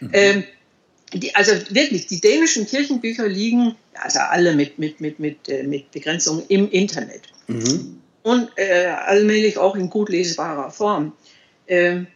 Mhm. 0.00 0.10
Ähm, 0.12 0.44
die, 1.12 1.34
also 1.34 1.52
wirklich, 1.70 2.06
die 2.06 2.20
dänischen 2.20 2.66
Kirchenbücher 2.66 3.28
liegen, 3.28 3.76
also 3.94 4.20
alle 4.20 4.54
mit, 4.54 4.78
mit, 4.78 5.00
mit, 5.00 5.18
mit, 5.18 5.48
äh, 5.48 5.64
mit 5.64 5.90
Begrenzung 5.90 6.44
im 6.48 6.70
Internet. 6.70 7.22
Mhm. 7.46 8.00
Und 8.22 8.50
äh, 8.56 8.86
allmählich 8.86 9.58
auch 9.58 9.74
in 9.74 9.90
gut 9.90 10.08
lesbarer 10.08 10.70
Form. 10.70 11.12
Ähm, 11.66 12.06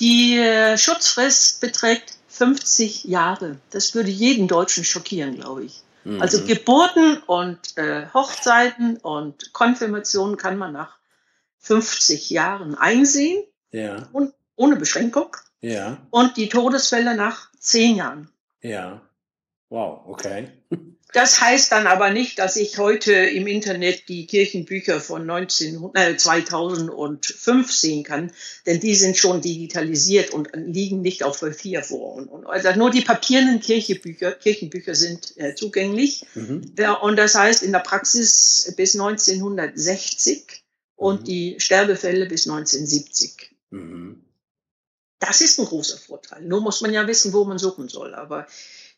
die 0.00 0.36
äh, 0.36 0.76
Schutzfrist 0.76 1.60
beträgt 1.60 2.14
50 2.28 3.04
Jahre. 3.04 3.58
Das 3.70 3.94
würde 3.94 4.10
jeden 4.10 4.48
Deutschen 4.48 4.84
schockieren, 4.84 5.36
glaube 5.36 5.64
ich. 5.64 5.82
Mhm. 6.04 6.20
Also 6.20 6.44
Geburten 6.44 7.18
und 7.26 7.58
äh, 7.76 8.06
Hochzeiten 8.12 8.96
und 8.98 9.52
Konfirmationen 9.52 10.36
kann 10.36 10.58
man 10.58 10.72
nach 10.72 10.96
50 11.64 12.30
Jahren 12.30 12.74
einsehen. 12.74 13.42
Ja. 13.72 14.08
Und 14.12 14.32
ohne 14.56 14.76
Beschränkung. 14.76 15.36
Ja. 15.60 16.06
Und 16.10 16.36
die 16.36 16.48
Todesfälle 16.48 17.16
nach 17.16 17.50
10 17.58 17.96
Jahren. 17.96 18.30
Ja. 18.60 19.02
Wow, 19.70 20.02
okay. 20.06 20.48
Das 21.12 21.40
heißt 21.40 21.70
dann 21.70 21.86
aber 21.86 22.10
nicht, 22.10 22.40
dass 22.40 22.56
ich 22.56 22.76
heute 22.76 23.12
im 23.12 23.46
Internet 23.46 24.08
die 24.08 24.26
Kirchenbücher 24.26 25.00
von 25.00 25.24
19, 25.24 25.90
äh, 25.94 26.16
2005 26.16 27.72
sehen 27.72 28.02
kann, 28.02 28.32
denn 28.66 28.80
die 28.80 28.96
sind 28.96 29.16
schon 29.16 29.40
digitalisiert 29.40 30.30
und 30.30 30.50
liegen 30.56 31.02
nicht 31.02 31.22
auf 31.22 31.38
Papier 31.38 31.84
vor. 31.84 32.14
Und, 32.16 32.46
also 32.46 32.72
nur 32.76 32.90
die 32.90 33.02
papierenden 33.02 33.60
Kirchenbücher, 33.60 34.32
Kirchenbücher 34.32 34.96
sind 34.96 35.36
äh, 35.36 35.54
zugänglich. 35.54 36.26
Mhm. 36.34 36.72
Ja, 36.76 36.94
und 36.94 37.14
das 37.14 37.36
heißt 37.36 37.62
in 37.62 37.70
der 37.70 37.78
Praxis 37.78 38.74
bis 38.76 38.94
1960 38.98 40.63
und 40.96 41.22
mhm. 41.22 41.24
die 41.24 41.54
Sterbefälle 41.58 42.26
bis 42.26 42.48
1970. 42.48 43.50
Mhm. 43.70 44.24
Das 45.18 45.40
ist 45.40 45.58
ein 45.58 45.66
großer 45.66 45.98
Vorteil. 45.98 46.42
Nur 46.42 46.60
muss 46.60 46.80
man 46.80 46.92
ja 46.92 47.06
wissen, 47.06 47.32
wo 47.32 47.44
man 47.44 47.58
suchen 47.58 47.88
soll. 47.88 48.14
Aber 48.14 48.46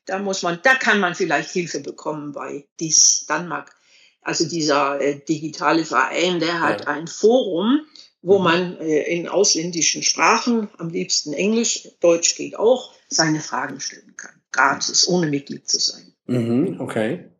da 0.07 0.19
muss 0.19 0.43
man, 0.43 0.59
da 0.63 0.75
kann 0.75 1.01
man 1.01 1.15
vielleicht 1.15 1.51
Hilfe 1.51 1.81
bekommen 1.81 2.33
bei 2.33 2.67
dies 2.81 3.27
Danmark. 3.27 3.75
Also 4.23 4.49
dieser 4.49 5.01
äh, 5.01 5.21
digitale 5.21 5.85
Verein, 5.85 6.41
der 6.41 6.61
hat 6.61 6.83
ja. 6.83 6.87
ein 6.89 7.07
Forum, 7.07 7.83
wo 8.23 8.39
mhm. 8.39 8.45
man 8.45 8.77
äh, 8.79 9.03
in 9.03 9.29
ausländischen 9.29 10.03
Sprachen, 10.03 10.69
am 10.79 10.89
liebsten 10.89 11.33
Englisch, 11.33 11.89
Deutsch 12.01 12.35
geht 12.35 12.59
auch, 12.59 12.93
seine 13.09 13.41
Fragen 13.41 13.79
stellen 13.79 14.15
kann. 14.17 14.35
Gratis, 14.51 15.07
ohne 15.07 15.29
Mitglied 15.29 15.69
zu 15.69 15.79
sein. 15.79 16.13
Mhm, 16.27 16.81
okay. 16.81 17.31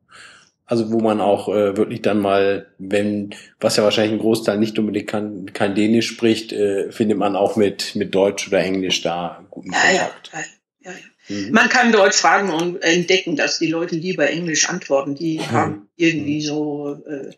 Also 0.67 0.91
wo 0.91 0.99
man 0.99 1.21
auch 1.21 1.49
äh, 1.49 1.77
wirklich 1.77 2.03
dann 2.03 2.19
mal, 2.19 2.67
wenn, 2.79 3.35
was 3.61 3.77
ja 3.77 3.85
wahrscheinlich 3.85 4.15
ein 4.15 4.21
Großteil 4.21 4.59
nicht 4.59 4.79
unbedingt 4.79 5.07
kann, 5.07 5.53
kein 5.53 5.77
Dänisch 5.77 6.09
spricht, 6.09 6.53
äh, 6.53 6.91
findet 6.91 7.19
man 7.19 7.37
auch 7.37 7.55
mit, 7.57 7.95
mit 7.95 8.15
Deutsch 8.15 8.49
oder 8.49 8.59
Englisch 8.61 9.03
da 9.03 9.45
guten 9.51 9.73
ja, 9.73 9.79
Kontakt. 9.79 10.31
Ja, 10.33 10.91
ja, 10.91 10.91
ja. 10.91 10.97
Mhm. 11.29 11.51
Man 11.53 11.69
kann 11.69 11.93
dort 11.93 12.15
fragen 12.15 12.51
und 12.51 12.83
entdecken, 12.83 13.37
dass 13.37 13.59
die 13.59 13.69
Leute 13.69 13.97
lieber 13.97 14.29
Englisch 14.29 14.69
antworten. 14.69 15.15
Die 15.15 15.39
mhm. 15.39 15.51
haben 15.51 15.89
irgendwie 15.97 16.41
so 16.41 17.01
äh, 17.07 17.31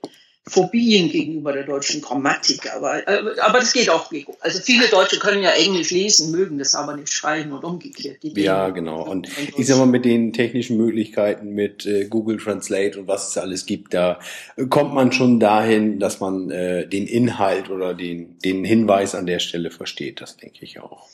Phobien 0.48 1.10
gegenüber 1.10 1.52
der 1.52 1.64
deutschen 1.64 2.00
Grammatik. 2.00 2.72
Aber, 2.74 3.06
äh, 3.06 3.38
aber 3.40 3.60
das 3.60 3.72
geht 3.72 3.90
auch. 3.90 4.10
Also 4.40 4.60
viele 4.60 4.88
Deutsche 4.88 5.18
können 5.18 5.42
ja 5.42 5.50
Englisch 5.50 5.90
lesen, 5.90 6.30
mögen 6.30 6.58
das 6.58 6.74
aber 6.74 6.96
nicht 6.96 7.12
schreiben 7.12 7.52
und 7.52 7.64
umgekehrt. 7.64 8.18
ja, 8.22 8.70
genau. 8.70 9.02
Und 9.02 9.28
ich 9.56 9.66
sag 9.66 9.78
mal, 9.78 9.86
mit 9.86 10.04
den 10.04 10.32
technischen 10.32 10.76
Möglichkeiten, 10.76 11.50
mit 11.50 11.86
äh, 11.86 12.06
Google 12.06 12.38
Translate 12.38 13.00
und 13.00 13.08
was 13.08 13.28
es 13.28 13.38
alles 13.38 13.66
gibt, 13.66 13.94
da 13.94 14.20
kommt 14.68 14.94
man 14.94 15.12
schon 15.12 15.40
dahin, 15.40 15.98
dass 15.98 16.20
man 16.20 16.50
äh, 16.50 16.86
den 16.86 17.06
Inhalt 17.06 17.70
oder 17.70 17.94
den, 17.94 18.38
den 18.38 18.64
Hinweis 18.64 19.14
an 19.14 19.26
der 19.26 19.38
Stelle 19.38 19.70
versteht. 19.70 20.20
Das 20.20 20.36
denke 20.36 20.64
ich 20.64 20.80
auch. 20.80 21.08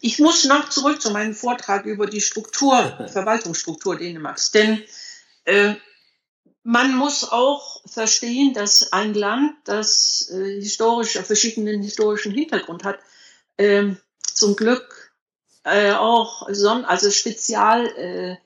Ich 0.00 0.18
muss 0.18 0.44
noch 0.44 0.68
zurück 0.68 1.00
zu 1.00 1.10
meinem 1.10 1.34
Vortrag 1.34 1.84
über 1.84 2.06
die 2.06 2.20
Struktur, 2.20 3.08
Verwaltungsstruktur 3.12 3.96
Dänemarks. 3.96 4.50
Denn 4.50 4.82
äh, 5.44 5.74
man 6.70 6.94
muss 6.94 7.28
auch 7.30 7.82
verstehen, 7.84 8.54
dass 8.54 8.92
ein 8.92 9.14
Land, 9.14 9.54
das 9.64 10.30
äh, 10.30 10.60
historisch, 10.60 11.12
verschiedenen 11.12 11.82
historischen 11.82 12.32
Hintergrund 12.32 12.84
hat, 12.84 13.00
äh, 13.56 13.88
zum 14.22 14.54
Glück 14.54 15.12
äh, 15.64 15.92
auch 15.92 16.48
son 16.50 16.84
also 16.84 17.10
Spezialarchive 17.10 18.38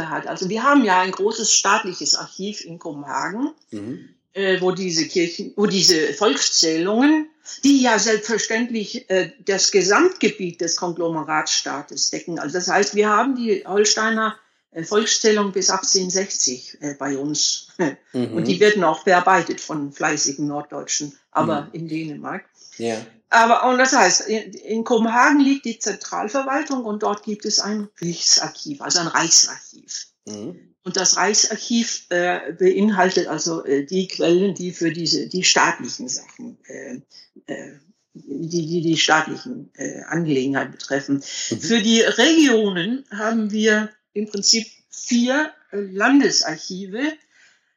äh, 0.00 0.06
hat. 0.06 0.28
Also 0.28 0.48
wir 0.48 0.62
haben 0.62 0.84
ja 0.84 1.00
ein 1.00 1.10
großes 1.10 1.52
staatliches 1.52 2.14
Archiv 2.14 2.64
in 2.64 2.78
Kopenhagen. 2.78 3.52
Mhm 3.70 4.14
äh, 4.32 4.60
wo 4.60 4.70
diese 4.70 5.08
Kirchen, 5.08 5.52
wo 5.56 5.66
diese 5.66 6.14
Volkszählungen, 6.14 7.28
die 7.64 7.82
ja 7.82 7.98
selbstverständlich 7.98 9.10
äh, 9.10 9.32
das 9.44 9.72
Gesamtgebiet 9.72 10.60
des 10.60 10.76
Konglomeratsstaates 10.76 12.10
decken. 12.10 12.38
Also 12.38 12.54
das 12.54 12.68
heißt, 12.68 12.94
wir 12.94 13.08
haben 13.08 13.34
die 13.34 13.64
Holsteiner 13.66 14.38
Volkszählung 14.82 15.52
bis 15.52 15.70
1860 15.70 16.78
äh, 16.80 16.94
bei 16.94 17.16
uns. 17.16 17.68
Mhm. 18.12 18.34
Und 18.34 18.48
die 18.48 18.58
werden 18.58 18.82
auch 18.82 19.04
bearbeitet 19.04 19.60
von 19.60 19.92
fleißigen 19.92 20.46
Norddeutschen, 20.46 21.16
aber 21.30 21.62
mhm. 21.62 21.68
in 21.72 21.88
Dänemark. 21.88 22.44
Ja. 22.76 23.06
Aber, 23.30 23.70
und 23.70 23.78
das 23.78 23.92
heißt, 23.92 24.28
in, 24.28 24.52
in 24.52 24.84
Kopenhagen 24.84 25.40
liegt 25.40 25.64
die 25.64 25.78
Zentralverwaltung 25.78 26.84
und 26.84 27.04
dort 27.04 27.22
gibt 27.22 27.44
es 27.44 27.60
ein 27.60 27.88
Reichsarchiv, 28.00 28.82
also 28.82 28.98
ein 28.98 29.06
Reichsarchiv. 29.06 30.08
Mhm. 30.26 30.74
Und 30.82 30.96
das 30.96 31.16
Reichsarchiv 31.16 32.06
äh, 32.08 32.52
beinhaltet 32.52 33.28
also 33.28 33.64
äh, 33.64 33.84
die 33.84 34.08
Quellen, 34.08 34.54
die 34.54 34.72
für 34.72 34.90
diese 34.90 35.28
die 35.28 35.44
staatlichen 35.44 36.08
Sachen, 36.08 36.58
äh, 36.66 37.00
äh, 37.46 37.78
die, 38.14 38.66
die 38.66 38.82
die 38.82 38.96
staatlichen 38.96 39.70
äh, 39.74 40.02
Angelegenheiten 40.02 40.72
betreffen. 40.72 41.22
Mhm. 41.50 41.60
Für 41.60 41.80
die 41.80 42.00
Regionen 42.00 43.04
haben 43.10 43.52
wir 43.52 43.90
im 44.12 44.26
Prinzip 44.26 44.66
vier 44.90 45.52
äh, 45.70 45.78
Landesarchive. 45.78 47.12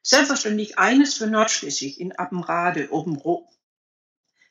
Selbstverständlich 0.01 0.77
eines 0.77 1.13
für 1.13 1.27
Nordschleswig 1.27 1.99
in 1.99 2.11
Appenrade, 2.11 2.91
Obenroh. 2.91 3.47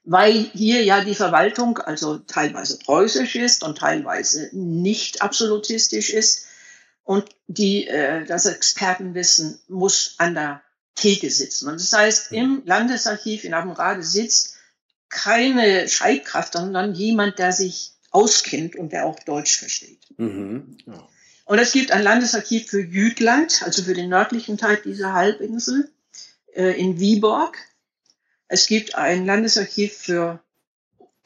Weil 0.05 0.33
hier 0.33 0.83
ja 0.83 1.05
die 1.05 1.15
Verwaltung 1.15 1.79
also 1.79 2.19
teilweise 2.19 2.79
preußisch 2.79 3.37
ist 3.37 3.63
und 3.63 3.79
teilweise 3.79 4.49
nicht 4.53 5.23
absolutistisch 5.23 6.11
ist 6.11 6.47
und 7.05 7.29
die, 7.47 7.87
äh, 7.87 8.25
das 8.25 8.47
Expertenwissen 8.47 9.61
muss 9.69 10.15
an 10.19 10.35
der 10.35 10.63
Theke 10.95 11.31
sitzen. 11.31 11.69
Und 11.69 11.81
das 11.81 11.93
heißt, 11.93 12.33
im 12.33 12.63
Landesarchiv 12.65 13.45
in 13.45 13.55
Abenrade 13.55 14.03
sitzt 14.03 14.57
keine 15.09 15.89
Schreibkraft, 15.89 16.55
sondern 16.55 16.95
jemand, 16.95 17.39
der 17.39 17.53
sich 17.53 17.93
auskennt 18.11 18.77
und 18.77 18.93
der 18.93 19.07
auch 19.07 19.19
Deutsch 19.21 19.59
versteht. 19.59 20.01
Mhm. 20.17 20.79
Ja. 20.87 21.09
Und 21.53 21.59
es 21.59 21.73
gibt 21.73 21.93
ein 21.93 22.03
Landesarchiv 22.03 22.71
für 22.71 22.81
Jütland, 22.81 23.61
also 23.63 23.83
für 23.83 23.93
den 23.93 24.09
nördlichen 24.09 24.57
Teil 24.57 24.79
dieser 24.83 25.13
Halbinsel 25.13 25.91
äh, 26.55 26.81
in 26.81 26.99
Viborg. 26.99 27.59
Es 28.49 28.67
gibt 28.67 28.95
ein 28.95 29.27
Landesarchiv 29.27 29.93
für 29.93 30.41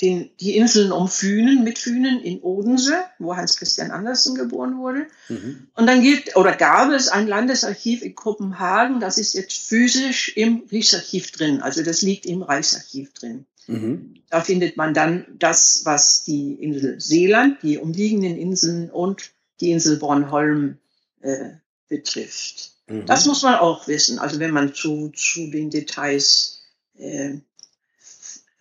den, 0.01 0.31
die 0.41 0.57
Inseln 0.57 0.91
um 0.91 1.07
Fünen, 1.07 1.63
mit 1.63 1.79
Fünen 1.79 2.21
in 2.21 2.41
Odense, 2.41 3.05
wo 3.21 3.37
Hans 3.37 3.57
Christian 3.57 3.93
Andersen 3.93 4.35
geboren 4.35 4.79
wurde. 4.79 5.07
Mhm. 5.29 5.69
Und 5.75 5.87
dann 5.87 6.03
gibt, 6.03 6.35
oder 6.35 6.57
gab 6.57 6.91
es 6.91 7.07
ein 7.07 7.29
Landesarchiv 7.29 8.03
in 8.03 8.17
Kopenhagen, 8.17 8.99
das 8.99 9.19
ist 9.19 9.33
jetzt 9.35 9.69
physisch 9.69 10.37
im 10.37 10.65
Reichsarchiv 10.73 11.31
drin, 11.31 11.63
also 11.63 11.85
das 11.85 12.03
liegt 12.03 12.27
im 12.27 12.43
Reichsarchiv 12.43 13.13
drin. 13.13 13.47
Mhm. 13.69 14.17
Da 14.29 14.41
findet 14.41 14.77
man 14.77 14.93
dann 14.93 15.25
das, 15.39 15.83
was 15.85 16.25
die 16.25 16.55
Insel 16.55 17.01
Seeland, 17.01 17.63
die 17.63 17.79
umliegenden 17.79 18.37
Inseln 18.37 18.91
und 18.91 19.36
die 19.61 19.71
Insel 19.71 19.99
Bornholm 19.99 20.79
äh, 21.21 21.51
betrifft. 21.89 22.73
Mhm. 22.89 23.07
Das 23.07 23.27
muss 23.27 23.43
man 23.43 23.57
auch 23.57 23.89
wissen, 23.89 24.19
also 24.19 24.39
wenn 24.41 24.53
man 24.53 24.75
zu, 24.75 25.11
zu 25.11 25.51
den 25.51 25.71
Details 25.71 26.63
äh, 26.99 27.35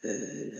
äh, 0.02 0.52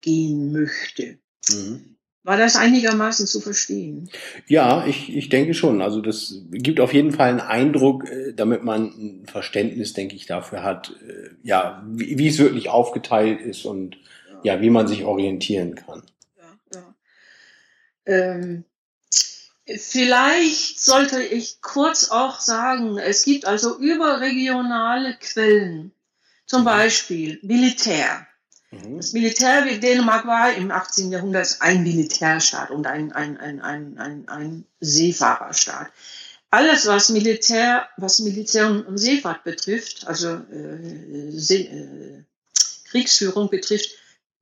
gehen 0.00 0.52
möchte. 0.52 1.18
Mhm. 1.50 1.96
War 2.26 2.36
das 2.36 2.56
einigermaßen 2.56 3.28
zu 3.28 3.40
verstehen? 3.40 4.10
Ja, 4.48 4.84
ich, 4.84 5.14
ich 5.14 5.28
denke 5.28 5.54
schon. 5.54 5.80
Also 5.80 6.00
das 6.00 6.40
gibt 6.50 6.80
auf 6.80 6.92
jeden 6.92 7.12
Fall 7.12 7.30
einen 7.30 7.40
Eindruck, 7.40 8.10
äh, 8.10 8.32
damit 8.34 8.64
man 8.64 8.86
ein 8.86 9.26
Verständnis, 9.26 9.92
denke 9.92 10.16
ich, 10.16 10.26
dafür 10.26 10.64
hat, 10.64 10.92
äh, 11.06 11.28
ja, 11.44 11.86
wie, 11.88 12.18
wie 12.18 12.26
es 12.26 12.38
wirklich 12.38 12.68
aufgeteilt 12.68 13.40
ist 13.40 13.64
und 13.64 13.96
ja. 14.42 14.54
ja, 14.54 14.60
wie 14.60 14.70
man 14.70 14.88
sich 14.88 15.04
orientieren 15.04 15.76
kann. 15.76 16.02
Ja, 16.36 16.80
ja. 16.80 16.94
Ähm, 18.06 18.64
vielleicht 19.66 20.80
sollte 20.80 21.22
ich 21.22 21.60
kurz 21.60 22.10
auch 22.10 22.40
sagen, 22.40 22.98
es 22.98 23.24
gibt 23.24 23.46
also 23.46 23.78
überregionale 23.78 25.16
Quellen, 25.18 25.92
zum 26.46 26.62
mhm. 26.62 26.66
Beispiel 26.66 27.38
Militär. 27.42 28.26
Mhm. 28.70 28.98
Das 28.98 29.12
Militär 29.12 29.64
wie 29.64 29.78
Dänemark 29.78 30.26
war 30.26 30.54
im 30.54 30.70
18. 30.70 31.10
Jahrhundert 31.10 31.56
ein 31.60 31.82
Militärstaat 31.82 32.70
und 32.70 32.86
ein, 32.86 33.12
ein, 33.12 33.36
ein, 33.38 33.60
ein, 33.60 33.98
ein, 33.98 34.28
ein 34.28 34.64
Seefahrerstaat. 34.80 35.90
Alles, 36.50 36.86
was 36.86 37.08
Militär, 37.08 37.88
was 37.96 38.20
Militär 38.20 38.70
und 38.70 38.98
Seefahrt 38.98 39.42
betrifft, 39.42 40.06
also 40.06 40.28
äh, 40.28 41.30
See, 41.32 41.62
äh, 41.62 42.22
Kriegsführung 42.88 43.50
betrifft, 43.50 43.90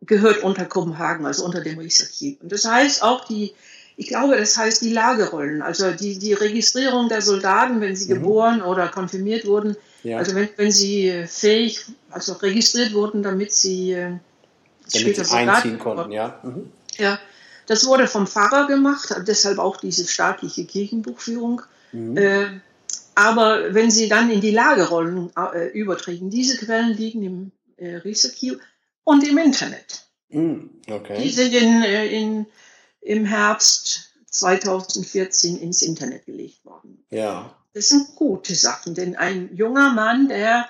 gehört 0.03 0.43
unter 0.43 0.67
Kopenhagen, 0.67 1.25
also 1.25 1.45
unter 1.45 1.63
dem 1.63 1.79
Reichsarchiv. 1.79 2.41
Und 2.43 2.53
das 2.53 2.67
heißt 2.67 3.03
auch 3.03 3.25
die 3.25 3.55
ich 3.97 4.09
glaube, 4.09 4.37
das 4.37 4.57
heißt 4.57 4.83
die 4.83 4.93
Lagerrollen, 4.93 5.63
also 5.63 5.93
die, 5.93 6.19
die 6.19 6.33
Registrierung 6.33 7.09
der 7.09 7.23
Soldaten, 7.23 7.81
wenn 7.81 7.95
sie 7.95 8.13
mhm. 8.13 8.19
geboren 8.19 8.63
oder 8.63 8.89
konfirmiert 8.89 9.47
wurden, 9.47 9.77
ja. 10.03 10.19
also 10.19 10.35
wenn, 10.35 10.49
wenn 10.57 10.73
sie 10.73 11.25
fähig, 11.27 11.85
also 12.11 12.35
registriert 12.35 12.93
wurden, 12.93 13.23
damit 13.23 13.53
sie 13.53 13.93
äh, 13.93 14.19
damit 14.93 15.17
sie 15.17 15.35
einziehen 15.35 15.79
konnten, 15.79 16.13
ja. 16.13 16.41
Mhm. 16.43 16.71
Ja, 16.97 17.19
das 17.67 17.87
wurde 17.87 18.07
vom 18.07 18.27
Pfarrer 18.27 18.67
gemacht, 18.67 19.15
deshalb 19.27 19.59
auch 19.59 19.77
diese 19.77 20.07
staatliche 20.07 20.65
Kirchenbuchführung. 20.65 21.63
Mhm. 21.93 22.17
Äh, 22.17 22.47
aber 23.15 23.75
wenn 23.75 23.91
Sie 23.91 24.09
dann 24.09 24.31
in 24.31 24.41
die 24.41 24.51
Lagerrollen 24.51 25.31
äh, 25.37 25.69
übertreten, 25.69 26.31
diese 26.31 26.57
Quellen 26.57 26.97
liegen 26.97 27.23
im 27.23 27.53
äh, 27.77 27.97
Riesarchiv 27.97 28.59
und 29.05 29.27
im 29.27 29.39
Internet. 29.39 30.05
Mhm. 30.31 30.71
Okay. 30.91 31.23
Die 31.23 31.31
sind 31.31 31.55
in, 31.55 31.83
äh, 31.83 32.07
in, 32.07 32.47
im 33.05 33.25
Herbst 33.25 34.15
2014 34.31 35.59
ins 35.59 35.83
Internet 35.83 36.27
gelegt 36.27 36.65
worden. 36.65 37.05
Ja. 37.11 37.55
Das 37.75 37.91
sind 37.91 38.17
gute 38.17 38.55
Sachen, 38.55 38.95
denn 38.95 39.17
ein 39.17 39.55
junger 39.55 39.93
Mann, 39.93 40.29
der 40.29 40.69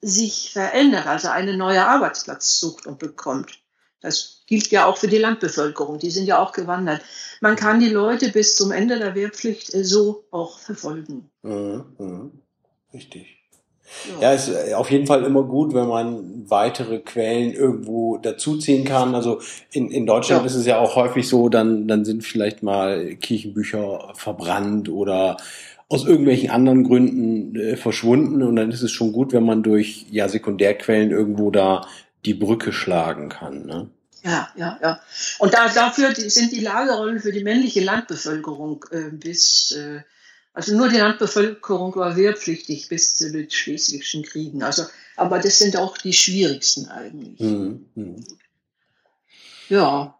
sich 0.00 0.52
verändert, 0.52 1.06
also 1.06 1.28
einen 1.28 1.58
neuen 1.58 1.78
Arbeitsplatz 1.78 2.58
sucht 2.60 2.86
und 2.86 2.98
bekommt, 2.98 3.60
das 4.00 4.42
gilt 4.46 4.68
ja 4.68 4.86
auch 4.86 4.96
für 4.96 5.06
die 5.06 5.18
Landbevölkerung, 5.18 5.98
die 5.98 6.10
sind 6.10 6.26
ja 6.26 6.38
auch 6.38 6.52
gewandert. 6.52 7.02
Man 7.40 7.54
kann 7.54 7.78
die 7.78 7.88
Leute 7.88 8.30
bis 8.30 8.56
zum 8.56 8.72
Ende 8.72 8.98
der 8.98 9.14
Wehrpflicht 9.14 9.70
so 9.72 10.24
auch 10.32 10.58
verfolgen. 10.58 11.30
Mhm, 11.42 11.84
mh. 11.98 12.30
Richtig. 12.92 13.41
Ja. 14.20 14.30
ja, 14.30 14.32
ist 14.34 14.48
äh, 14.48 14.74
auf 14.74 14.90
jeden 14.90 15.06
Fall 15.06 15.24
immer 15.24 15.42
gut, 15.42 15.74
wenn 15.74 15.88
man 15.88 16.50
weitere 16.50 16.98
Quellen 16.98 17.52
irgendwo 17.52 18.18
dazuziehen 18.18 18.84
kann. 18.84 19.14
Also 19.14 19.40
in, 19.70 19.90
in 19.90 20.06
Deutschland 20.06 20.42
ja. 20.42 20.46
ist 20.46 20.54
es 20.54 20.66
ja 20.66 20.78
auch 20.78 20.96
häufig 20.96 21.28
so, 21.28 21.48
dann, 21.48 21.88
dann 21.88 22.04
sind 22.04 22.24
vielleicht 22.24 22.62
mal 22.62 23.14
Kirchenbücher 23.16 24.12
verbrannt 24.14 24.88
oder 24.88 25.36
aus 25.88 26.06
irgendwelchen 26.06 26.50
anderen 26.50 26.84
Gründen 26.84 27.54
äh, 27.54 27.76
verschwunden 27.76 28.42
und 28.42 28.56
dann 28.56 28.70
ist 28.70 28.82
es 28.82 28.90
schon 28.90 29.12
gut, 29.12 29.32
wenn 29.32 29.44
man 29.44 29.62
durch 29.62 30.06
ja 30.10 30.26
Sekundärquellen 30.26 31.10
irgendwo 31.10 31.50
da 31.50 31.86
die 32.24 32.34
Brücke 32.34 32.72
schlagen 32.72 33.28
kann. 33.28 33.66
Ne? 33.66 33.90
Ja, 34.24 34.48
ja, 34.56 34.78
ja. 34.80 35.00
Und 35.38 35.52
da, 35.52 35.68
dafür 35.68 36.14
sind 36.14 36.52
die 36.52 36.60
Lagerrollen 36.60 37.20
für 37.20 37.32
die 37.32 37.42
männliche 37.42 37.80
Landbevölkerung 37.80 38.84
äh, 38.90 39.10
bis, 39.10 39.72
äh, 39.72 40.02
also 40.54 40.76
nur 40.76 40.88
die 40.88 40.98
Landbevölkerung 40.98 41.96
war 41.96 42.16
wehrpflichtig 42.16 42.88
bis 42.88 43.14
zu 43.14 43.32
den 43.32 43.50
Schleswigschen 43.50 44.22
Kriegen. 44.22 44.62
Also, 44.62 44.82
aber 45.16 45.38
das 45.38 45.58
sind 45.58 45.76
auch 45.76 45.96
die 45.96 46.12
schwierigsten 46.12 46.88
eigentlich. 46.88 47.40
Mhm. 47.40 47.86
Ja. 49.68 50.18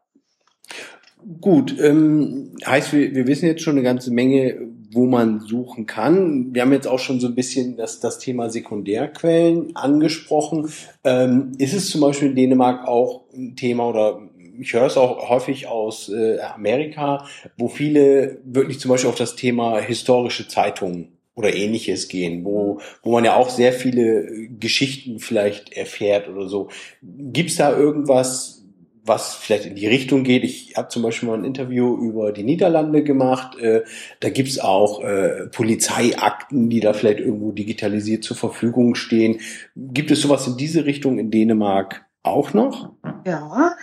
Gut, 1.41 1.79
ähm, 1.79 2.53
heißt, 2.65 2.95
wir, 2.95 3.15
wir 3.15 3.27
wissen 3.27 3.47
jetzt 3.47 3.63
schon 3.63 3.75
eine 3.75 3.83
ganze 3.83 4.11
Menge, 4.11 4.69
wo 4.91 5.07
man 5.07 5.41
suchen 5.41 5.87
kann. 5.87 6.53
Wir 6.53 6.63
haben 6.63 6.73
jetzt 6.73 6.89
auch 6.89 6.99
schon 6.99 7.21
so 7.21 7.29
ein 7.29 7.35
bisschen 7.35 7.77
das, 7.77 8.01
das 8.01 8.19
Thema 8.19 8.51
Sekundärquellen 8.51 9.77
angesprochen. 9.77 10.71
Ähm, 11.05 11.53
ist 11.59 11.75
es 11.75 11.91
zum 11.91 12.01
Beispiel 12.01 12.31
in 12.31 12.35
Dänemark 12.37 12.89
auch 12.89 13.25
ein 13.35 13.55
Thema 13.55 13.89
oder 13.89 14.21
ich 14.63 14.73
höre 14.73 14.87
es 14.87 14.97
auch 14.97 15.29
häufig 15.29 15.67
aus 15.67 16.09
äh, 16.09 16.41
Amerika, 16.41 17.27
wo 17.59 17.69
viele 17.69 18.39
wirklich 18.45 18.81
zum 18.81 18.91
Beispiel 18.91 19.11
auf 19.11 19.17
das 19.17 19.37
Thema 19.37 19.81
historische 19.81 20.49
Zeitungen 20.49 21.19
oder 21.35 21.55
ähnliches 21.55 22.09
gehen, 22.09 22.45
wo, 22.45 22.81
wo 23.03 23.13
man 23.13 23.25
ja 23.25 23.37
auch 23.37 23.49
sehr 23.49 23.73
viele 23.73 24.49
Geschichten 24.49 25.19
vielleicht 25.19 25.73
erfährt 25.73 26.29
oder 26.29 26.49
so. 26.49 26.69
Gibt 27.03 27.51
es 27.51 27.57
da 27.57 27.77
irgendwas, 27.77 28.63
was 29.05 29.35
vielleicht 29.35 29.67
in 29.67 29.75
die 29.75 29.89
Richtung 29.89 30.23
geht. 30.23 30.45
Ich 30.45 30.75
habe 30.77 30.89
zum 30.89 31.03
Beispiel 31.03 31.29
mal 31.29 31.39
ein 31.39 31.45
Interview 31.45 31.97
über 31.97 32.31
die 32.31 32.45
Niederlande 32.45 33.03
gemacht. 33.03 33.59
Äh, 33.59 33.83
da 34.21 34.31
gibt's 34.31 34.61
auch 34.61 35.03
äh, 35.03 35.49
Polizeiakten, 35.49 36.71
die 36.71 36.79
da 36.79 36.93
vielleicht 36.93 37.19
irgendwo 37.19 37.51
digitalisiert 37.51 38.23
zur 38.23 38.37
Verfügung 38.37 38.95
stehen. 38.95 39.41
Gibt 39.75 40.13
es 40.13 40.21
sowas 40.21 40.47
in 40.47 40.57
diese 40.57 40.85
Richtung 40.85 41.19
in 41.19 41.33
Dänemark 41.33 42.07
auch 42.23 42.55
noch? 42.55 42.93
Ja, 43.27 43.75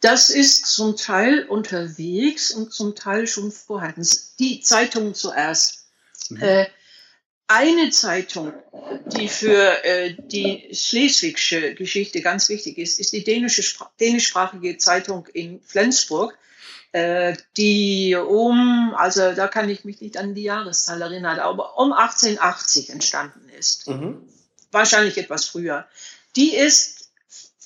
das 0.00 0.30
ist 0.30 0.66
zum 0.66 0.96
Teil 0.96 1.44
unterwegs 1.44 2.50
und 2.50 2.72
zum 2.72 2.94
Teil 2.94 3.26
schon 3.26 3.50
vorhanden. 3.50 4.06
Die 4.38 4.60
Zeitungen 4.60 5.14
zuerst. 5.14 5.86
Mhm. 6.28 6.42
Äh, 6.42 6.66
eine 7.48 7.90
Zeitung, 7.90 8.52
die 9.06 9.28
für 9.28 9.84
äh, 9.84 10.16
die 10.18 10.68
schleswigsche 10.72 11.74
Geschichte 11.74 12.20
ganz 12.20 12.48
wichtig 12.48 12.76
ist, 12.76 12.98
ist 12.98 13.12
die 13.12 13.22
dänische, 13.22 13.62
dänischsprachige 14.00 14.78
Zeitung 14.78 15.28
in 15.32 15.60
Flensburg, 15.62 16.36
äh, 16.90 17.36
die 17.56 18.16
um, 18.16 18.94
also 18.96 19.32
da 19.32 19.46
kann 19.46 19.70
ich 19.70 19.84
mich 19.84 20.00
nicht 20.00 20.16
an 20.16 20.34
die 20.34 20.42
Jahreszahl 20.42 21.00
erinnern, 21.00 21.38
aber 21.38 21.78
um 21.78 21.92
1880 21.92 22.90
entstanden 22.90 23.48
ist. 23.56 23.86
Mhm. 23.86 24.28
Wahrscheinlich 24.72 25.16
etwas 25.16 25.44
früher. 25.44 25.86
Die 26.34 26.54
ist 26.54 26.95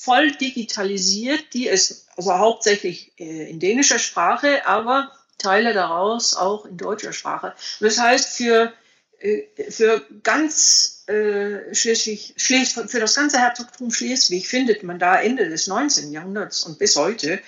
voll 0.01 0.31
digitalisiert, 0.33 1.53
die 1.53 1.67
ist 1.67 2.09
also 2.17 2.33
hauptsächlich 2.33 3.13
äh, 3.19 3.51
in 3.51 3.61
dänischer 3.61 3.99
Sprache, 3.99 4.67
aber 4.67 5.13
Teile 5.37 5.75
daraus 5.75 6.35
auch 6.35 6.65
in 6.65 6.79
deutscher 6.79 7.13
Sprache. 7.13 7.55
Das 7.81 7.99
heißt, 7.99 8.35
für 8.35 8.73
äh, 9.19 9.43
für 9.69 10.03
ganz 10.23 11.05
äh, 11.07 11.75
Schleswig, 11.75 12.33
Schles 12.37 12.73
für 12.73 12.99
das 12.99 13.15
ganze 13.15 13.39
Herzogtum 13.39 13.91
Schleswig 13.91 14.49
findet 14.49 14.83
man 14.83 14.99
da 14.99 15.21
Ende 15.21 15.51
des 15.51 15.67
19. 15.67 16.13
Jahrhunderts 16.13 16.63
und 16.65 16.79
bis 16.79 16.97
heute 16.97 17.39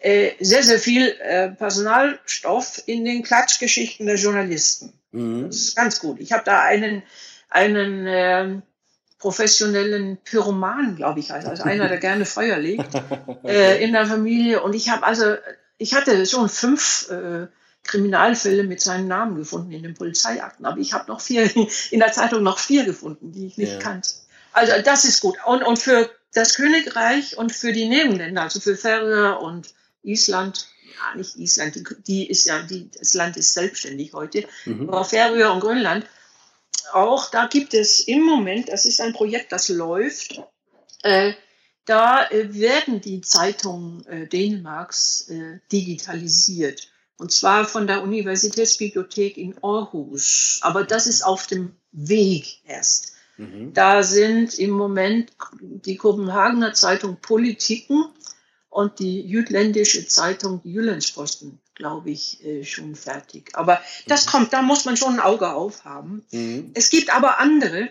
äh, 0.00 0.30
sehr, 0.40 0.62
sehr 0.62 0.78
viel 0.78 1.08
äh, 1.20 1.50
Personalstoff 1.50 2.82
in 2.86 3.04
den 3.04 3.22
Klatschgeschichten 3.22 4.06
der 4.06 4.16
Journalisten. 4.16 4.94
Mhm. 5.12 5.48
Das 5.48 5.56
ist 5.56 5.76
ganz 5.76 6.00
gut. 6.00 6.20
Ich 6.20 6.32
habe 6.32 6.44
da 6.44 6.62
einen, 6.62 7.02
einen 7.50 8.06
äh, 8.06 8.62
professionellen 9.18 10.18
Pyroman, 10.24 10.96
glaube 10.96 11.20
ich, 11.20 11.32
also 11.32 11.62
einer, 11.62 11.88
der 11.88 11.98
gerne 11.98 12.24
Feuer 12.24 12.58
legt, 12.58 12.88
äh, 13.44 13.82
in 13.82 13.92
der 13.92 14.06
Familie. 14.06 14.62
Und 14.62 14.74
ich 14.74 14.90
habe 14.90 15.04
also, 15.04 15.34
ich 15.76 15.94
hatte 15.94 16.24
schon 16.26 16.48
fünf 16.48 17.10
äh, 17.10 17.48
Kriminalfälle 17.82 18.64
mit 18.64 18.80
seinem 18.80 19.08
Namen 19.08 19.36
gefunden 19.36 19.72
in 19.72 19.82
den 19.82 19.94
Polizeiakten. 19.94 20.66
Aber 20.66 20.78
ich 20.78 20.92
habe 20.92 21.10
noch 21.10 21.20
vier, 21.20 21.50
in 21.90 22.00
der 22.00 22.12
Zeitung 22.12 22.42
noch 22.42 22.58
vier 22.58 22.84
gefunden, 22.84 23.32
die 23.32 23.46
ich 23.46 23.58
nicht 23.58 23.72
ja. 23.72 23.78
kannte. 23.78 24.10
Also 24.52 24.72
das 24.84 25.04
ist 25.04 25.20
gut. 25.20 25.36
Und, 25.46 25.62
und 25.62 25.78
für 25.78 26.10
das 26.32 26.54
Königreich 26.54 27.36
und 27.36 27.52
für 27.52 27.72
die 27.72 27.88
Nebenländer, 27.88 28.42
also 28.42 28.60
für 28.60 28.76
Färöer 28.76 29.40
und 29.40 29.74
Island, 30.02 30.68
ja 30.84 31.16
nicht 31.16 31.36
Island, 31.36 31.74
die, 31.74 31.84
die 32.06 32.30
ist 32.30 32.44
ja, 32.44 32.62
die, 32.62 32.90
das 32.96 33.14
Land 33.14 33.36
ist 33.36 33.54
selbstständig 33.54 34.12
heute, 34.12 34.44
mhm. 34.64 34.88
aber 34.88 35.04
Färöer 35.04 35.52
und 35.52 35.60
Grönland, 35.60 36.06
auch 36.92 37.30
da 37.30 37.46
gibt 37.46 37.74
es 37.74 38.00
im 38.00 38.22
Moment, 38.22 38.68
das 38.68 38.84
ist 38.84 39.00
ein 39.00 39.12
Projekt, 39.12 39.52
das 39.52 39.68
läuft, 39.68 40.42
äh, 41.02 41.32
da 41.84 42.28
äh, 42.28 42.52
werden 42.54 43.00
die 43.00 43.22
Zeitungen 43.22 44.04
äh, 44.06 44.26
Dänemarks 44.26 45.28
äh, 45.30 45.60
digitalisiert. 45.72 46.88
Und 47.16 47.32
zwar 47.32 47.64
von 47.64 47.86
der 47.86 48.02
Universitätsbibliothek 48.02 49.36
in 49.36 49.56
Aarhus. 49.62 50.60
Aber 50.62 50.84
das 50.84 51.06
ist 51.06 51.22
auf 51.22 51.46
dem 51.46 51.74
Weg 51.90 52.60
erst. 52.64 53.12
Mhm. 53.38 53.72
Da 53.72 54.02
sind 54.02 54.58
im 54.58 54.70
Moment 54.70 55.32
die 55.60 55.96
Kopenhagener 55.96 56.74
Zeitung 56.74 57.16
Politiken 57.20 58.04
und 58.68 58.98
die 58.98 59.22
jütländische 59.22 60.06
Zeitung 60.06 60.60
Jyllandsposten, 60.62 61.58
glaube 61.78 62.10
ich, 62.10 62.44
äh, 62.44 62.64
schon 62.64 62.94
fertig. 62.94 63.50
Aber 63.54 63.80
das 64.06 64.26
mhm. 64.26 64.30
kommt, 64.30 64.52
da 64.52 64.60
muss 64.60 64.84
man 64.84 64.96
schon 64.96 65.14
ein 65.14 65.20
Auge 65.20 65.50
aufhaben. 65.50 66.24
Mhm. 66.30 66.72
Es 66.74 66.90
gibt 66.90 67.14
aber 67.14 67.38
andere, 67.38 67.88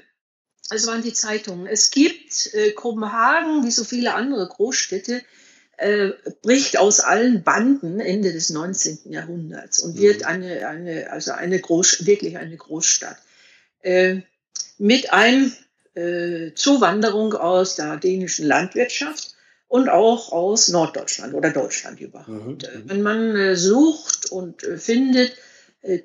es 0.70 0.86
waren 0.86 1.02
die 1.02 1.14
Zeitungen. 1.14 1.66
Es 1.66 1.90
gibt 1.90 2.54
äh, 2.54 2.72
Kopenhagen, 2.72 3.66
wie 3.66 3.72
so 3.72 3.84
viele 3.84 4.14
andere 4.14 4.48
Großstädte, 4.48 5.24
äh, 5.78 6.10
bricht 6.42 6.78
aus 6.78 7.00
allen 7.00 7.44
Banden 7.44 8.00
Ende 8.00 8.34
des 8.34 8.50
19. 8.50 9.12
Jahrhunderts 9.12 9.80
und 9.80 9.98
wird 9.98 10.22
mhm. 10.22 10.28
eine, 10.28 10.68
eine, 10.68 11.12
also 11.12 11.32
eine 11.32 11.60
Groß, 11.60 12.06
wirklich 12.06 12.38
eine 12.38 12.58
Großstadt. 12.58 13.18
Äh, 13.82 14.22
mit 14.78 15.14
ein 15.14 15.56
äh, 15.94 16.54
Zuwanderung 16.54 17.34
aus 17.34 17.76
der 17.76 17.98
dänischen 17.98 18.46
Landwirtschaft 18.46 19.37
und 19.68 19.90
auch 19.90 20.32
aus 20.32 20.70
Norddeutschland 20.70 21.34
oder 21.34 21.52
Deutschland 21.52 22.00
überhaupt. 22.00 22.30
Mhm. 22.30 22.58
Äh, 22.62 22.90
wenn 22.90 23.02
man 23.02 23.36
äh, 23.36 23.56
sucht 23.56 24.32
und 24.32 24.64
äh, 24.64 24.78
findet 24.78 25.34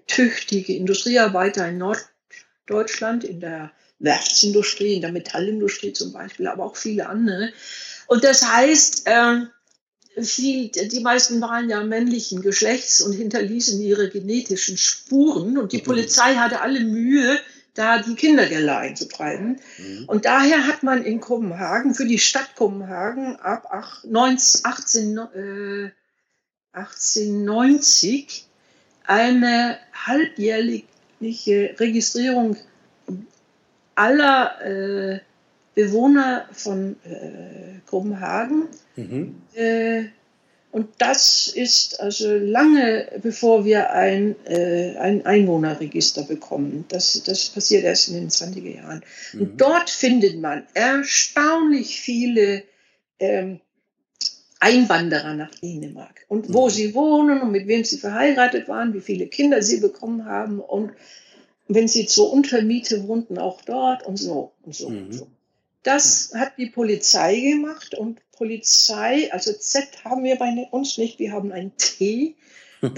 tüchtige 0.06 0.76
Industriearbeiter 0.76 1.66
in 1.66 1.78
Norddeutschland, 1.78 3.24
in 3.24 3.40
der 3.40 3.72
Werftsindustrie, 3.98 4.94
in 4.94 5.00
der 5.00 5.10
Metallindustrie 5.10 5.92
zum 5.92 6.12
Beispiel, 6.12 6.46
aber 6.46 6.64
auch 6.64 6.76
viele 6.76 7.08
andere. 7.08 7.52
Und 8.06 8.22
das 8.22 8.46
heißt, 8.46 9.06
äh, 9.06 9.40
viel, 10.22 10.68
die 10.68 11.00
meisten 11.00 11.40
waren 11.40 11.70
ja 11.70 11.82
männlichen 11.82 12.42
Geschlechts 12.42 13.00
und 13.00 13.12
hinterließen 13.12 13.80
ihre 13.80 14.10
genetischen 14.10 14.76
Spuren 14.76 15.56
und 15.56 15.72
die 15.72 15.78
mhm. 15.78 15.84
Polizei 15.84 16.34
hatte 16.34 16.60
alle 16.60 16.80
Mühe, 16.80 17.40
da 17.74 17.98
die 17.98 18.14
Kindergälle 18.14 18.76
einzutreiben. 18.76 19.60
Mhm. 19.78 20.04
Und 20.06 20.24
daher 20.24 20.66
hat 20.66 20.82
man 20.82 21.02
in 21.04 21.20
Kopenhagen, 21.20 21.94
für 21.94 22.06
die 22.06 22.18
Stadt 22.18 22.54
Kopenhagen 22.54 23.36
ab 23.36 23.66
18, 23.72 25.18
äh, 25.18 25.90
1890 26.72 28.46
eine 29.04 29.78
halbjährliche 29.92 31.74
Registrierung 31.78 32.56
aller 33.94 34.60
äh, 34.64 35.20
Bewohner 35.74 36.46
von 36.52 36.96
äh, 37.04 37.80
Kopenhagen. 37.86 38.68
Mhm. 38.96 39.42
Und 40.72 40.88
das 40.98 41.48
ist 41.48 42.00
also 42.00 42.34
lange 42.34 43.20
bevor 43.22 43.66
wir 43.66 43.90
ein, 43.90 44.34
äh, 44.46 44.96
ein 44.96 45.24
Einwohnerregister 45.26 46.22
bekommen. 46.22 46.86
Das, 46.88 47.22
das 47.24 47.50
passiert 47.50 47.84
erst 47.84 48.08
in 48.08 48.14
den 48.14 48.30
20er 48.30 48.76
Jahren. 48.76 49.04
Mhm. 49.34 49.40
Und 49.40 49.60
dort 49.60 49.90
findet 49.90 50.40
man 50.40 50.66
erstaunlich 50.72 52.00
viele 52.00 52.64
ähm, 53.18 53.60
Einwanderer 54.60 55.34
nach 55.34 55.54
Dänemark 55.56 56.24
und 56.28 56.54
wo 56.54 56.66
mhm. 56.66 56.70
sie 56.70 56.94
wohnen 56.94 57.42
und 57.42 57.50
mit 57.50 57.66
wem 57.66 57.84
sie 57.84 57.98
verheiratet 57.98 58.68
waren, 58.68 58.94
wie 58.94 59.00
viele 59.00 59.26
Kinder 59.26 59.60
sie 59.60 59.80
bekommen 59.80 60.24
haben 60.24 60.60
und 60.60 60.92
wenn 61.68 61.88
sie 61.88 62.06
zur 62.06 62.32
Untermiete 62.32 63.08
wohnten, 63.08 63.38
auch 63.38 63.60
dort 63.62 64.06
und 64.06 64.16
so 64.16 64.52
und 64.62 64.74
so. 64.74 64.88
Mhm. 64.88 65.06
Und 65.06 65.12
so. 65.12 65.26
Das 65.82 66.32
hat 66.34 66.56
die 66.58 66.66
Polizei 66.66 67.40
gemacht 67.40 67.94
und 67.94 68.20
Polizei, 68.43 69.32
also 69.32 69.53
Z 69.53 70.05
haben 70.05 70.24
wir 70.24 70.34
bei 70.34 70.51
uns 70.72 70.99
nicht, 70.99 71.20
wir 71.20 71.30
haben 71.30 71.53
ein 71.53 71.76
T. 71.76 72.34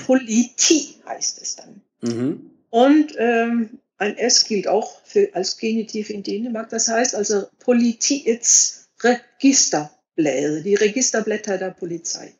Politie 0.06 0.94
heißt 1.06 1.42
es 1.42 1.56
dann. 1.56 1.82
Mhm. 2.00 2.50
Und 2.70 3.12
ähm, 3.18 3.78
ein 3.98 4.16
S 4.16 4.46
gilt 4.46 4.66
auch 4.68 5.02
für, 5.04 5.28
als 5.34 5.58
Genitiv 5.58 6.08
in 6.08 6.22
Dänemark. 6.22 6.70
Das 6.70 6.88
heißt 6.88 7.14
also 7.14 7.44
Politiets 7.58 8.88
Registerblätter, 9.02 10.62
die 10.62 10.76
Registerblätter 10.76 11.58
der 11.58 11.72
Polizei. 11.72 12.32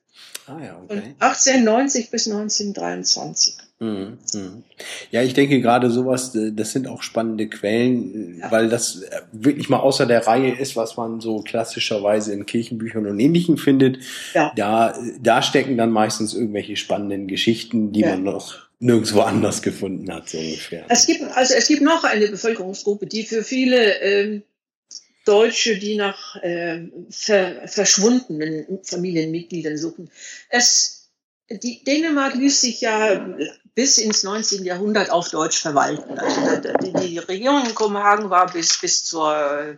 Ah 0.46 0.64
ja, 0.64 0.80
okay. 0.82 1.02
Von 1.02 1.14
1890 1.18 2.10
bis 2.10 2.26
1923. 2.26 3.58
Mhm, 3.84 4.18
mhm. 4.32 4.62
Ja, 5.10 5.22
ich 5.22 5.34
denke 5.34 5.60
gerade 5.60 5.90
sowas, 5.90 6.34
äh, 6.34 6.52
das 6.52 6.72
sind 6.72 6.86
auch 6.86 7.02
spannende 7.02 7.48
Quellen, 7.48 8.38
ja. 8.38 8.50
weil 8.50 8.68
das 8.68 9.02
äh, 9.02 9.20
wirklich 9.32 9.68
mal 9.68 9.80
außer 9.80 10.06
der 10.06 10.26
Reihe 10.26 10.54
ist, 10.54 10.74
was 10.76 10.96
man 10.96 11.20
so 11.20 11.40
klassischerweise 11.40 12.32
in 12.32 12.46
Kirchenbüchern 12.46 13.06
und 13.06 13.20
Ähnlichem 13.20 13.58
findet. 13.58 13.98
Ja. 14.32 14.52
Da, 14.56 14.94
da 15.20 15.42
stecken 15.42 15.76
dann 15.76 15.90
meistens 15.90 16.34
irgendwelche 16.34 16.76
spannenden 16.76 17.28
Geschichten, 17.28 17.92
die 17.92 18.00
ja. 18.00 18.10
man 18.10 18.22
noch 18.22 18.64
nirgendwo 18.78 19.20
anders 19.20 19.60
gefunden 19.62 20.12
hat, 20.12 20.28
so 20.30 20.38
ungefähr. 20.38 20.86
Es 20.88 21.06
gibt, 21.06 21.22
also 21.22 21.54
es 21.54 21.68
gibt 21.68 21.82
noch 21.82 22.04
eine 22.04 22.28
Bevölkerungsgruppe, 22.28 23.06
die 23.06 23.24
für 23.24 23.42
viele 23.42 24.00
ähm, 24.00 24.42
Deutsche, 25.24 25.78
die 25.78 25.96
nach 25.96 26.36
äh, 26.42 26.88
ver 27.10 27.66
verschwundenen 27.66 28.80
Familienmitgliedern 28.82 29.76
suchen. 29.76 30.10
Es, 30.48 31.10
die 31.50 31.82
Dänemark 31.84 32.34
ließ 32.34 32.60
sich 32.60 32.80
ja 32.80 33.26
bis 33.74 33.98
ins 33.98 34.22
19. 34.22 34.64
Jahrhundert 34.64 35.10
auf 35.10 35.30
Deutsch 35.30 35.60
verwalten. 35.60 36.18
Also 36.18 36.40
die, 36.82 36.92
die 36.92 37.18
Regierung 37.18 37.66
in 37.66 37.74
Kopenhagen 37.74 38.30
war 38.30 38.52
bis, 38.52 38.80
bis, 38.80 39.04
zur, 39.04 39.76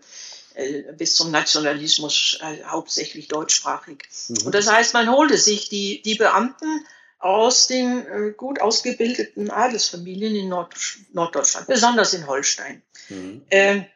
äh, 0.55 0.83
bis 0.97 1.15
zum 1.15 1.31
Nationalismus 1.31 2.39
äh, 2.43 2.65
hauptsächlich 2.65 3.29
deutschsprachig. 3.29 4.05
Mhm. 4.29 4.47
Und 4.47 4.55
das 4.55 4.71
heißt, 4.71 4.95
man 4.95 5.11
holte 5.11 5.39
sich 5.39 5.69
die, 5.69 6.03
die 6.03 6.17
Beamten 6.17 6.85
aus 7.19 7.67
den 7.67 8.07
äh, 8.07 8.33
gut 8.37 8.61
ausgebildeten 8.61 9.51
Adelsfamilien 9.51 10.37
in 10.37 10.49
Nord 10.49 10.75
Norddeutschland, 11.13 11.67
besonders 11.67 12.13
in 12.13 12.27
Holstein. 12.27 12.83
Mhm. 13.09 13.43
Ähm, 13.51 13.87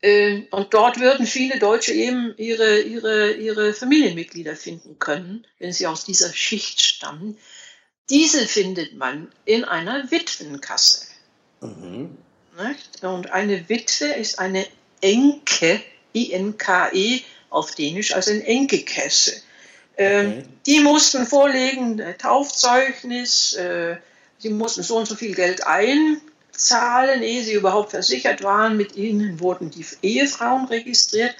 äh, 0.00 0.44
und 0.50 0.72
dort 0.72 0.98
würden 0.98 1.26
viele 1.26 1.58
Deutsche 1.58 1.92
eben 1.92 2.34
ihre, 2.38 2.80
ihre, 2.80 3.32
ihre 3.32 3.74
Familienmitglieder 3.74 4.56
finden 4.56 4.98
können, 4.98 5.46
wenn 5.58 5.72
sie 5.72 5.86
aus 5.86 6.04
dieser 6.04 6.32
Schicht 6.32 6.80
stammen. 6.80 7.36
Diese 8.10 8.46
findet 8.48 8.96
man 8.96 9.30
in 9.44 9.64
einer 9.64 10.10
Witwenkasse. 10.10 11.06
Mhm. 11.60 12.18
Und 13.02 13.30
eine 13.30 13.68
Witwe 13.68 14.06
ist 14.06 14.38
eine 14.38 14.66
Enke, 15.00 15.80
I-N-K-E 16.14 17.22
auf 17.48 17.74
Dänisch, 17.74 18.14
also 18.14 18.32
ein 18.32 18.42
Enkekasse. 18.42 19.40
Ähm, 19.96 20.26
okay. 20.26 20.44
Die 20.66 20.80
mussten 20.80 21.26
vorlegen, 21.26 22.02
Taufzeugnis, 22.18 23.54
äh, 23.54 23.96
sie 24.38 24.50
mussten 24.50 24.82
so 24.82 24.96
und 24.96 25.06
so 25.06 25.14
viel 25.14 25.34
Geld 25.34 25.66
ein, 25.66 26.20
Zahlen, 26.52 27.22
ehe 27.22 27.42
sie 27.42 27.54
überhaupt 27.54 27.92
versichert 27.92 28.42
waren. 28.42 28.76
Mit 28.76 28.96
ihnen 28.96 29.40
wurden 29.40 29.70
die 29.70 29.86
Ehefrauen 30.02 30.66
registriert 30.66 31.34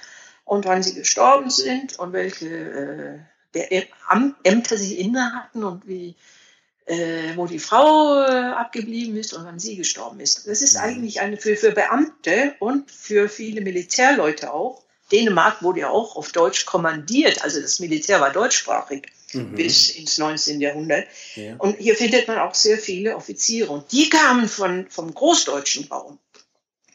und 0.45 0.65
wann 0.65 0.81
sie 0.81 0.95
gestorben 0.95 1.49
sind 1.49 1.99
und 1.99 2.13
welche 2.13 2.47
äh, 2.47 3.19
der 3.53 3.87
Ämter 4.43 4.77
sie 4.77 4.97
inne 4.97 5.33
hatten 5.33 5.63
und 5.63 5.87
wie, 5.87 6.15
äh, 6.85 7.35
wo 7.35 7.45
die 7.45 7.59
Frau 7.59 8.23
äh, 8.23 8.53
abgeblieben 8.53 9.15
ist 9.15 9.33
und 9.33 9.45
wann 9.45 9.59
sie 9.59 9.75
gestorben 9.75 10.19
ist. 10.19 10.47
Das 10.47 10.61
ist 10.61 10.75
mhm. 10.75 10.81
eigentlich 10.81 11.21
eine 11.21 11.37
für, 11.37 11.55
für 11.55 11.71
Beamte 11.71 12.55
und 12.59 12.89
für 12.89 13.29
viele 13.29 13.61
Militärleute 13.61 14.53
auch. 14.53 14.83
Dänemark 15.11 15.61
wurde 15.61 15.81
ja 15.81 15.89
auch 15.89 16.15
auf 16.15 16.31
Deutsch 16.31 16.65
kommandiert, 16.65 17.43
also 17.43 17.61
das 17.61 17.79
Militär 17.79 18.21
war 18.21 18.31
deutschsprachig 18.31 19.07
mhm. 19.33 19.55
bis 19.55 19.89
ins 19.89 20.17
19. 20.17 20.61
Jahrhundert. 20.61 21.07
Ja. 21.35 21.55
Und 21.57 21.77
hier 21.77 21.95
findet 21.95 22.27
man 22.27 22.39
auch 22.39 22.55
sehr 22.55 22.77
viele 22.77 23.15
Offiziere. 23.15 23.71
Und 23.71 23.91
die 23.91 24.09
kamen 24.09 24.47
von, 24.47 24.87
vom 24.89 25.13
großdeutschen 25.13 25.87
Raum. 25.87 26.19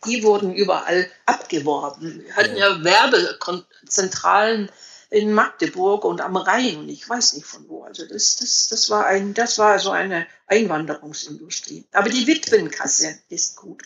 Die 0.06 0.22
wurden 0.22 0.54
überall 0.54 1.10
abgeworben. 1.24 2.22
Wir 2.24 2.36
hatten 2.36 2.56
ja, 2.56 2.76
ja 2.76 2.84
Werbezentralen 2.84 4.70
in 5.10 5.32
Magdeburg 5.32 6.04
und 6.04 6.20
am 6.20 6.36
Rhein 6.36 6.78
und 6.78 6.88
ich 6.88 7.08
weiß 7.08 7.34
nicht 7.34 7.46
von 7.46 7.68
wo. 7.68 7.82
Also 7.82 8.06
das, 8.06 8.36
das, 8.36 8.68
das, 8.68 8.90
war, 8.90 9.06
ein, 9.06 9.34
das 9.34 9.58
war 9.58 9.78
so 9.78 9.90
eine 9.90 10.26
Einwanderungsindustrie. 10.46 11.86
Aber 11.92 12.08
die 12.08 12.26
Witwenkasse 12.26 13.18
ist 13.28 13.56
gut. 13.56 13.84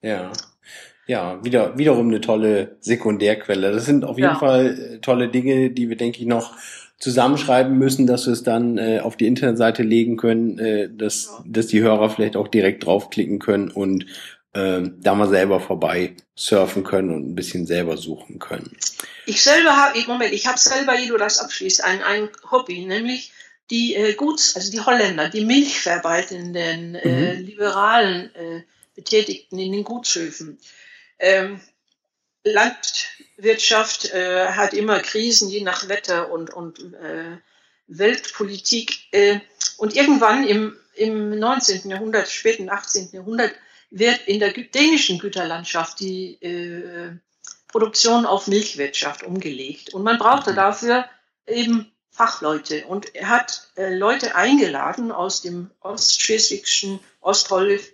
Ja. 0.00 0.32
Ja, 1.06 1.44
wieder, 1.44 1.76
wiederum 1.76 2.08
eine 2.08 2.20
tolle 2.20 2.76
Sekundärquelle. 2.80 3.72
Das 3.72 3.86
sind 3.86 4.04
auf 4.04 4.16
jeden 4.16 4.30
ja. 4.30 4.38
Fall 4.38 5.00
tolle 5.02 5.28
Dinge, 5.28 5.70
die 5.70 5.88
wir, 5.88 5.96
denke 5.96 6.20
ich, 6.20 6.26
noch 6.26 6.54
zusammenschreiben 6.98 7.76
müssen, 7.76 8.06
dass 8.06 8.26
wir 8.26 8.32
es 8.32 8.44
dann 8.44 8.78
äh, 8.78 9.00
auf 9.00 9.16
die 9.16 9.26
Internetseite 9.26 9.82
legen 9.82 10.16
können, 10.16 10.58
äh, 10.60 10.88
dass, 10.88 11.42
dass 11.44 11.66
die 11.66 11.82
Hörer 11.82 12.08
vielleicht 12.10 12.36
auch 12.36 12.46
direkt 12.46 12.86
draufklicken 12.86 13.40
können 13.40 13.68
und 13.68 14.06
äh, 14.54 14.82
da 14.82 15.14
mal 15.14 15.28
selber 15.28 15.60
vorbei 15.60 16.16
surfen 16.34 16.84
können 16.84 17.14
und 17.14 17.30
ein 17.30 17.34
bisschen 17.34 17.66
selber 17.66 17.96
suchen 17.96 18.38
können. 18.38 18.76
Ich 19.26 19.42
selber 19.42 19.76
habe, 19.76 19.98
Moment, 20.06 20.32
ich 20.32 20.46
habe 20.46 20.58
selber, 20.58 20.96
ehe 20.98 21.08
du 21.08 21.16
das 21.16 21.38
abschließt, 21.38 21.84
ein, 21.84 22.02
ein 22.02 22.28
Hobby, 22.50 22.84
nämlich 22.84 23.32
die 23.70 23.94
äh, 23.94 24.14
Guts, 24.14 24.56
also 24.56 24.70
die 24.70 24.80
Holländer, 24.80 25.28
die 25.28 25.44
milchverarbeitenden, 25.44 26.94
äh, 26.96 27.36
mhm. 27.36 27.46
liberalen 27.46 28.34
äh, 28.34 28.62
Betätigten 28.94 29.58
in 29.58 29.72
den 29.72 29.84
Gutshöfen. 29.84 30.58
Ähm, 31.18 31.60
Landwirtschaft 32.44 34.12
äh, 34.12 34.48
hat 34.48 34.74
immer 34.74 35.00
Krisen, 35.00 35.48
je 35.48 35.62
nach 35.62 35.88
Wetter 35.88 36.30
und, 36.30 36.52
und 36.52 36.80
äh, 36.94 37.38
Weltpolitik. 37.86 39.12
Äh, 39.12 39.40
und 39.78 39.96
irgendwann 39.96 40.46
im, 40.46 40.76
im 40.94 41.38
19. 41.38 41.88
Jahrhundert, 41.88 42.28
späten 42.28 42.68
18. 42.68 43.10
Jahrhundert, 43.12 43.52
wird 43.92 44.26
in 44.26 44.40
der 44.40 44.52
dänischen 44.52 45.18
Güterlandschaft 45.18 46.00
die 46.00 46.42
äh, 46.42 47.12
Produktion 47.68 48.26
auf 48.26 48.48
Milchwirtschaft 48.48 49.22
umgelegt. 49.22 49.94
Und 49.94 50.02
man 50.02 50.18
brauchte 50.18 50.52
mhm. 50.52 50.56
dafür 50.56 51.04
eben 51.46 51.92
Fachleute. 52.10 52.86
Und 52.86 53.14
er 53.14 53.28
hat 53.28 53.68
äh, 53.76 53.94
Leute 53.94 54.34
eingeladen 54.34 55.12
aus 55.12 55.42
dem 55.42 55.70
ostschleswigschen, 55.80 57.00
ostholländischen 57.20 57.92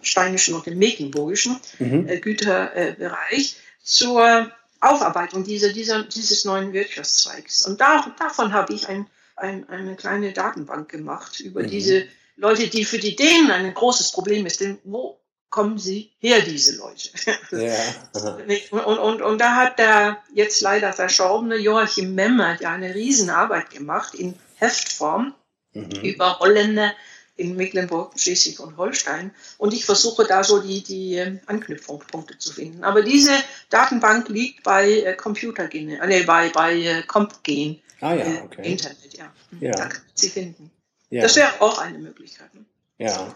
steinischen 0.00 0.54
und 0.54 0.66
dem 0.66 0.78
mecklenburgischen 0.78 1.60
mhm. 1.78 2.08
äh, 2.08 2.18
Güterbereich 2.18 3.56
zur 3.82 4.50
Aufarbeitung 4.80 5.44
dieser, 5.44 5.72
dieser, 5.72 6.02
dieses 6.04 6.44
neuen 6.44 6.72
Wirtschaftszweigs. 6.72 7.66
Und 7.66 7.80
da, 7.80 8.14
davon 8.18 8.52
habe 8.52 8.72
ich 8.72 8.88
ein, 8.88 9.06
ein, 9.36 9.68
eine 9.68 9.96
kleine 9.96 10.32
Datenbank 10.32 10.88
gemacht 10.88 11.40
über 11.40 11.62
mhm. 11.62 11.68
diese 11.68 12.06
Leute, 12.36 12.68
die 12.68 12.84
für 12.84 12.98
die 12.98 13.16
Dänen 13.16 13.50
ein 13.50 13.74
großes 13.74 14.12
Problem 14.12 14.46
ist. 14.46 14.60
Denn 14.60 14.78
wo 14.84 15.20
kommen 15.50 15.78
sie 15.78 16.10
her, 16.18 16.40
diese 16.40 16.76
Leute? 16.76 17.10
Ja. 17.52 17.76
und, 18.84 18.98
und, 18.98 19.22
und 19.22 19.38
da 19.38 19.56
hat 19.56 19.78
der 19.78 20.22
jetzt 20.34 20.62
leider 20.62 20.92
verschorbene 20.92 21.56
Joachim 21.56 22.14
Memmer 22.14 22.60
ja 22.60 22.72
eine 22.72 22.94
Riesenarbeit 22.94 23.70
gemacht 23.70 24.14
in 24.14 24.34
Heftform 24.56 25.34
mhm. 25.74 25.90
über 26.02 26.38
Holländer, 26.38 26.94
in 27.36 27.56
Mecklenburg, 27.56 28.18
Schleswig 28.18 28.60
und 28.60 28.76
Holstein. 28.76 29.32
Und 29.58 29.74
ich 29.74 29.84
versuche 29.84 30.24
da 30.24 30.44
so 30.44 30.60
die, 30.60 30.82
die 30.82 31.16
ähm, 31.16 31.40
Anknüpfungspunkte 31.46 32.38
zu 32.38 32.52
finden. 32.52 32.84
Aber 32.84 33.02
diese 33.02 33.32
Datenbank 33.70 34.28
liegt 34.28 34.62
bei 34.62 34.90
äh, 34.90 35.14
Computergen, 35.14 35.90
äh, 35.90 36.06
nee, 36.06 36.22
bei, 36.22 36.50
bei 36.50 36.74
äh, 36.74 37.02
CompGen. 37.02 37.80
Ah 38.00 38.14
ja, 38.14 38.24
äh, 38.24 38.40
okay. 38.42 38.72
Internet, 38.72 39.14
ja. 39.14 39.32
ja. 39.60 39.72
Da 39.72 39.86
kann 39.86 40.02
sie 40.14 40.28
finden. 40.28 40.70
Ja. 41.12 41.22
Das 41.22 41.36
wäre 41.36 41.48
auch 41.60 41.78
eine 41.78 41.98
Möglichkeit. 41.98 42.54
Ne? 42.54 42.64
Ja. 42.96 43.34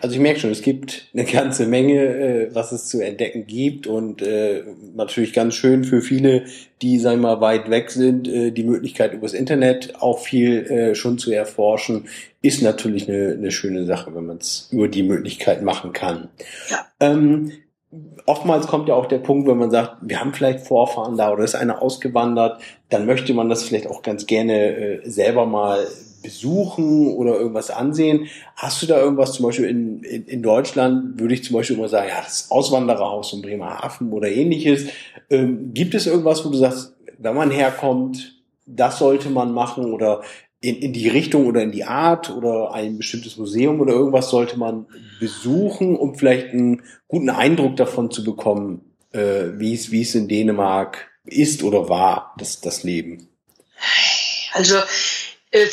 Also 0.00 0.14
ich 0.14 0.20
merke 0.20 0.38
schon, 0.38 0.50
es 0.50 0.62
gibt 0.62 1.08
eine 1.12 1.24
ganze 1.24 1.66
Menge, 1.66 1.94
äh, 1.94 2.54
was 2.54 2.72
es 2.72 2.86
zu 2.88 3.00
entdecken 3.00 3.46
gibt 3.46 3.86
und 3.86 4.20
äh, 4.22 4.62
natürlich 4.94 5.32
ganz 5.32 5.54
schön 5.54 5.82
für 5.82 6.02
viele, 6.02 6.44
die, 6.82 6.98
sagen 6.98 7.22
wir 7.22 7.36
mal, 7.36 7.40
weit 7.40 7.70
weg 7.70 7.90
sind, 7.90 8.28
äh, 8.28 8.52
die 8.52 8.62
Möglichkeit 8.62 9.14
übers 9.14 9.32
Internet 9.32 9.94
auch 10.00 10.20
viel 10.20 10.66
äh, 10.66 10.94
schon 10.94 11.18
zu 11.18 11.32
erforschen, 11.32 12.06
ist 12.42 12.62
natürlich 12.62 13.08
eine, 13.08 13.32
eine 13.32 13.50
schöne 13.50 13.86
Sache, 13.86 14.14
wenn 14.14 14.26
man 14.26 14.36
es 14.36 14.68
über 14.70 14.86
die 14.86 15.02
Möglichkeit 15.02 15.62
machen 15.62 15.94
kann. 15.94 16.28
Ja. 16.70 16.86
Ähm, 17.00 17.50
oftmals 18.26 18.66
kommt 18.66 18.88
ja 18.88 18.94
auch 18.94 19.06
der 19.06 19.18
Punkt, 19.18 19.48
wenn 19.48 19.58
man 19.58 19.70
sagt, 19.70 19.96
wir 20.02 20.20
haben 20.20 20.34
vielleicht 20.34 20.66
Vorfahren 20.66 21.16
da 21.16 21.32
oder 21.32 21.42
ist 21.44 21.56
einer 21.56 21.82
ausgewandert, 21.82 22.60
dann 22.90 23.06
möchte 23.06 23.32
man 23.34 23.48
das 23.48 23.64
vielleicht 23.64 23.88
auch 23.88 24.02
ganz 24.02 24.26
gerne 24.26 24.76
äh, 24.76 25.10
selber 25.10 25.46
mal 25.46 25.86
besuchen 26.26 27.06
oder 27.14 27.38
irgendwas 27.38 27.70
ansehen. 27.70 28.26
Hast 28.56 28.82
du 28.82 28.86
da 28.86 28.98
irgendwas 28.98 29.32
zum 29.32 29.46
Beispiel 29.46 29.66
in, 29.66 30.02
in, 30.02 30.24
in 30.24 30.42
Deutschland, 30.42 31.20
würde 31.20 31.34
ich 31.34 31.44
zum 31.44 31.54
Beispiel 31.54 31.76
immer 31.76 31.88
sagen, 31.88 32.08
ja, 32.08 32.20
das 32.20 32.50
Auswandererhaus 32.50 33.32
in 33.32 33.42
Bremerhaven 33.42 34.12
oder 34.12 34.28
ähnliches. 34.28 34.88
Ähm, 35.30 35.72
gibt 35.72 35.94
es 35.94 36.08
irgendwas, 36.08 36.44
wo 36.44 36.48
du 36.48 36.58
sagst, 36.58 36.94
wenn 37.18 37.36
man 37.36 37.52
herkommt, 37.52 38.42
das 38.66 38.98
sollte 38.98 39.30
man 39.30 39.52
machen 39.52 39.92
oder 39.92 40.22
in, 40.60 40.74
in 40.76 40.92
die 40.92 41.08
Richtung 41.08 41.46
oder 41.46 41.62
in 41.62 41.70
die 41.70 41.84
Art 41.84 42.30
oder 42.30 42.74
ein 42.74 42.98
bestimmtes 42.98 43.36
Museum 43.36 43.80
oder 43.80 43.92
irgendwas 43.92 44.28
sollte 44.28 44.58
man 44.58 44.86
besuchen, 45.20 45.94
um 45.94 46.16
vielleicht 46.16 46.48
einen 46.48 46.82
guten 47.06 47.30
Eindruck 47.30 47.76
davon 47.76 48.10
zu 48.10 48.24
bekommen, 48.24 48.80
äh, 49.12 49.44
wie 49.54 49.74
es 49.74 49.92
wie 49.92 50.02
es 50.02 50.16
in 50.16 50.26
Dänemark 50.26 51.08
ist 51.24 51.62
oder 51.62 51.88
war, 51.88 52.34
das, 52.36 52.60
das 52.60 52.82
Leben? 52.82 53.28
Also 54.54 54.78
äh, 55.50 55.66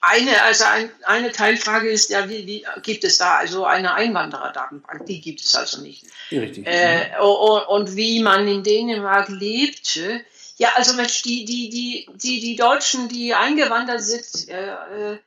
eine, 0.00 0.42
also 0.42 0.64
ein, 0.64 0.90
eine 1.04 1.32
Teilfrage 1.32 1.88
ist 1.88 2.10
ja, 2.10 2.28
wie, 2.28 2.46
wie 2.46 2.64
gibt 2.82 3.04
es 3.04 3.18
da 3.18 3.36
also 3.36 3.64
eine 3.64 3.94
Einwandererdatenbank? 3.94 5.06
Die 5.06 5.20
gibt 5.20 5.40
es 5.40 5.54
also 5.56 5.80
nicht. 5.80 6.04
Richtig. 6.30 6.66
Äh, 6.66 7.18
und, 7.20 7.62
und, 7.68 7.96
wie 7.96 8.22
man 8.22 8.46
in 8.46 8.62
Dänemark 8.62 9.28
lebte. 9.28 10.24
Ja, 10.56 10.70
also 10.76 10.94
Mensch, 10.94 11.22
die, 11.22 11.44
die, 11.44 11.68
die, 11.70 12.08
die, 12.14 12.40
die 12.40 12.56
Deutschen, 12.56 13.08
die 13.08 13.34
eingewandert 13.34 14.02
sind, 14.02 14.48
äh, 14.48 15.12
äh 15.12 15.18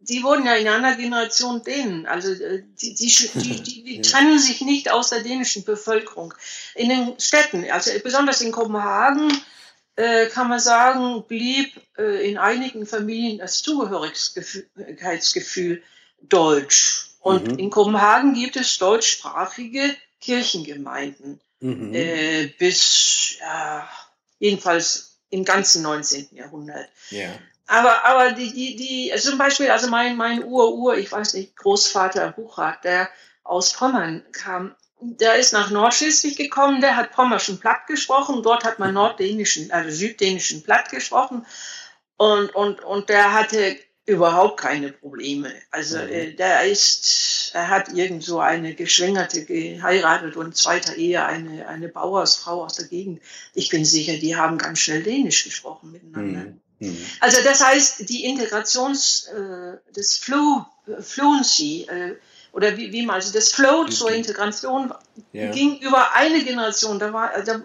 die 0.00 0.22
wurden 0.22 0.46
ja 0.46 0.54
in 0.54 0.68
einer 0.68 0.96
Generation 0.96 1.62
Dänen. 1.62 2.06
Also 2.06 2.32
äh, 2.32 2.62
die, 2.80 2.94
die, 2.94 3.30
die, 3.34 3.84
die, 3.84 4.00
trennen 4.02 4.38
sich 4.38 4.60
nicht 4.62 4.90
aus 4.90 5.10
der 5.10 5.22
dänischen 5.22 5.64
Bevölkerung. 5.64 6.34
In 6.74 6.88
den 6.88 7.20
Städten, 7.20 7.68
also 7.70 7.90
besonders 8.02 8.40
in 8.40 8.52
Kopenhagen, 8.52 9.30
kann 10.26 10.48
man 10.48 10.60
sagen, 10.60 11.24
blieb 11.26 11.72
äh, 11.96 12.30
in 12.30 12.38
einigen 12.38 12.86
Familien 12.86 13.38
das 13.38 13.62
Zugehörigkeitsgefühl 13.62 15.82
deutsch. 16.22 17.10
Und 17.20 17.48
mhm. 17.48 17.58
in 17.58 17.70
Kopenhagen 17.70 18.34
gibt 18.34 18.56
es 18.56 18.78
deutschsprachige 18.78 19.94
Kirchengemeinden 20.20 21.40
mhm. 21.60 21.94
äh, 21.94 22.46
bis 22.58 23.36
ja, 23.40 23.88
jedenfalls 24.38 25.18
im 25.30 25.44
ganzen 25.44 25.82
19. 25.82 26.28
Jahrhundert. 26.32 26.88
Ja. 27.10 27.30
Aber, 27.66 28.04
aber 28.06 28.32
die, 28.32 28.52
die, 28.52 28.76
die, 28.76 29.12
also 29.12 29.30
zum 29.30 29.38
Beispiel, 29.38 29.70
also 29.70 29.88
mein, 29.88 30.16
mein 30.16 30.42
Ur-Ur, 30.42 30.96
ich 30.96 31.12
weiß 31.12 31.34
nicht, 31.34 31.54
Großvater 31.56 32.32
Buchrat, 32.32 32.82
der 32.84 33.10
aus 33.44 33.74
Pommern 33.74 34.24
kam, 34.32 34.74
der 35.00 35.36
ist 35.36 35.52
nach 35.52 35.70
Nordschleswig 35.70 36.36
gekommen, 36.36 36.80
der 36.80 36.96
hat 36.96 37.12
pommerschen 37.12 37.60
Platt 37.60 37.86
gesprochen, 37.86 38.42
dort 38.42 38.64
hat 38.64 38.78
man 38.78 38.94
norddänischen, 38.94 39.70
also 39.70 39.90
süddänischen 39.90 40.62
Platt 40.62 40.90
gesprochen 40.90 41.46
und, 42.16 42.54
und, 42.54 42.82
und 42.82 43.08
der 43.08 43.32
hatte 43.32 43.76
überhaupt 44.08 44.58
keine 44.58 44.90
Probleme. 44.90 45.52
Also 45.70 45.98
mhm. 45.98 46.08
äh, 46.08 46.32
der 46.32 46.64
ist, 46.64 47.50
er 47.52 47.68
hat 47.68 47.92
irgend 47.92 48.24
so 48.24 48.40
eine 48.40 48.74
Geschwängerte 48.74 49.44
geheiratet 49.44 50.36
und 50.36 50.56
zweiter 50.56 50.96
Ehe 50.96 51.24
eine, 51.24 51.68
eine 51.68 51.88
Bauersfrau 51.88 52.64
aus 52.64 52.74
der 52.74 52.86
Gegend. 52.86 53.20
Ich 53.54 53.68
bin 53.68 53.84
sicher, 53.84 54.16
die 54.16 54.34
haben 54.34 54.58
ganz 54.58 54.78
schnell 54.78 55.02
Dänisch 55.02 55.44
gesprochen 55.44 55.92
miteinander. 55.92 56.54
Mhm. 56.78 56.88
mhm. 56.88 57.06
Also 57.20 57.42
das 57.44 57.62
heißt, 57.62 58.08
die 58.08 58.24
Integrations, 58.24 59.26
äh, 59.26 59.76
das 59.92 60.16
Flu, 60.16 60.64
Fluency, 61.00 61.86
äh, 61.88 62.16
oder 62.52 62.76
wie, 62.76 62.92
wie 62.92 63.06
man, 63.06 63.16
also 63.16 63.32
das 63.32 63.52
Flow 63.52 63.86
zur 63.86 64.10
Integration 64.10 64.92
ja. 65.32 65.50
ging 65.50 65.78
über 65.80 66.14
eine 66.14 66.42
Generation, 66.42 66.98
da, 66.98 67.12
war, 67.12 67.30
da 67.42 67.60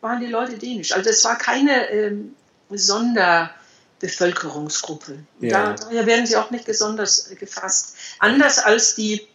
waren 0.00 0.20
die 0.20 0.26
Leute 0.26 0.58
dänisch. 0.58 0.92
Also 0.92 1.10
es 1.10 1.24
war 1.24 1.36
keine 1.38 1.90
ähm, 1.90 2.36
Sonderbevölkerungsgruppe. 2.70 5.18
Ja. 5.40 5.50
Da, 5.50 5.72
daher 5.84 6.06
werden 6.06 6.26
sie 6.26 6.36
auch 6.36 6.50
nicht 6.50 6.66
besonders 6.66 7.30
gefasst. 7.30 7.96
Anders 8.18 8.58
als 8.58 8.94
die 8.94 9.26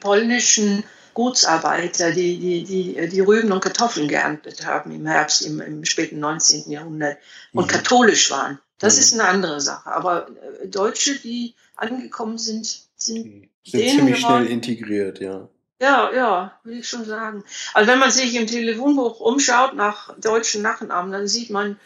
polnischen 0.00 0.82
Gutsarbeiter, 1.14 2.10
die, 2.12 2.38
die, 2.38 2.64
die, 2.64 3.08
die 3.08 3.20
Rüben 3.20 3.52
und 3.52 3.60
Kartoffeln 3.60 4.08
geerntet 4.08 4.64
haben 4.64 4.92
im 4.92 5.06
Herbst, 5.06 5.42
im, 5.42 5.60
im 5.60 5.84
späten 5.84 6.20
19. 6.20 6.70
Jahrhundert 6.70 7.18
und 7.52 7.66
mhm. 7.66 7.70
katholisch 7.70 8.30
waren. 8.30 8.58
Das 8.78 8.94
mhm. 8.94 9.00
ist 9.00 9.12
eine 9.14 9.24
andere 9.24 9.60
Sache. 9.60 9.90
Aber 9.90 10.28
äh, 10.62 10.68
Deutsche, 10.68 11.18
die 11.18 11.56
angekommen 11.76 12.38
sind, 12.38 12.82
sind 12.96 13.49
Sind 13.64 13.90
ziemlich 13.90 14.20
schnell 14.20 14.46
integriert, 14.46 15.20
ja. 15.20 15.48
Ja, 15.80 16.12
ja, 16.14 16.60
würde 16.62 16.78
ich 16.78 16.88
schon 16.88 17.04
sagen. 17.04 17.42
Also 17.72 17.90
wenn 17.90 17.98
man 17.98 18.10
sich 18.10 18.34
im 18.34 18.46
Telefonbuch 18.46 19.20
umschaut 19.20 19.74
nach 19.74 20.14
deutschen 20.18 20.60
Nachnamen, 20.60 21.10
dann 21.10 21.26
sieht 21.26 21.48
man, 21.48 21.78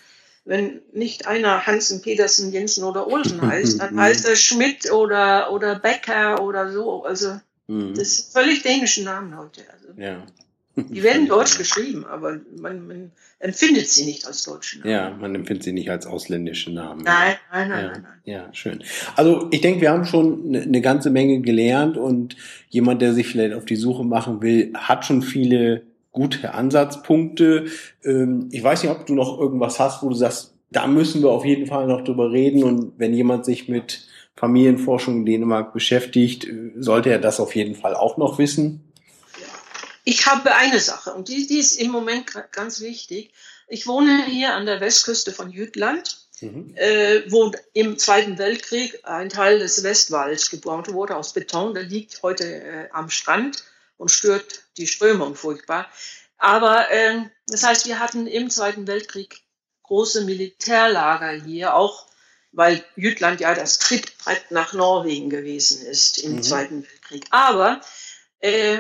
wenn 0.44 0.82
nicht 0.92 1.26
einer 1.26 1.64
Hansen, 1.66 2.02
Petersen, 2.02 2.52
Jensen 2.52 2.84
oder 2.84 3.06
Olsen 3.06 3.40
heißt, 3.46 3.80
dann 3.80 3.98
heißt 3.98 4.26
er 4.26 4.36
Schmidt 4.36 4.90
oder, 4.90 5.52
oder 5.52 5.78
Becker 5.78 6.42
oder 6.42 6.72
so. 6.72 7.04
Also 7.04 7.40
mhm. 7.68 7.94
das 7.94 8.16
sind 8.16 8.32
völlig 8.32 8.62
dänische 8.62 9.04
Namen 9.04 9.38
heute. 9.38 9.62
Also, 9.72 10.00
ja. 10.00 10.26
Die 10.76 11.02
werden 11.02 11.28
deutsch 11.28 11.56
geschrieben, 11.56 12.04
aber 12.04 12.40
man, 12.60 12.86
man 12.86 13.12
empfindet 13.38 13.88
sie 13.88 14.04
nicht 14.04 14.26
als 14.26 14.44
deutsche 14.44 14.80
Namen. 14.80 14.90
Ja, 14.90 15.10
man 15.10 15.34
empfindet 15.34 15.62
sie 15.62 15.72
nicht 15.72 15.88
als 15.88 16.06
ausländische 16.06 16.72
Namen. 16.72 17.02
Nein, 17.04 17.36
nein, 17.52 17.68
nein, 17.68 17.84
ja. 17.84 17.90
nein, 17.92 18.02
nein. 18.02 18.20
Ja, 18.24 18.48
schön. 18.52 18.82
Also 19.14 19.48
ich 19.52 19.60
denke, 19.60 19.80
wir 19.80 19.90
haben 19.90 20.04
schon 20.04 20.46
eine 20.46 20.66
ne 20.66 20.80
ganze 20.80 21.10
Menge 21.10 21.40
gelernt 21.42 21.96
und 21.96 22.36
jemand, 22.68 23.02
der 23.02 23.12
sich 23.12 23.28
vielleicht 23.28 23.54
auf 23.54 23.64
die 23.64 23.76
Suche 23.76 24.04
machen 24.04 24.42
will, 24.42 24.72
hat 24.74 25.04
schon 25.04 25.22
viele 25.22 25.82
gute 26.10 26.54
Ansatzpunkte. 26.54 27.66
Ähm, 28.04 28.48
ich 28.50 28.62
weiß 28.62 28.82
nicht, 28.82 28.92
ob 28.92 29.06
du 29.06 29.14
noch 29.14 29.38
irgendwas 29.38 29.78
hast, 29.78 30.02
wo 30.02 30.08
du 30.08 30.14
sagst, 30.14 30.54
da 30.70 30.86
müssen 30.88 31.22
wir 31.22 31.30
auf 31.30 31.44
jeden 31.44 31.66
Fall 31.66 31.86
noch 31.86 32.02
drüber 32.02 32.32
reden 32.32 32.64
und 32.64 32.94
wenn 32.98 33.14
jemand 33.14 33.44
sich 33.44 33.68
mit 33.68 34.08
Familienforschung 34.36 35.18
in 35.18 35.26
Dänemark 35.26 35.72
beschäftigt, 35.72 36.46
äh, 36.46 36.72
sollte 36.76 37.10
er 37.10 37.18
das 37.18 37.38
auf 37.38 37.54
jeden 37.54 37.74
Fall 37.74 37.94
auch 37.94 38.16
noch 38.16 38.38
wissen. 38.38 38.83
Ich 40.04 40.26
habe 40.26 40.54
eine 40.54 40.80
Sache 40.80 41.14
und 41.14 41.28
die, 41.28 41.46
die 41.46 41.58
ist 41.58 41.80
im 41.80 41.90
Moment 41.90 42.32
ganz 42.52 42.80
wichtig. 42.80 43.32
Ich 43.68 43.86
wohne 43.86 44.26
hier 44.26 44.54
an 44.54 44.66
der 44.66 44.80
Westküste 44.80 45.32
von 45.32 45.50
Jütland, 45.50 46.18
mhm. 46.40 46.74
äh, 46.76 47.30
wo 47.30 47.50
im 47.72 47.98
Zweiten 47.98 48.36
Weltkrieg 48.36 49.00
ein 49.04 49.30
Teil 49.30 49.58
des 49.58 49.82
Westwalls 49.82 50.50
gebaut 50.50 50.92
wurde 50.92 51.16
aus 51.16 51.32
Beton. 51.32 51.72
Der 51.72 51.84
liegt 51.84 52.22
heute 52.22 52.44
äh, 52.44 52.88
am 52.92 53.08
Strand 53.08 53.64
und 53.96 54.10
stört 54.10 54.64
die 54.76 54.86
Strömung 54.86 55.34
furchtbar. 55.34 55.88
Aber 56.36 56.90
äh, 56.90 57.22
das 57.46 57.64
heißt, 57.64 57.86
wir 57.86 57.98
hatten 57.98 58.26
im 58.26 58.50
Zweiten 58.50 58.86
Weltkrieg 58.86 59.40
große 59.84 60.24
Militärlager 60.24 61.30
hier, 61.30 61.74
auch 61.74 62.06
weil 62.52 62.84
Jütland 62.96 63.40
ja 63.40 63.54
das 63.54 63.78
Trittbrett 63.78 64.50
nach 64.50 64.74
Norwegen 64.74 65.30
gewesen 65.30 65.84
ist 65.86 66.18
im 66.18 66.36
mhm. 66.36 66.42
Zweiten 66.42 66.82
Weltkrieg. 66.82 67.26
Aber 67.30 67.80
äh, 68.40 68.78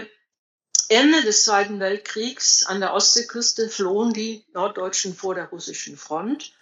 Ende 0.94 1.22
des 1.22 1.44
Zweiten 1.44 1.80
Weltkriegs 1.80 2.64
an 2.64 2.80
der 2.80 2.94
Ostseeküste 2.94 3.68
flohen 3.68 4.12
die 4.12 4.44
Norddeutschen 4.52 5.14
vor 5.14 5.34
der 5.34 5.46
russischen 5.46 5.96
Front. 5.96 6.52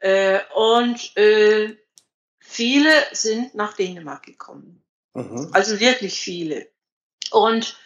Äh, 0.00 0.40
und 0.54 1.16
äh, 1.16 1.76
viele 2.38 2.92
sind 3.12 3.54
nach 3.54 3.74
Dänemark 3.74 4.24
gekommen. 4.24 4.82
Mhm. 5.14 5.50
Also 5.52 5.80
wirklich 5.80 6.20
viele. 6.20 6.68
Und 7.30 7.76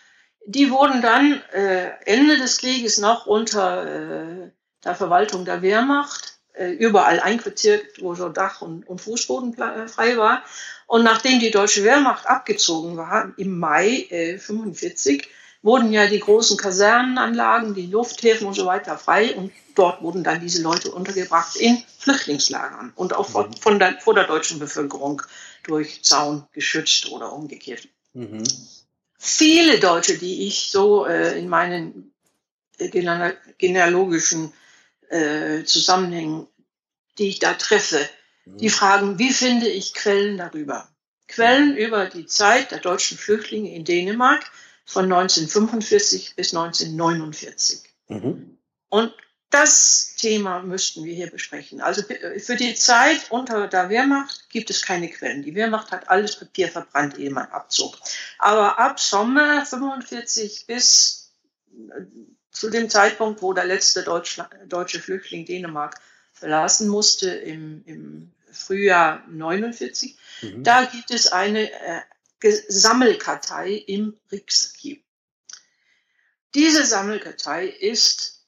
die 0.46 0.70
wurden 0.70 1.02
dann 1.02 1.40
äh, 1.52 1.90
Ende 2.04 2.36
des 2.36 2.58
Krieges 2.58 2.98
noch 2.98 3.26
unter 3.26 3.86
äh, 3.86 4.50
der 4.84 4.94
Verwaltung 4.94 5.44
der 5.44 5.62
Wehrmacht 5.62 6.38
äh, 6.54 6.70
überall 6.70 7.20
einquartiert, 7.20 7.84
wo 8.00 8.14
so 8.14 8.28
Dach 8.28 8.60
und, 8.60 8.86
und 8.86 9.00
Fußboden 9.00 9.54
frei 9.54 10.16
war. 10.16 10.42
Und 10.86 11.04
nachdem 11.04 11.38
die 11.38 11.50
deutsche 11.50 11.84
Wehrmacht 11.84 12.26
abgezogen 12.26 12.96
war, 12.96 13.32
im 13.36 13.58
Mai 13.58 14.06
äh, 14.10 14.38
45, 14.38 15.28
wurden 15.62 15.92
ja 15.92 16.06
die 16.06 16.18
großen 16.18 16.56
Kasernenanlagen, 16.56 17.74
die 17.74 17.86
Lufthäfen 17.86 18.46
und 18.46 18.54
so 18.54 18.66
weiter 18.66 18.98
frei 18.98 19.34
und 19.34 19.52
dort 19.74 20.02
wurden 20.02 20.24
dann 20.24 20.40
diese 20.40 20.62
Leute 20.62 20.90
untergebracht 20.90 21.56
in 21.56 21.82
Flüchtlingslagern 21.98 22.92
und 22.96 23.14
auch 23.14 23.28
von, 23.28 23.56
von 23.56 23.78
der, 23.78 24.00
vor 24.00 24.14
der 24.14 24.26
deutschen 24.26 24.58
Bevölkerung 24.58 25.22
durch 25.62 26.02
Zaun 26.02 26.44
geschützt 26.52 27.10
oder 27.10 27.32
umgekehrt. 27.32 27.88
Mhm. 28.12 28.42
Viele 29.18 29.78
Deutsche, 29.78 30.18
die 30.18 30.48
ich 30.48 30.68
so 30.70 31.06
äh, 31.06 31.38
in 31.38 31.48
meinen 31.48 32.12
äh, 32.78 32.88
genealogischen 33.58 34.52
äh, 35.08 35.62
Zusammenhängen, 35.62 36.48
die 37.18 37.28
ich 37.28 37.38
da 37.38 37.54
treffe, 37.54 38.08
mhm. 38.44 38.58
die 38.58 38.70
fragen, 38.70 39.18
wie 39.20 39.32
finde 39.32 39.68
ich 39.68 39.94
Quellen 39.94 40.38
darüber? 40.38 40.88
Quellen 41.28 41.76
über 41.76 42.06
die 42.06 42.26
Zeit 42.26 42.72
der 42.72 42.80
deutschen 42.80 43.16
Flüchtlinge 43.16 43.72
in 43.72 43.84
Dänemark 43.84 44.50
von 44.84 45.04
1945 45.04 46.34
bis 46.36 46.54
1949. 46.54 47.82
Mhm. 48.08 48.58
Und 48.88 49.12
das 49.52 50.14
Thema 50.16 50.62
müssten 50.62 51.04
wir 51.04 51.14
hier 51.14 51.30
besprechen. 51.30 51.82
Also 51.82 52.02
für 52.38 52.56
die 52.56 52.74
Zeit 52.74 53.30
unter 53.30 53.68
der 53.68 53.90
Wehrmacht 53.90 54.48
gibt 54.48 54.70
es 54.70 54.82
keine 54.82 55.10
Quellen. 55.10 55.42
Die 55.42 55.54
Wehrmacht 55.54 55.90
hat 55.90 56.08
alles 56.08 56.36
Papier 56.36 56.68
verbrannt, 56.68 57.18
ehe 57.18 57.30
man 57.30 57.46
abzog. 57.46 57.98
Aber 58.38 58.78
ab 58.78 58.98
Sommer 58.98 59.66
45 59.66 60.66
bis 60.66 61.32
äh, 61.70 62.02
zu 62.50 62.70
dem 62.70 62.88
Zeitpunkt, 62.88 63.42
wo 63.42 63.52
der 63.52 63.66
letzte 63.66 64.02
deutsche 64.04 65.00
Flüchtling 65.00 65.44
Dänemark 65.44 66.00
verlassen 66.32 66.88
musste, 66.88 67.30
im, 67.30 67.82
im 67.84 68.32
Frühjahr 68.50 69.22
49, 69.28 70.16
mhm. 70.40 70.64
da 70.64 70.84
gibt 70.84 71.10
es 71.10 71.30
eine 71.30 71.70
äh, 71.70 72.00
Sammelkartei 72.68 73.72
im 73.72 74.18
Riksarchiv. 74.30 75.00
Diese 76.54 76.84
Sammelkartei 76.84 77.66
ist 77.66 78.46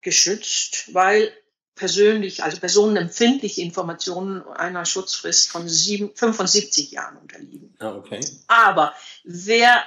geschützt, 0.00 0.92
weil 0.92 1.32
persönlich, 1.74 2.42
also 2.42 2.58
personenempfindliche 2.58 3.62
Informationen 3.62 4.42
einer 4.42 4.84
Schutzfrist 4.84 5.50
von 5.50 5.68
sieben, 5.68 6.10
75 6.14 6.90
Jahren 6.90 7.16
unterliegen. 7.16 7.74
Ah, 7.78 7.94
okay. 7.94 8.20
Aber 8.48 8.94
wer 9.24 9.84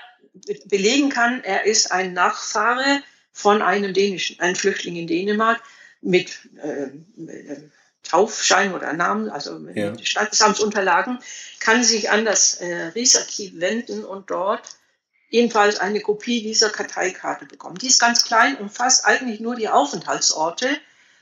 belegen 0.65 1.09
kann, 1.09 1.43
er 1.43 1.65
ist 1.65 1.91
ein 1.91 2.13
Nachfahre 2.13 3.03
von 3.31 3.61
einem 3.61 3.93
dänischen, 3.93 4.39
ein 4.39 4.55
Flüchtling 4.55 4.95
in 4.95 5.07
Dänemark 5.07 5.61
mit 6.01 6.49
äh, 6.57 6.89
Taufschein 8.09 8.73
oder 8.73 8.93
Namen, 8.93 9.29
also 9.29 9.59
ja. 9.73 9.93
Standesamtsunterlagen, 10.01 11.19
kann 11.59 11.83
sich 11.83 12.09
an 12.09 12.25
das 12.25 12.55
äh, 12.55 12.91
Riesarchiv 12.95 13.59
wenden 13.59 14.05
und 14.05 14.29
dort 14.29 14.63
jedenfalls 15.29 15.79
eine 15.79 16.01
Kopie 16.01 16.41
dieser 16.41 16.69
Karteikarte 16.69 17.45
bekommen. 17.45 17.77
Die 17.77 17.87
ist 17.87 17.99
ganz 17.99 18.23
klein, 18.23 18.57
umfasst 18.57 19.05
eigentlich 19.05 19.39
nur 19.39 19.55
die 19.55 19.69
Aufenthaltsorte 19.69 20.77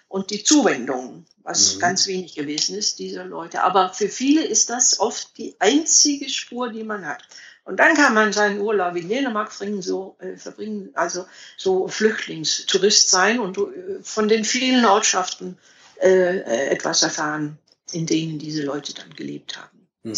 und 0.08 0.30
die 0.30 0.44
Zuwendungen, 0.44 1.26
was 1.42 1.76
mhm. 1.76 1.80
ganz 1.80 2.08
wenig 2.08 2.36
gewesen 2.36 2.78
ist, 2.78 3.00
dieser 3.00 3.26
Leute. 3.26 3.64
Aber 3.64 3.94
für 3.94 4.10
viele 4.10 4.44
ist 4.44 4.70
das 4.70 5.00
oft 5.00 5.38
die 5.38 5.56
einzige 5.60 6.30
Spur, 6.30 6.70
die 6.70 6.84
man 6.84 7.06
hat. 7.06 7.24
Und 7.66 7.78
dann 7.78 7.96
kann 7.96 8.14
man 8.14 8.34
seinen 8.34 8.60
Urlaub 8.60 8.96
in 8.96 9.08
Dänemark 9.08 9.52
verbringen, 9.52 9.82
so, 9.82 10.18
äh, 10.20 10.36
verbringen, 10.36 10.92
also 10.96 11.26
so 11.58 11.88
Flüchtlingstourist 11.88 13.10
sein 13.10 13.40
und 13.40 13.58
äh, 13.58 14.04
von 14.04 14.28
den 14.28 14.44
vielen 14.44 14.86
Ortschaften 14.86 15.58
äh, 16.02 16.70
etwas 16.70 17.04
erfahren, 17.04 17.58
in 17.92 18.06
denen 18.06 18.40
diese 18.40 18.64
Leute 18.64 18.94
dann 18.94 19.14
gelebt 19.14 19.58
haben. 19.58 19.88
Mhm. 20.04 20.14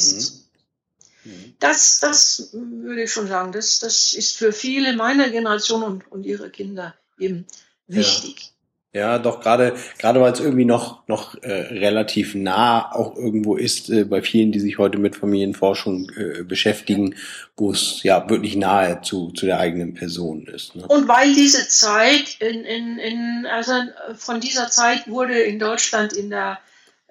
Mhm. 1.26 1.56
Das, 1.60 2.00
das 2.00 2.50
würde 2.54 3.04
ich 3.04 3.12
schon 3.12 3.28
sagen, 3.28 3.52
das, 3.52 3.80
das 3.80 4.14
ist 4.14 4.38
für 4.38 4.54
viele 4.54 4.96
meiner 4.96 5.30
Generation 5.30 5.84
und, 5.84 6.12
und 6.12 6.24
ihre 6.26 6.50
Kinder 6.50 6.96
eben 7.18 7.46
wichtig. 7.88 8.55
Ja. 8.96 9.20
doch 9.20 9.42
gerade 9.42 9.76
gerade 9.98 10.22
weil 10.22 10.32
es 10.32 10.40
irgendwie 10.40 10.66
noch 10.66 11.08
noch 11.08 11.36
äh, 11.44 11.52
relativ 11.52 12.34
nah 12.34 12.92
auch 12.94 13.16
irgendwo 13.16 13.56
ist 13.56 13.90
äh, 13.90 14.06
bei 14.06 14.22
vielen, 14.22 14.52
die 14.52 14.60
sich 14.60 14.78
heute 14.78 14.98
mit 14.98 15.16
Familienforschung 15.16 16.10
äh, 16.12 16.44
beschäftigen, 16.44 17.16
wo 17.58 17.72
es 17.72 18.02
ja 18.04 18.30
wirklich 18.30 18.56
nahe 18.56 19.02
zu 19.02 19.32
zu 19.32 19.46
der 19.46 19.60
eigenen 19.60 19.94
Person 19.94 20.48
ist. 20.48 20.76
Ne? 20.76 20.88
Und 20.88 21.08
weil 21.08 21.34
diese 21.34 21.68
Zeit 21.68 22.38
in, 22.40 22.64
in, 22.64 22.98
in 22.98 23.46
also 23.52 23.74
von 24.16 24.40
dieser 24.40 24.70
Zeit 24.70 25.08
wurde 25.08 25.40
in 25.40 25.60
Deutschland 25.60 26.14
in 26.14 26.30
der 26.30 26.60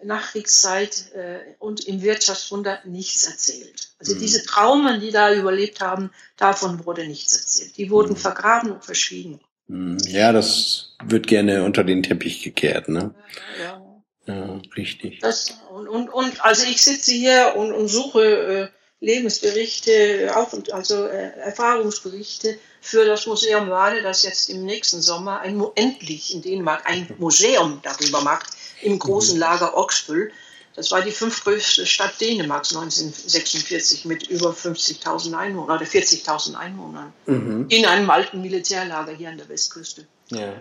Nachkriegszeit 0.03 1.13
äh, 1.15 1.55
und 1.59 1.87
im 1.87 2.03
Wirtschaftswunder 2.03 2.81
nichts 2.85 3.27
erzählt. 3.27 3.89
Also 3.99 4.15
mhm. 4.15 4.21
diese 4.21 4.45
Traumen, 4.45 5.01
die 5.01 5.11
da 5.11 5.33
überlebt 5.33 5.81
haben, 5.81 6.11
davon 6.37 6.85
wurde 6.85 7.07
nichts 7.07 7.37
erzählt. 7.37 7.77
Die 7.77 7.91
wurden 7.91 8.13
mhm. 8.13 8.17
vergraben 8.17 8.73
und 8.73 8.85
verschwiegen. 8.85 9.41
Mhm. 9.69 9.99
Ja, 10.07 10.33
das 10.33 10.97
wird 11.05 11.27
gerne 11.27 11.65
unter 11.65 11.85
den 11.85 12.03
Teppich 12.03 12.43
gekehrt, 12.43 12.89
ne? 12.89 13.15
Ja, 13.63 13.83
ja. 14.27 14.35
ja 14.35 14.61
richtig. 14.77 15.21
Das, 15.21 15.59
und, 15.71 15.89
und, 15.89 16.09
und 16.09 16.45
also 16.45 16.65
ich 16.67 16.83
sitze 16.83 17.13
hier 17.13 17.55
und, 17.57 17.73
und 17.73 17.89
suche 17.89 18.23
äh, 18.23 18.69
Lebensberichte, 19.01 20.33
auch 20.35 20.53
also 20.73 21.07
äh, 21.07 21.31
Erfahrungsberichte 21.39 22.59
für 22.81 23.05
das 23.05 23.27
Museum 23.27 23.71
Wade, 23.71 24.03
das 24.03 24.23
jetzt 24.23 24.49
im 24.51 24.65
nächsten 24.65 25.01
Sommer 25.01 25.41
ein, 25.41 25.63
endlich 25.75 26.35
in 26.35 26.43
Dänemark 26.43 26.83
ein 26.87 27.09
Museum 27.19 27.81
darüber 27.83 28.23
macht 28.23 28.51
im 28.83 28.99
großen 28.99 29.39
Lager 29.39 29.77
Oxbüll. 29.77 30.33
Das 30.75 30.91
war 30.91 31.03
die 31.03 31.13
fünftgrößte 31.13 31.87
Stadt 31.87 32.21
Dänemarks 32.21 32.75
1946 32.75 34.05
mit 34.07 34.29
über 34.29 34.51
50.000 34.51 35.35
Einwohnern 35.35 35.77
oder 35.77 35.87
40.000 35.87 36.55
Einwohnern. 36.55 37.13
Mhm. 37.27 37.67
In 37.69 37.87
einem 37.87 38.11
alten 38.11 38.43
Militärlager 38.43 39.13
hier 39.13 39.31
an 39.31 39.39
der 39.39 39.49
Westküste. 39.49 40.07
Ja. 40.31 40.61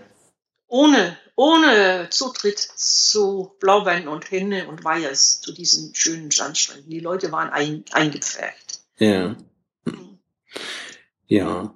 Ohne, 0.67 1.17
ohne 1.35 2.07
Zutritt 2.09 2.59
zu 2.59 3.55
Blaubeeren 3.59 4.07
und 4.07 4.29
Henne 4.29 4.67
und 4.67 4.83
Weihers 4.83 5.41
zu 5.41 5.51
diesen 5.51 5.93
schönen 5.95 6.31
Sandstränden. 6.31 6.89
Die 6.89 6.99
Leute 6.99 7.31
waren 7.31 7.49
ein, 7.49 7.83
eingepfercht. 7.91 8.81
Ja. 8.97 9.35
Mhm. 9.85 10.19
Ja 11.27 11.73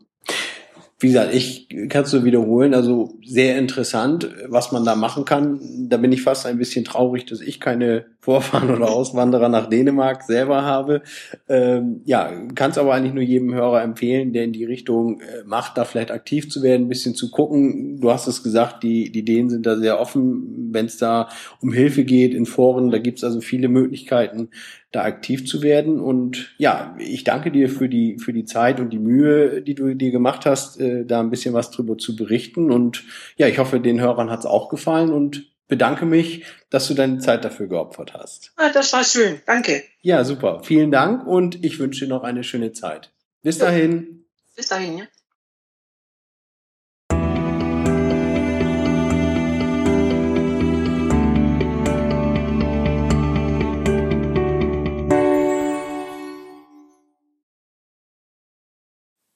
wie 1.00 1.08
gesagt, 1.08 1.34
ich 1.34 1.68
kann 1.90 2.06
es 2.06 2.14
nur 2.14 2.24
wiederholen, 2.24 2.74
also 2.74 3.20
sehr 3.24 3.60
interessant, 3.60 4.30
was 4.48 4.72
man 4.72 4.84
da 4.84 4.96
machen 4.96 5.26
kann. 5.26 5.60
Da 5.90 5.98
bin 5.98 6.12
ich 6.12 6.24
fast 6.24 6.48
ein 6.48 6.58
bisschen 6.58 6.86
traurig, 6.86 7.26
dass 7.26 7.40
ich 7.40 7.60
keine 7.60 8.06
Vorfahren 8.20 8.72
oder 8.72 8.90
Auswanderer 8.90 9.48
nach 9.48 9.70
Dänemark 9.70 10.24
selber 10.24 10.64
habe. 10.64 11.04
Ähm, 11.48 12.02
ja, 12.06 12.32
kann 12.56 12.72
es 12.72 12.80
aber 12.80 12.96
eigentlich 12.96 13.14
nur 13.14 13.24
jedem 13.24 13.54
Hörer 13.54 13.84
empfehlen, 13.84 14.34
der 14.34 14.44
in 14.44 14.54
die 14.54 14.66
Richtung 14.66 15.22
äh, 15.22 15.44
macht, 15.46 15.78
da 15.78 15.86
vielleicht 15.86 16.10
aktiv 16.10 16.50
zu 16.50 16.64
werden, 16.64 16.88
ein 16.88 16.90
bisschen 16.90 17.14
zu 17.14 17.30
gucken. 17.30 18.02
Du 18.02 18.10
hast 18.12 18.26
es 18.26 18.42
gesagt, 18.42 18.82
die, 18.82 19.12
die 19.12 19.24
Dänen 19.24 19.52
sind 19.52 19.68
da 19.68 19.78
sehr 19.78 20.00
offen, 20.00 20.70
wenn 20.72 20.88
es 20.88 20.98
da 20.98 21.30
um 21.62 21.72
Hilfe 21.72 22.06
geht 22.06 22.34
in 22.34 22.48
Foren. 22.48 22.90
Da 22.90 22.98
gibt 22.98 23.20
es 23.20 23.24
also 23.24 23.40
viele 23.40 23.68
Möglichkeiten, 23.68 24.50
da 24.92 25.04
aktiv 25.04 25.46
zu 25.46 25.62
werden. 25.62 26.00
Und 26.00 26.54
ja, 26.58 26.96
ich 27.00 27.24
danke 27.24 27.52
dir 27.52 27.70
für 27.70 27.90
die, 27.90 28.18
für 28.20 28.34
die 28.34 28.46
Zeit 28.46 28.80
und 28.80 28.92
die 28.92 29.00
Mühe, 29.00 29.62
die 29.62 29.76
du 29.76 29.94
dir 29.94 30.12
gemacht 30.12 30.46
hast, 30.46 30.80
äh, 30.80 31.06
da 31.06 31.20
ein 31.20 31.30
bisschen 31.30 31.54
was 31.54 31.72
drüber 31.72 31.98
zu 31.98 32.16
berichten. 32.16 32.72
Und 32.72 33.04
ja, 33.38 33.48
ich 33.48 33.60
hoffe, 33.60 33.80
den 33.80 34.00
Hörern 34.00 34.30
hat 34.30 34.40
es 34.40 34.46
auch 34.46 34.70
gefallen 34.70 35.12
und 35.12 35.52
bedanke 35.68 36.06
mich, 36.06 36.46
dass 36.70 36.88
du 36.88 36.94
deine 36.94 37.20
Zeit 37.20 37.44
dafür 37.44 37.68
geopfert 37.68 38.14
hast. 38.14 38.54
Ah, 38.56 38.70
das 38.74 38.94
war 38.94 39.04
schön. 39.04 39.42
Danke. 39.46 39.84
Ja, 40.02 40.24
super. 40.24 40.62
Vielen 40.64 40.92
Dank 40.92 41.28
und 41.28 41.64
ich 41.64 41.80
wünsche 41.80 42.06
dir 42.06 42.10
noch 42.10 42.24
eine 42.24 42.44
schöne 42.44 42.72
Zeit. 42.72 43.12
Bis 43.44 43.58
dahin. 43.58 44.26
Bis 44.56 44.68
dahin, 44.68 45.00
ja. 45.00 45.08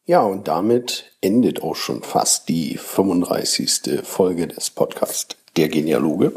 Ja, 0.06 0.24
und 0.24 0.48
damit 0.48 1.12
endet 1.22 1.62
auch 1.62 1.76
schon 1.76 2.02
fast 2.02 2.50
die 2.50 2.76
35. 2.76 4.02
Folge 4.04 4.48
des 4.48 4.72
Podcasts 4.72 5.36
Der 5.56 5.70
Genealoge. 5.70 6.34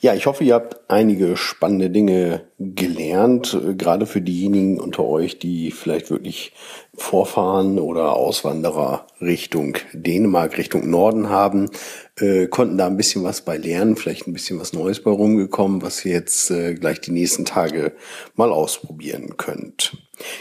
Ja, 0.00 0.14
ich 0.14 0.24
hoffe, 0.26 0.44
ihr 0.44 0.54
habt 0.54 0.88
einige 0.88 1.36
spannende 1.36 1.90
Dinge 1.90 2.44
gelernt, 2.58 3.58
gerade 3.76 4.06
für 4.06 4.22
diejenigen 4.22 4.80
unter 4.80 5.04
euch, 5.04 5.38
die 5.38 5.72
vielleicht 5.72 6.10
wirklich 6.10 6.52
Vorfahren 6.96 7.78
oder 7.78 8.14
Auswanderer 8.14 9.06
Richtung 9.20 9.76
Dänemark, 9.92 10.58
Richtung 10.58 10.88
Norden 10.88 11.28
haben, 11.28 11.70
äh, 12.18 12.46
konnten 12.46 12.78
da 12.78 12.86
ein 12.86 12.96
bisschen 12.96 13.24
was 13.24 13.42
bei 13.42 13.56
lernen, 13.56 13.96
vielleicht 13.96 14.26
ein 14.26 14.32
bisschen 14.32 14.58
was 14.58 14.72
Neues 14.72 15.02
bei 15.02 15.10
rumgekommen, 15.10 15.82
was 15.82 16.04
ihr 16.04 16.12
jetzt 16.12 16.50
äh, 16.50 16.74
gleich 16.74 17.00
die 17.00 17.12
nächsten 17.12 17.44
Tage 17.44 17.92
mal 18.34 18.50
ausprobieren 18.50 19.36
könnt. 19.36 19.96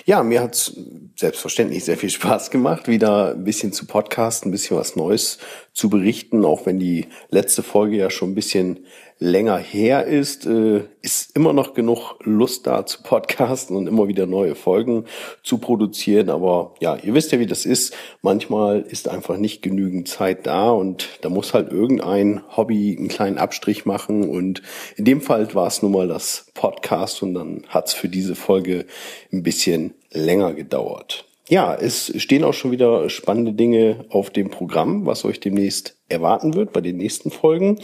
Ja, 0.06 0.24
mir 0.24 0.42
hat's 0.42 0.74
selbstverständlich 1.18 1.84
sehr 1.84 1.98
viel 1.98 2.10
Spaß 2.12 2.52
gemacht, 2.52 2.88
wieder 2.88 3.32
ein 3.32 3.44
bisschen 3.44 3.74
zu 3.74 3.86
podcasten, 3.86 4.50
ein 4.50 4.52
bisschen 4.52 4.78
was 4.78 4.96
Neues 4.96 5.38
zu 5.74 5.90
berichten, 5.90 6.46
auch 6.46 6.66
wenn 6.66 6.80
die 6.80 7.08
letzte 7.30 7.64
Folge 7.64 7.98
ja 7.98 8.10
schon 8.10 8.32
ein 8.32 8.36
bisschen 8.36 8.86
länger 9.20 9.58
her 9.58 10.06
ist, 10.06 10.46
äh, 10.46 10.84
ist 11.06 11.36
immer 11.36 11.54
noch 11.54 11.76
genug 11.76 12.16
Lust 12.24 12.66
da 12.66 12.86
zu 12.86 13.04
podcasten 13.04 13.78
und 13.78 13.86
immer 13.86 14.08
wieder 14.08 14.26
neue 14.26 14.56
Folgen 14.56 15.06
zu 15.44 15.60
produzieren. 15.60 16.32
Aber 16.32 16.74
ja, 16.80 16.96
ihr 16.96 17.14
wisst 17.14 17.32
ja, 17.32 17.40
wie 17.40 17.46
das 17.46 17.66
ist. 17.66 17.94
Manchmal 18.24 18.82
ist 18.82 19.08
einfach 19.08 19.38
nicht 19.38 19.62
genügend 19.62 20.08
Zeit 20.08 20.48
da 20.48 20.72
und 20.72 21.08
da 21.22 21.30
muss 21.30 21.54
halt 21.54 21.72
irgendein 21.72 22.42
Hobby 22.58 22.96
einen 22.98 23.08
kleinen 23.08 23.38
Abstrich 23.38 23.86
machen. 23.86 24.28
Und 24.28 24.64
in 24.98 25.06
dem 25.06 25.22
Fall 25.22 25.54
war 25.54 25.68
es 25.68 25.84
nun 25.84 25.92
mal 25.92 26.08
das 26.08 26.48
Podcast 26.56 27.22
und 27.22 27.36
dann 27.36 27.64
hat 27.70 27.90
es 27.90 27.94
für 27.94 28.10
diese 28.10 28.34
Folge 28.34 28.86
ein 29.32 29.44
bisschen 29.44 29.94
länger 30.12 30.54
gedauert. 30.54 31.26
Ja, 31.48 31.76
es 31.76 32.12
stehen 32.22 32.44
auch 32.44 32.54
schon 32.54 32.72
wieder 32.72 33.08
spannende 33.10 33.54
Dinge 33.54 34.06
auf 34.10 34.32
dem 34.32 34.50
Programm, 34.50 35.06
was 35.06 35.26
euch 35.26 35.40
demnächst 35.40 35.98
erwarten 36.10 36.56
wird 36.56 36.74
bei 36.74 36.82
den 36.82 36.98
nächsten 36.98 37.30
Folgen. 37.30 37.80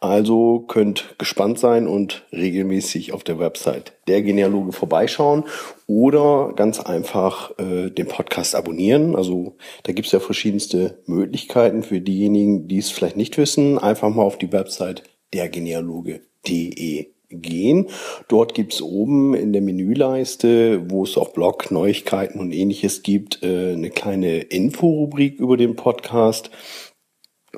Also 0.00 0.60
könnt 0.60 1.14
gespannt 1.18 1.58
sein 1.58 1.86
und 1.86 2.26
regelmäßig 2.32 3.12
auf 3.12 3.24
der 3.24 3.38
Website 3.38 3.94
der 4.06 4.20
Genealoge 4.20 4.72
vorbeischauen 4.72 5.44
oder 5.86 6.52
ganz 6.56 6.78
einfach 6.80 7.58
äh, 7.58 7.90
den 7.90 8.06
Podcast 8.06 8.54
abonnieren. 8.54 9.16
Also 9.16 9.56
da 9.84 9.92
gibt's 9.92 10.12
ja 10.12 10.20
verschiedenste 10.20 11.02
Möglichkeiten 11.06 11.82
für 11.82 12.00
diejenigen, 12.00 12.68
die 12.68 12.78
es 12.78 12.90
vielleicht 12.90 13.16
nicht 13.16 13.38
wissen. 13.38 13.78
Einfach 13.78 14.10
mal 14.10 14.24
auf 14.24 14.36
die 14.36 14.52
Website 14.52 15.04
dergenealoge.de 15.32 17.15
gehen. 17.28 17.88
Dort 18.28 18.54
gibt's 18.54 18.82
oben 18.82 19.34
in 19.34 19.52
der 19.52 19.62
Menüleiste, 19.62 20.90
wo 20.90 21.04
es 21.04 21.16
auch 21.16 21.30
Blog, 21.30 21.70
Neuigkeiten 21.70 22.38
und 22.38 22.52
ähnliches 22.52 23.02
gibt, 23.02 23.42
äh, 23.42 23.72
eine 23.72 23.90
kleine 23.90 24.38
Inforubrik 24.38 25.38
über 25.38 25.56
den 25.56 25.76
Podcast. 25.76 26.50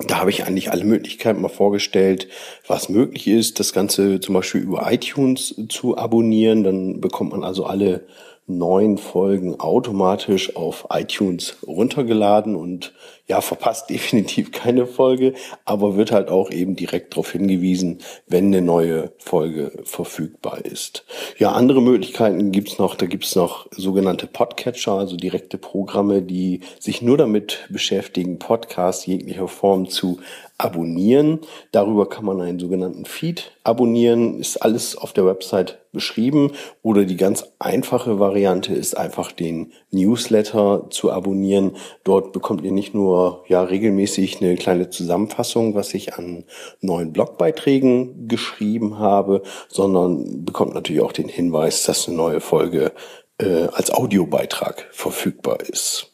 Da 0.07 0.21
habe 0.21 0.31
ich 0.31 0.45
eigentlich 0.45 0.71
alle 0.71 0.85
Möglichkeiten 0.85 1.41
mal 1.41 1.49
vorgestellt, 1.49 2.29
was 2.67 2.89
möglich 2.89 3.27
ist, 3.27 3.59
das 3.59 3.73
Ganze 3.73 4.21
zum 4.21 4.35
Beispiel 4.35 4.61
über 4.61 4.91
iTunes 4.91 5.55
zu 5.69 5.97
abonnieren. 5.97 6.63
Dann 6.63 7.01
bekommt 7.01 7.33
man 7.33 7.43
also 7.43 7.65
alle 7.65 8.07
neun 8.49 8.99
Folgen 8.99 9.61
automatisch 9.61 10.57
auf 10.57 10.87
iTunes 10.91 11.57
runtergeladen 11.67 12.57
und 12.57 12.93
ja, 13.27 13.41
verpasst 13.41 13.91
definitiv 13.91 14.51
keine 14.53 14.87
Folge, 14.87 15.35
aber 15.65 15.97
wird 15.97 16.13
halt 16.13 16.29
auch 16.29 16.51
eben 16.51 16.75
direkt 16.77 17.13
darauf 17.13 17.33
hingewiesen, 17.33 17.99
wenn 18.27 18.47
eine 18.47 18.63
neue 18.63 19.13
Folge 19.19 19.73
verfügbar 19.85 20.65
ist. 20.65 21.05
Ja, 21.39 21.53
andere 21.53 21.83
Möglichkeiten 21.83 22.51
gibt's 22.51 22.79
noch. 22.79 22.95
Da 22.95 23.07
gibt's 23.07 23.37
noch 23.37 23.67
sogenannte 23.71 24.27
Podcatcher, 24.27 24.93
also 24.93 25.17
direkte 25.17 25.59
Programme, 25.59 26.23
die 26.23 26.61
sich 26.81 27.03
nur 27.03 27.19
damit 27.19 27.67
beschäftigen, 27.69 28.39
Podcasts 28.39 29.07
jeglicher 29.07 29.49
Form 29.49 29.89
zu 29.89 30.19
abonnieren. 30.59 31.39
Darüber 31.71 32.09
kann 32.09 32.25
man 32.25 32.41
einen 32.41 32.59
sogenannten 32.59 33.05
Feed 33.05 33.53
abonnieren. 33.63 34.41
Ist 34.41 34.57
alles 34.59 34.97
auf 34.97 35.13
der 35.13 35.25
Website 35.25 35.79
beschrieben. 35.93 36.53
Oder 36.83 37.05
die 37.05 37.17
ganz 37.17 37.45
einfache 37.61 38.19
Variante 38.19 38.75
ist 38.75 38.97
einfach 38.97 39.31
den 39.31 39.73
Newsletter 39.91 40.87
zu 40.91 41.13
abonnieren. 41.13 41.77
Dort 42.03 42.33
bekommt 42.33 42.65
ihr 42.65 42.73
nicht 42.73 42.93
nur 42.93 43.45
ja 43.47 43.63
regelmäßig 43.63 44.43
eine 44.43 44.57
kleine 44.57 44.91
Zusammenfassung, 44.91 45.75
was 45.75 45.95
ich 45.95 46.15
an 46.15 46.45
neuen 46.81 47.13
Blogbeiträgen 47.13 48.27
geschrieben 48.27 48.99
habe, 48.99 49.43
sondern 49.69 50.45
bekommt 50.45 50.75
natürlich 50.75 51.03
auch 51.03 51.13
den 51.13 51.29
Hinweis, 51.29 51.85
dass 51.85 52.09
eine 52.09 52.17
neue 52.17 52.41
Folge 52.41 52.93
äh, 53.39 53.69
als 53.73 53.93
Audiobeitrag 53.93 54.89
verfügbar 54.91 55.61
ist. 55.61 56.08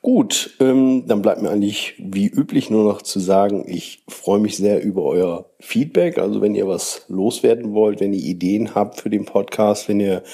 Gut, 0.00 0.54
ähm, 0.60 1.04
dann 1.06 1.20
bleibt 1.22 1.42
mir 1.42 1.50
eigentlich 1.50 1.94
wie 1.98 2.26
üblich 2.26 2.70
nur 2.70 2.84
noch 2.84 3.02
zu 3.02 3.20
sagen, 3.20 3.64
ich 3.68 4.02
freue 4.08 4.40
mich 4.40 4.56
sehr 4.56 4.82
über 4.82 5.04
euer 5.04 5.44
Feedback. 5.60 6.18
Also 6.18 6.40
wenn 6.40 6.56
ihr 6.56 6.66
was 6.66 7.04
loswerden 7.08 7.72
wollt, 7.72 8.00
wenn 8.00 8.12
ihr 8.12 8.24
Ideen 8.24 8.74
habt 8.74 9.00
für 9.00 9.10
den 9.10 9.24
Podcast, 9.24 9.88
wenn 9.88 10.00
ihr 10.00 10.24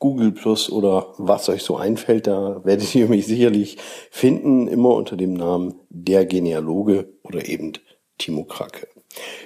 Google 0.01 0.33
Plus 0.33 0.73
oder 0.73 1.15
was 1.19 1.49
euch 1.49 1.63
so 1.63 1.77
einfällt, 1.77 2.27
da 2.27 2.63
werdet 2.65 2.93
ihr 2.95 3.07
mich 3.07 3.27
sicherlich 3.27 3.77
finden, 4.11 4.67
immer 4.67 4.95
unter 4.95 5.17
dem 5.17 5.35
Namen 5.35 5.75
Der 5.89 6.27
Genealoge 6.27 7.13
oder 7.23 7.49
eben 7.49 7.75
Timo 8.19 8.45
Krake. 8.45 8.89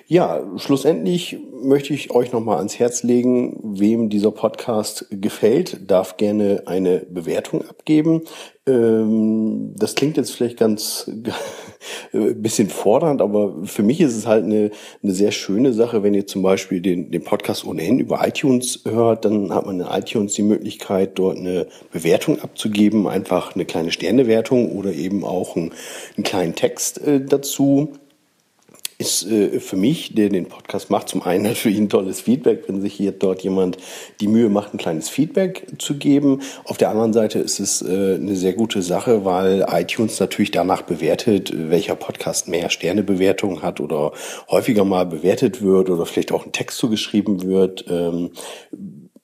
Ja, 0.07 0.43
schlussendlich 0.57 1.39
möchte 1.53 1.95
ich 1.95 2.11
euch 2.11 2.33
nochmal 2.33 2.59
ans 2.59 2.79
Herz 2.79 3.03
legen, 3.03 3.59
wem 3.63 4.11
dieser 4.11 4.31
Podcast 4.31 5.07
gefällt, 5.11 5.91
darf 5.91 6.19
gerne 6.19 6.65
eine 6.67 7.07
Bewertung 7.09 7.67
abgeben. 7.67 8.23
Ähm, 8.67 9.75
das 9.77 9.95
klingt 9.95 10.19
jetzt 10.19 10.33
vielleicht 10.33 10.59
ganz 10.59 11.11
ein 12.13 12.43
bisschen 12.43 12.69
fordernd, 12.69 13.21
aber 13.21 13.55
für 13.65 13.83
mich 13.83 14.01
ist 14.01 14.17
es 14.17 14.27
halt 14.27 14.45
eine, 14.45 14.71
eine 15.03 15.13
sehr 15.13 15.33
schöne 15.33 15.73
Sache, 15.73 16.03
wenn 16.03 16.15
ihr 16.15 16.27
zum 16.27 16.43
Beispiel 16.43 16.81
den, 16.81 17.11
den 17.11 17.23
Podcast 17.23 17.67
ohnehin 17.67 17.99
über 17.99 18.27
iTunes 18.27 18.81
hört, 18.85 19.25
dann 19.25 19.53
hat 19.53 19.67
man 19.67 19.81
in 19.81 19.87
iTunes 19.87 20.35
die 20.35 20.43
Möglichkeit, 20.43 21.19
dort 21.19 21.39
eine 21.39 21.67
Bewertung 21.93 22.41
abzugeben, 22.41 23.07
einfach 23.07 23.55
eine 23.55 23.65
kleine 23.65 23.93
Sternewertung 23.93 24.73
oder 24.77 24.93
eben 24.93 25.25
auch 25.25 25.57
einen, 25.57 25.73
einen 26.17 26.25
kleinen 26.25 26.55
Text 26.55 27.01
äh, 27.07 27.21
dazu 27.25 27.93
ist 29.05 29.31
äh, 29.31 29.61
für 29.61 29.77
mich, 29.77 30.15
der 30.15 30.31
den 30.31 30.47
Podcast 30.47 30.91
macht, 30.91 31.09
zum 31.09 31.23
einen 31.23 31.45
natürlich 31.55 31.79
ein 31.79 31.89
tolles 31.89 32.21
Feedback, 32.21 32.65
wenn 32.67 32.81
sich 32.81 32.95
hier 32.95 33.13
dort 33.13 33.43
jemand 33.43 33.77
die 34.21 34.29
Mühe 34.29 34.49
macht, 34.49 34.73
ein 34.73 34.79
kleines 34.79 35.09
Feedback 35.09 35.67
zu 35.79 35.97
geben. 35.97 36.41
Auf 36.65 36.79
der 36.79 36.89
anderen 36.89 37.13
Seite 37.13 37.39
ist 37.39 37.61
es 37.61 37.83
äh, 37.83 38.15
eine 38.15 38.35
sehr 38.35 38.55
gute 38.55 38.83
Sache, 38.83 39.25
weil 39.25 39.67
iTunes 39.71 40.19
natürlich 40.21 40.51
danach 40.51 40.83
bewertet, 40.83 41.53
welcher 41.55 41.97
Podcast 41.97 42.49
mehr 42.49 42.71
Sternebewertungen 42.71 43.63
hat 43.63 43.81
oder 43.81 44.13
häufiger 44.49 44.85
mal 44.85 45.05
bewertet 45.05 45.63
wird 45.63 45.91
oder 45.91 46.07
vielleicht 46.07 46.33
auch 46.33 46.47
ein 46.47 46.53
Text 46.53 46.79
zugeschrieben 46.79 47.43
wird. 47.43 47.85
Ähm, 47.89 48.31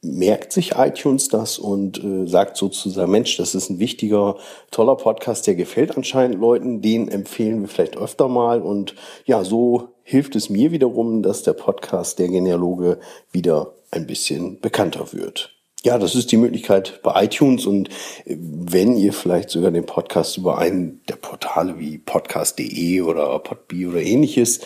merkt 0.02 0.52
sich 0.52 0.72
iTunes 0.76 1.28
das 1.28 1.58
und 1.58 2.02
äh, 2.02 2.26
sagt 2.26 2.56
sozusagen, 2.56 3.10
Mensch, 3.10 3.36
das 3.36 3.54
ist 3.54 3.68
ein 3.68 3.78
wichtiger, 3.78 4.36
toller 4.70 4.96
Podcast, 4.96 5.46
der 5.46 5.54
gefällt 5.54 5.96
anscheinend 5.96 6.40
Leuten, 6.40 6.80
den 6.80 7.08
empfehlen 7.08 7.60
wir 7.60 7.68
vielleicht 7.68 7.96
öfter 7.96 8.28
mal 8.28 8.62
und 8.62 8.94
ja, 9.26 9.44
so 9.44 9.88
hilft 10.02 10.36
es 10.36 10.48
mir 10.48 10.72
wiederum, 10.72 11.22
dass 11.22 11.42
der 11.42 11.52
Podcast 11.52 12.18
der 12.18 12.28
Genealoge 12.28 12.98
wieder 13.30 13.74
ein 13.90 14.06
bisschen 14.06 14.60
bekannter 14.60 15.12
wird. 15.12 15.59
Ja, 15.82 15.96
das 15.96 16.14
ist 16.14 16.30
die 16.30 16.36
Möglichkeit 16.36 17.00
bei 17.02 17.24
iTunes 17.24 17.64
und 17.64 17.88
äh, 18.26 18.36
wenn 18.38 18.98
ihr 18.98 19.14
vielleicht 19.14 19.48
sogar 19.48 19.70
den 19.70 19.86
Podcast 19.86 20.36
über 20.36 20.58
einen 20.58 21.00
der 21.08 21.16
Portale 21.16 21.78
wie 21.78 21.96
podcast.de 21.96 23.00
oder 23.00 23.38
podbee 23.38 23.86
oder 23.86 24.02
ähnliches 24.02 24.60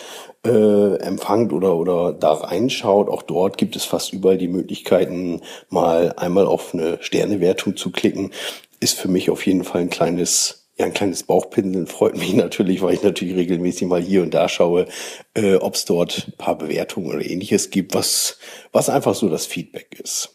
äh, 0.45 0.95
empfangt 0.97 1.53
oder, 1.53 1.77
oder 1.77 2.11
da 2.11 2.33
reinschaut, 2.33 3.07
auch 3.07 3.21
dort 3.21 3.57
gibt 3.57 3.77
es 3.77 3.85
fast 3.85 4.11
überall 4.11 4.37
die 4.37 4.49
Möglichkeiten, 4.49 5.39
mal 5.69 6.13
einmal 6.17 6.47
auf 6.47 6.73
eine 6.73 6.97
Sternewertung 6.99 7.77
zu 7.77 7.91
klicken, 7.91 8.31
ist 8.81 8.99
für 8.99 9.07
mich 9.07 9.29
auf 9.29 9.45
jeden 9.45 9.63
Fall 9.63 9.81
ein 9.81 9.89
kleines 9.89 10.63
ja, 10.77 10.85
ein 10.85 10.93
kleines 10.93 11.23
Bauchpinseln 11.23 11.87
freut 11.87 12.17
mich 12.17 12.33
natürlich, 12.33 12.81
weil 12.81 12.93
ich 12.93 13.03
natürlich 13.03 13.37
regelmäßig 13.37 13.87
mal 13.87 14.01
hier 14.01 14.21
und 14.21 14.33
da 14.33 14.49
schaue, 14.49 14.87
äh, 15.33 15.55
ob 15.55 15.75
es 15.75 15.85
dort 15.85 16.27
ein 16.27 16.37
paar 16.37 16.57
Bewertungen 16.57 17.07
oder 17.07 17.25
ähnliches 17.25 17.69
gibt, 17.69 17.95
was, 17.95 18.37
was 18.73 18.89
einfach 18.89 19.15
so 19.15 19.29
das 19.29 19.45
Feedback 19.45 19.97
ist. 20.03 20.34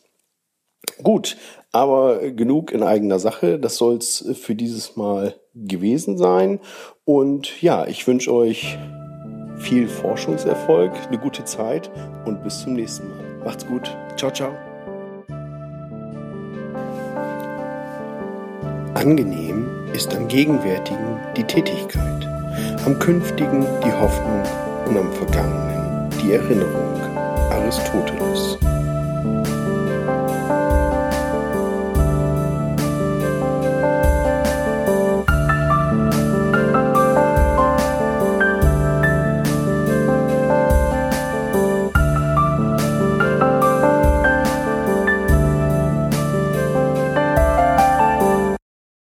Gut, 1.02 1.36
aber 1.72 2.30
genug 2.30 2.72
in 2.72 2.82
eigener 2.82 3.18
Sache. 3.18 3.58
Das 3.58 3.76
soll's 3.76 4.24
für 4.34 4.54
dieses 4.54 4.96
Mal 4.96 5.34
gewesen 5.54 6.18
sein. 6.18 6.60
Und 7.04 7.60
ja, 7.62 7.86
ich 7.86 8.06
wünsche 8.06 8.32
euch 8.32 8.78
viel 9.58 9.88
Forschungserfolg, 9.88 10.92
eine 11.08 11.18
gute 11.18 11.44
Zeit 11.44 11.90
und 12.24 12.42
bis 12.42 12.60
zum 12.60 12.74
nächsten 12.74 13.08
Mal. 13.08 13.44
Macht's 13.44 13.66
gut. 13.66 13.94
Ciao, 14.16 14.30
ciao. 14.30 14.52
Angenehm 18.94 19.68
ist 19.94 20.14
am 20.14 20.28
Gegenwärtigen 20.28 21.18
die 21.36 21.44
Tätigkeit, 21.44 22.26
am 22.84 22.98
Künftigen 22.98 23.66
die 23.84 23.92
Hoffnung 23.92 24.42
und 24.86 24.96
am 24.96 25.12
Vergangenen 25.12 26.10
die 26.22 26.32
Erinnerung. 26.32 27.00
Aristoteles. 27.50 28.58